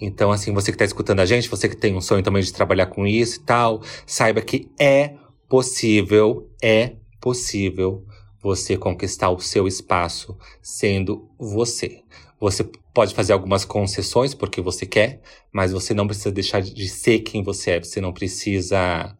Então, 0.00 0.32
assim, 0.32 0.52
você 0.52 0.72
que 0.72 0.78
tá 0.78 0.84
escutando 0.84 1.20
a 1.20 1.26
gente, 1.26 1.48
você 1.48 1.68
que 1.68 1.76
tem 1.76 1.94
um 1.94 2.00
sonho 2.00 2.22
também 2.22 2.42
de 2.42 2.52
trabalhar 2.52 2.86
com 2.86 3.06
isso 3.06 3.40
e 3.40 3.44
tal, 3.44 3.82
saiba 4.06 4.40
que 4.40 4.70
é 4.80 5.14
possível, 5.48 6.48
é 6.62 6.94
possível 7.20 8.04
você 8.42 8.78
conquistar 8.78 9.28
o 9.28 9.38
seu 9.38 9.68
espaço 9.68 10.36
sendo 10.62 11.28
você. 11.38 12.02
Você 12.40 12.66
pode 12.92 13.14
fazer 13.14 13.32
algumas 13.32 13.64
concessões 13.64 14.34
porque 14.34 14.60
você 14.60 14.86
quer, 14.86 15.20
mas 15.52 15.72
você 15.72 15.94
não 15.94 16.06
precisa 16.06 16.32
deixar 16.32 16.60
de 16.60 16.88
ser 16.88 17.20
quem 17.20 17.42
você 17.42 17.72
é. 17.72 17.78
Você 17.80 18.00
não 18.00 18.12
precisa 18.12 19.16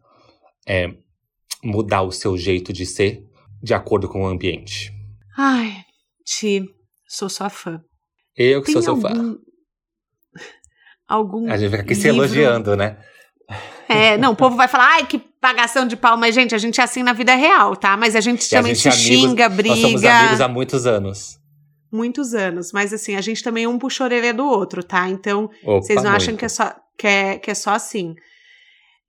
é, 0.67 0.89
mudar 1.63 2.01
o 2.01 2.11
seu 2.11 2.37
jeito 2.37 2.73
de 2.73 2.85
ser 2.85 3.23
de 3.61 3.73
acordo 3.73 4.09
com 4.09 4.23
o 4.23 4.27
ambiente. 4.27 4.91
Ai, 5.37 5.83
Ti, 6.25 6.65
sou 7.07 7.29
sua 7.29 7.49
fã. 7.49 7.81
Eu 8.35 8.61
que 8.61 8.73
Tem 8.73 8.81
sou 8.81 8.81
seu 8.81 8.93
algum... 8.93 9.33
fã. 9.33 9.37
Algum 11.07 11.51
A 11.51 11.57
gente 11.57 11.71
fica 11.71 11.81
aqui 11.81 11.93
livro... 11.93 12.01
se 12.01 12.07
elogiando, 12.07 12.77
né? 12.77 12.97
É, 13.89 14.17
não, 14.17 14.31
o 14.31 14.35
povo 14.35 14.55
vai 14.55 14.69
falar, 14.69 14.93
ai, 14.93 15.05
que 15.05 15.19
pagação 15.19 15.85
de 15.85 15.97
pau, 15.97 16.15
mas, 16.15 16.33
gente, 16.33 16.55
a 16.55 16.57
gente 16.57 16.79
é 16.79 16.83
assim 16.85 17.03
na 17.03 17.11
vida 17.11 17.35
real, 17.35 17.75
tá? 17.75 17.97
Mas 17.97 18.15
a 18.15 18.21
gente 18.21 18.45
e 18.45 18.49
também 18.49 18.71
a 18.71 18.75
gente 18.75 18.83
se 18.83 18.87
é 18.87 18.91
amigos, 18.91 19.29
xinga, 19.29 19.49
briga. 19.49 19.75
Nós 19.75 19.81
somos 19.81 20.05
amigos 20.05 20.41
há 20.41 20.47
muitos 20.47 20.87
anos. 20.87 21.40
Muitos 21.91 22.33
anos. 22.33 22.71
Mas 22.71 22.93
assim, 22.93 23.15
a 23.15 23.21
gente 23.21 23.43
também 23.43 23.67
um 23.67 23.77
puxa 23.77 24.03
a 24.03 24.05
orelha 24.05 24.33
do 24.33 24.45
outro, 24.45 24.83
tá? 24.83 25.09
Então, 25.09 25.49
Opa, 25.63 25.81
vocês 25.81 26.01
não 26.01 26.11
muito. 26.11 26.21
acham 26.21 26.35
que 26.35 26.45
é 26.45 26.49
só, 26.49 26.73
que 26.97 27.07
é, 27.07 27.37
que 27.37 27.51
é 27.51 27.53
só 27.53 27.71
assim. 27.71 28.15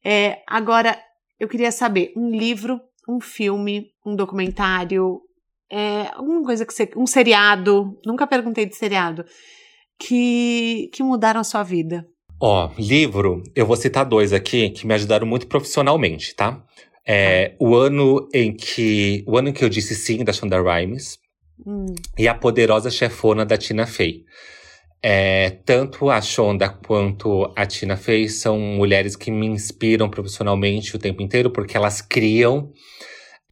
É, 0.04 0.38
agora, 0.46 0.98
eu 1.38 1.48
queria 1.48 1.70
saber, 1.70 2.12
um 2.16 2.30
livro, 2.30 2.80
um 3.08 3.20
filme, 3.20 3.86
um 4.04 4.16
documentário, 4.16 5.20
é, 5.70 6.10
alguma 6.14 6.42
coisa 6.42 6.66
que 6.66 6.74
você. 6.74 6.90
Um 6.96 7.06
seriado, 7.06 7.98
nunca 8.04 8.26
perguntei 8.26 8.66
de 8.66 8.76
seriado, 8.76 9.24
que, 9.98 10.90
que 10.92 11.02
mudaram 11.02 11.40
a 11.40 11.44
sua 11.44 11.62
vida. 11.62 12.06
Ó, 12.40 12.66
oh, 12.66 12.80
livro, 12.80 13.42
eu 13.54 13.64
vou 13.64 13.76
citar 13.76 14.04
dois 14.04 14.32
aqui 14.32 14.70
que 14.70 14.86
me 14.86 14.94
ajudaram 14.94 15.26
muito 15.26 15.46
profissionalmente, 15.46 16.34
tá? 16.34 16.62
É, 17.06 17.50
tá. 17.50 17.56
o 17.60 17.74
ano 17.74 18.28
em 18.34 18.52
que. 18.52 19.24
O 19.26 19.38
ano 19.38 19.48
em 19.48 19.52
que 19.52 19.64
eu 19.64 19.68
disse 19.68 19.94
sim, 19.94 20.24
da 20.24 20.32
Shonda 20.32 20.60
Rhimes. 20.60 21.18
Hum. 21.66 21.94
E 22.18 22.26
a 22.26 22.34
poderosa 22.34 22.90
chefona 22.90 23.44
da 23.44 23.56
Tina 23.56 23.86
Fey. 23.86 24.24
É, 25.04 25.50
tanto 25.64 26.10
a 26.10 26.20
Shonda 26.20 26.68
quanto 26.68 27.52
a 27.56 27.66
Tina 27.66 27.96
Fey 27.96 28.28
são 28.28 28.58
mulheres 28.58 29.16
que 29.16 29.32
me 29.32 29.46
inspiram 29.46 30.08
profissionalmente 30.08 30.94
o 30.94 30.98
tempo 30.98 31.22
inteiro, 31.22 31.50
porque 31.50 31.76
elas 31.76 32.00
criam 32.00 32.72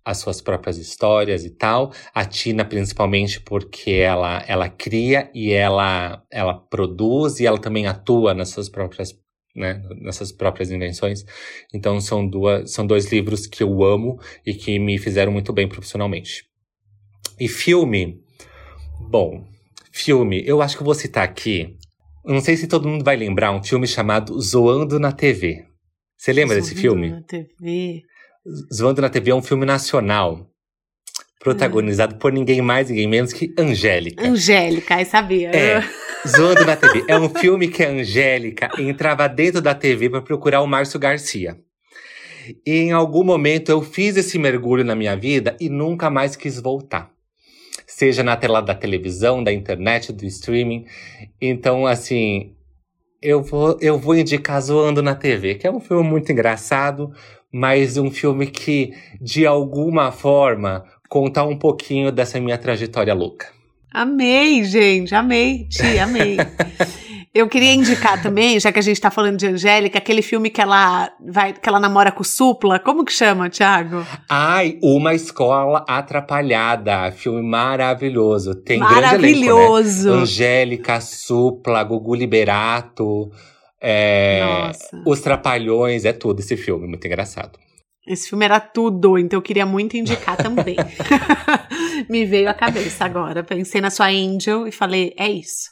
as 0.04 0.18
suas 0.18 0.40
próprias 0.40 0.78
histórias 0.78 1.44
e 1.44 1.50
tal. 1.50 1.92
A 2.14 2.24
Tina, 2.24 2.64
principalmente, 2.64 3.40
porque 3.40 3.92
ela, 3.92 4.44
ela 4.46 4.68
cria 4.68 5.30
e 5.34 5.52
ela, 5.52 6.22
ela 6.30 6.54
produz 6.54 7.40
e 7.40 7.46
ela 7.46 7.58
também 7.58 7.86
atua 7.86 8.32
nas 8.32 8.50
suas 8.50 8.68
próprias 8.68 9.18
né, 9.54 9.82
nessas 10.00 10.30
próprias 10.30 10.70
invenções. 10.70 11.24
Então 11.74 12.00
são 12.00 12.26
duas, 12.26 12.70
são 12.72 12.86
dois 12.86 13.10
livros 13.10 13.46
que 13.46 13.62
eu 13.62 13.82
amo 13.82 14.18
e 14.46 14.54
que 14.54 14.78
me 14.78 14.98
fizeram 14.98 15.32
muito 15.32 15.52
bem 15.52 15.68
profissionalmente. 15.68 16.49
E 17.40 17.48
filme, 17.48 18.20
bom, 19.00 19.46
filme, 19.90 20.42
eu 20.46 20.60
acho 20.60 20.76
que 20.76 20.82
eu 20.82 20.84
vou 20.84 20.94
citar 20.94 21.24
aqui. 21.24 21.74
Não 22.22 22.38
sei 22.42 22.54
se 22.54 22.66
todo 22.66 22.86
mundo 22.86 23.02
vai 23.02 23.16
lembrar 23.16 23.50
um 23.50 23.62
filme 23.62 23.86
chamado 23.86 24.38
Zoando 24.38 25.00
na 25.00 25.10
TV. 25.10 25.64
Você 26.18 26.34
lembra 26.34 26.56
Zoando 26.56 26.68
desse 26.68 26.78
filme? 26.78 27.08
Na 27.08 27.22
TV. 27.22 28.02
Zoando 28.70 29.00
na 29.00 29.08
TV 29.08 29.30
é 29.30 29.34
um 29.34 29.40
filme 29.40 29.64
nacional. 29.64 30.50
Protagonizado 31.38 32.16
por 32.16 32.30
ninguém 32.30 32.60
mais, 32.60 32.90
ninguém 32.90 33.08
menos 33.08 33.32
que 33.32 33.54
Angélica. 33.56 34.28
Angélica, 34.28 35.00
eu 35.00 35.06
sabia. 35.06 35.50
É. 35.50 35.82
Zoando 36.28 36.66
na 36.66 36.76
TV. 36.76 37.06
É 37.08 37.18
um 37.18 37.30
filme 37.30 37.68
que 37.68 37.82
a 37.82 37.88
Angélica 37.88 38.68
entrava 38.78 39.26
dentro 39.26 39.62
da 39.62 39.74
TV 39.74 40.10
para 40.10 40.20
procurar 40.20 40.60
o 40.60 40.66
Márcio 40.66 41.00
Garcia. 41.00 41.58
E 42.66 42.80
em 42.80 42.92
algum 42.92 43.24
momento 43.24 43.70
eu 43.70 43.80
fiz 43.80 44.18
esse 44.18 44.38
mergulho 44.38 44.84
na 44.84 44.94
minha 44.94 45.16
vida 45.16 45.56
e 45.58 45.70
nunca 45.70 46.10
mais 46.10 46.36
quis 46.36 46.60
voltar. 46.60 47.10
Seja 47.90 48.22
na 48.22 48.36
tela 48.36 48.62
da 48.62 48.72
televisão, 48.72 49.42
da 49.42 49.52
internet, 49.52 50.12
do 50.12 50.24
streaming. 50.24 50.86
Então, 51.40 51.88
assim, 51.88 52.54
eu 53.20 53.42
vou, 53.42 53.76
eu 53.80 53.98
vou 53.98 54.14
indicar 54.14 54.62
Zoando 54.62 55.02
na 55.02 55.16
TV, 55.16 55.56
que 55.56 55.66
é 55.66 55.70
um 55.70 55.80
filme 55.80 56.08
muito 56.08 56.30
engraçado, 56.30 57.12
mas 57.52 57.96
um 57.96 58.08
filme 58.08 58.46
que, 58.46 58.94
de 59.20 59.44
alguma 59.44 60.12
forma, 60.12 60.84
conta 61.08 61.42
um 61.42 61.58
pouquinho 61.58 62.12
dessa 62.12 62.38
minha 62.38 62.56
trajetória 62.56 63.12
louca. 63.12 63.48
Amei, 63.92 64.62
gente, 64.62 65.12
amei, 65.12 65.66
Ti, 65.68 65.98
amei. 65.98 66.36
Eu 67.32 67.48
queria 67.48 67.72
indicar 67.72 68.20
também, 68.22 68.58
já 68.58 68.72
que 68.72 68.78
a 68.78 68.82
gente 68.82 68.96
está 68.96 69.10
falando 69.10 69.36
de 69.36 69.46
Angélica, 69.46 69.98
aquele 69.98 70.22
filme 70.22 70.50
que 70.50 70.60
ela 70.60 71.10
vai, 71.24 71.52
que 71.52 71.68
ela 71.68 71.78
namora 71.78 72.10
com 72.10 72.22
o 72.22 72.24
Supla. 72.24 72.78
Como 72.78 73.04
que 73.04 73.12
chama, 73.12 73.48
Thiago? 73.48 74.04
Ai, 74.28 74.78
Uma 74.82 75.14
Escola 75.14 75.84
Atrapalhada. 75.86 77.12
Filme 77.12 77.42
maravilhoso. 77.42 78.54
Tem 78.54 78.78
maravilhoso. 78.78 79.18
grande 79.18 80.08
elenco, 80.08 80.16
né? 80.16 80.22
Angélica, 80.22 81.00
Supla, 81.00 81.82
Gugu 81.84 82.14
Liberato. 82.16 83.30
É, 83.80 84.42
Os 85.06 85.20
Trapalhões, 85.20 86.04
é 86.04 86.12
tudo 86.12 86.40
esse 86.40 86.56
filme, 86.56 86.86
muito 86.86 87.06
engraçado. 87.06 87.58
Esse 88.06 88.28
filme 88.28 88.44
era 88.44 88.58
tudo, 88.58 89.18
então 89.18 89.38
eu 89.38 89.42
queria 89.42 89.64
muito 89.64 89.96
indicar 89.96 90.36
também. 90.36 90.76
Me 92.10 92.26
veio 92.26 92.50
à 92.50 92.54
cabeça 92.54 93.04
agora. 93.04 93.44
Pensei 93.44 93.80
na 93.80 93.88
sua 93.88 94.08
Angel 94.08 94.66
e 94.66 94.72
falei, 94.72 95.14
é 95.16 95.30
isso. 95.30 95.70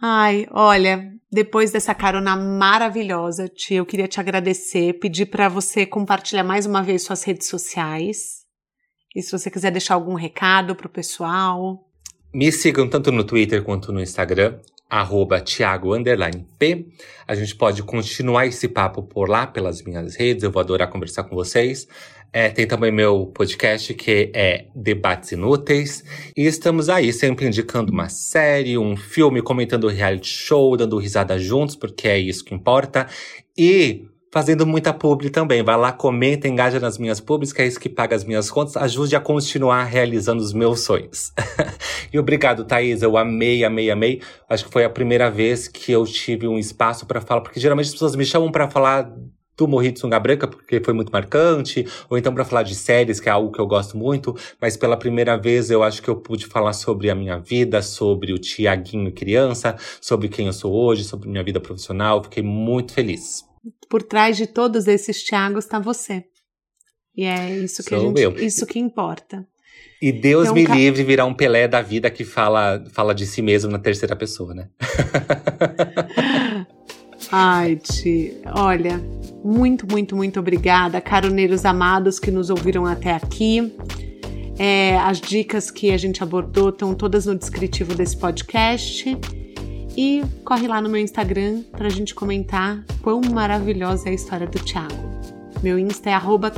Ai, 0.00 0.46
olha, 0.50 1.10
depois 1.32 1.70
dessa 1.70 1.94
carona 1.94 2.36
maravilhosa, 2.36 3.48
tia, 3.48 3.78
eu 3.78 3.86
queria 3.86 4.06
te 4.06 4.20
agradecer, 4.20 4.94
pedir 4.94 5.26
para 5.26 5.48
você 5.48 5.86
compartilhar 5.86 6.44
mais 6.44 6.66
uma 6.66 6.82
vez 6.82 7.02
suas 7.02 7.22
redes 7.22 7.48
sociais. 7.48 8.44
E 9.14 9.22
se 9.22 9.32
você 9.32 9.50
quiser 9.50 9.70
deixar 9.70 9.94
algum 9.94 10.14
recado 10.14 10.74
pro 10.74 10.88
pessoal. 10.88 11.88
Me 12.32 12.52
sigam 12.52 12.86
tanto 12.88 13.10
no 13.10 13.24
Twitter 13.24 13.62
quanto 13.62 13.90
no 13.90 14.00
Instagram, 14.02 14.58
arroba 14.88 15.40
Thiago 15.40 15.92
P. 16.58 16.86
A 17.26 17.34
gente 17.34 17.56
pode 17.56 17.82
continuar 17.82 18.46
esse 18.46 18.68
papo 18.68 19.02
por 19.02 19.28
lá, 19.28 19.46
pelas 19.46 19.82
minhas 19.82 20.14
redes. 20.14 20.44
Eu 20.44 20.50
vou 20.50 20.60
adorar 20.60 20.90
conversar 20.90 21.24
com 21.24 21.34
vocês. 21.34 21.88
É, 22.38 22.50
tem 22.50 22.66
também 22.66 22.92
meu 22.92 23.32
podcast 23.34 23.94
que 23.94 24.30
é 24.34 24.66
Debates 24.74 25.32
Inúteis. 25.32 26.04
E 26.36 26.44
estamos 26.44 26.90
aí 26.90 27.10
sempre 27.10 27.46
indicando 27.46 27.90
uma 27.90 28.10
série, 28.10 28.76
um 28.76 28.94
filme, 28.94 29.40
comentando 29.40 29.88
reality 29.88 30.28
show, 30.28 30.76
dando 30.76 30.98
risada 30.98 31.38
juntos, 31.38 31.74
porque 31.74 32.06
é 32.06 32.18
isso 32.18 32.44
que 32.44 32.54
importa. 32.54 33.06
E 33.56 34.04
fazendo 34.30 34.66
muita 34.66 34.92
publi 34.92 35.30
também. 35.30 35.62
Vai 35.62 35.78
lá, 35.78 35.92
comenta, 35.92 36.46
engaja 36.46 36.78
nas 36.78 36.98
minhas 36.98 37.20
publis, 37.20 37.54
que 37.54 37.62
é 37.62 37.66
isso 37.66 37.80
que 37.80 37.88
paga 37.88 38.14
as 38.14 38.22
minhas 38.22 38.50
contas. 38.50 38.76
Ajude 38.76 39.16
a 39.16 39.20
continuar 39.20 39.84
realizando 39.84 40.42
os 40.42 40.52
meus 40.52 40.80
sonhos. 40.80 41.32
e 42.12 42.18
obrigado, 42.18 42.66
Thaís. 42.66 43.00
Eu 43.00 43.16
amei, 43.16 43.64
amei, 43.64 43.90
amei. 43.90 44.20
Acho 44.46 44.66
que 44.66 44.70
foi 44.70 44.84
a 44.84 44.90
primeira 44.90 45.30
vez 45.30 45.68
que 45.68 45.90
eu 45.90 46.04
tive 46.04 46.46
um 46.46 46.58
espaço 46.58 47.06
para 47.06 47.22
falar, 47.22 47.40
porque 47.40 47.58
geralmente 47.58 47.86
as 47.86 47.92
pessoas 47.92 48.14
me 48.14 48.26
chamam 48.26 48.52
para 48.52 48.68
falar 48.68 49.10
do 49.56 49.66
Morri 49.66 49.90
de 49.90 50.00
Sunga 50.00 50.20
Branca, 50.20 50.46
porque 50.46 50.80
foi 50.80 50.92
muito 50.92 51.10
marcante, 51.10 51.86
ou 52.10 52.18
então 52.18 52.34
para 52.34 52.44
falar 52.44 52.62
de 52.62 52.74
séries, 52.74 53.18
que 53.18 53.28
é 53.28 53.32
algo 53.32 53.50
que 53.50 53.58
eu 53.58 53.66
gosto 53.66 53.96
muito, 53.96 54.36
mas 54.60 54.76
pela 54.76 54.96
primeira 54.96 55.36
vez 55.36 55.70
eu 55.70 55.82
acho 55.82 56.02
que 56.02 56.08
eu 56.08 56.16
pude 56.16 56.46
falar 56.46 56.74
sobre 56.74 57.10
a 57.10 57.14
minha 57.14 57.38
vida, 57.38 57.80
sobre 57.82 58.32
o 58.32 58.38
Tiaguinho 58.38 59.12
criança, 59.12 59.76
sobre 60.00 60.28
quem 60.28 60.46
eu 60.46 60.52
sou 60.52 60.72
hoje, 60.72 61.04
sobre 61.04 61.28
minha 61.28 61.42
vida 61.42 61.58
profissional. 61.58 62.22
Fiquei 62.22 62.42
muito 62.42 62.92
feliz. 62.92 63.44
Por 63.88 64.02
trás 64.02 64.36
de 64.36 64.46
todos 64.46 64.86
esses 64.86 65.22
Tiagos 65.22 65.64
está 65.64 65.78
você. 65.78 66.24
E 67.16 67.24
é 67.24 67.56
isso 67.58 67.82
que 67.82 67.88
Sou 67.88 67.98
a 67.98 68.00
gente, 68.02 68.20
eu. 68.20 68.36
isso 68.36 68.66
que 68.66 68.78
importa. 68.78 69.46
E 70.00 70.12
Deus 70.12 70.44
então, 70.44 70.54
me 70.54 70.66
ca... 70.66 70.74
livre 70.74 71.02
virar 71.02 71.24
um 71.24 71.32
Pelé 71.32 71.66
da 71.66 71.80
vida 71.80 72.10
que 72.10 72.22
fala, 72.24 72.84
fala 72.92 73.14
de 73.14 73.26
si 73.26 73.40
mesmo 73.40 73.70
na 73.70 73.78
terceira 73.78 74.14
pessoa, 74.14 74.54
né? 74.54 74.68
Ai, 77.30 77.76
Ti, 77.76 78.36
olha, 78.54 79.02
muito, 79.44 79.86
muito, 79.90 80.16
muito 80.16 80.40
obrigada, 80.40 81.00
caroneiros 81.00 81.64
amados 81.64 82.18
que 82.18 82.30
nos 82.30 82.50
ouviram 82.50 82.86
até 82.86 83.12
aqui. 83.12 83.72
É, 84.58 84.96
as 84.98 85.20
dicas 85.20 85.70
que 85.70 85.90
a 85.90 85.96
gente 85.96 86.22
abordou 86.22 86.70
estão 86.70 86.94
todas 86.94 87.26
no 87.26 87.36
descritivo 87.36 87.94
desse 87.94 88.16
podcast. 88.16 89.16
E 89.96 90.22
corre 90.44 90.68
lá 90.68 90.80
no 90.80 90.90
meu 90.90 91.00
Instagram 91.00 91.62
para 91.72 91.86
a 91.86 91.90
gente 91.90 92.14
comentar 92.14 92.84
quão 93.00 93.22
maravilhosa 93.32 94.08
é 94.08 94.12
a 94.12 94.14
história 94.14 94.46
do 94.46 94.58
Thiago. 94.58 94.94
Meu 95.62 95.78
Insta 95.78 96.10
é 96.10 96.12
arroba 96.12 96.52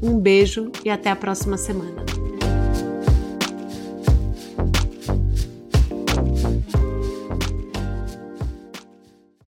Um 0.00 0.20
beijo 0.20 0.70
e 0.84 0.90
até 0.90 1.10
a 1.10 1.16
próxima 1.16 1.56
semana. 1.56 2.04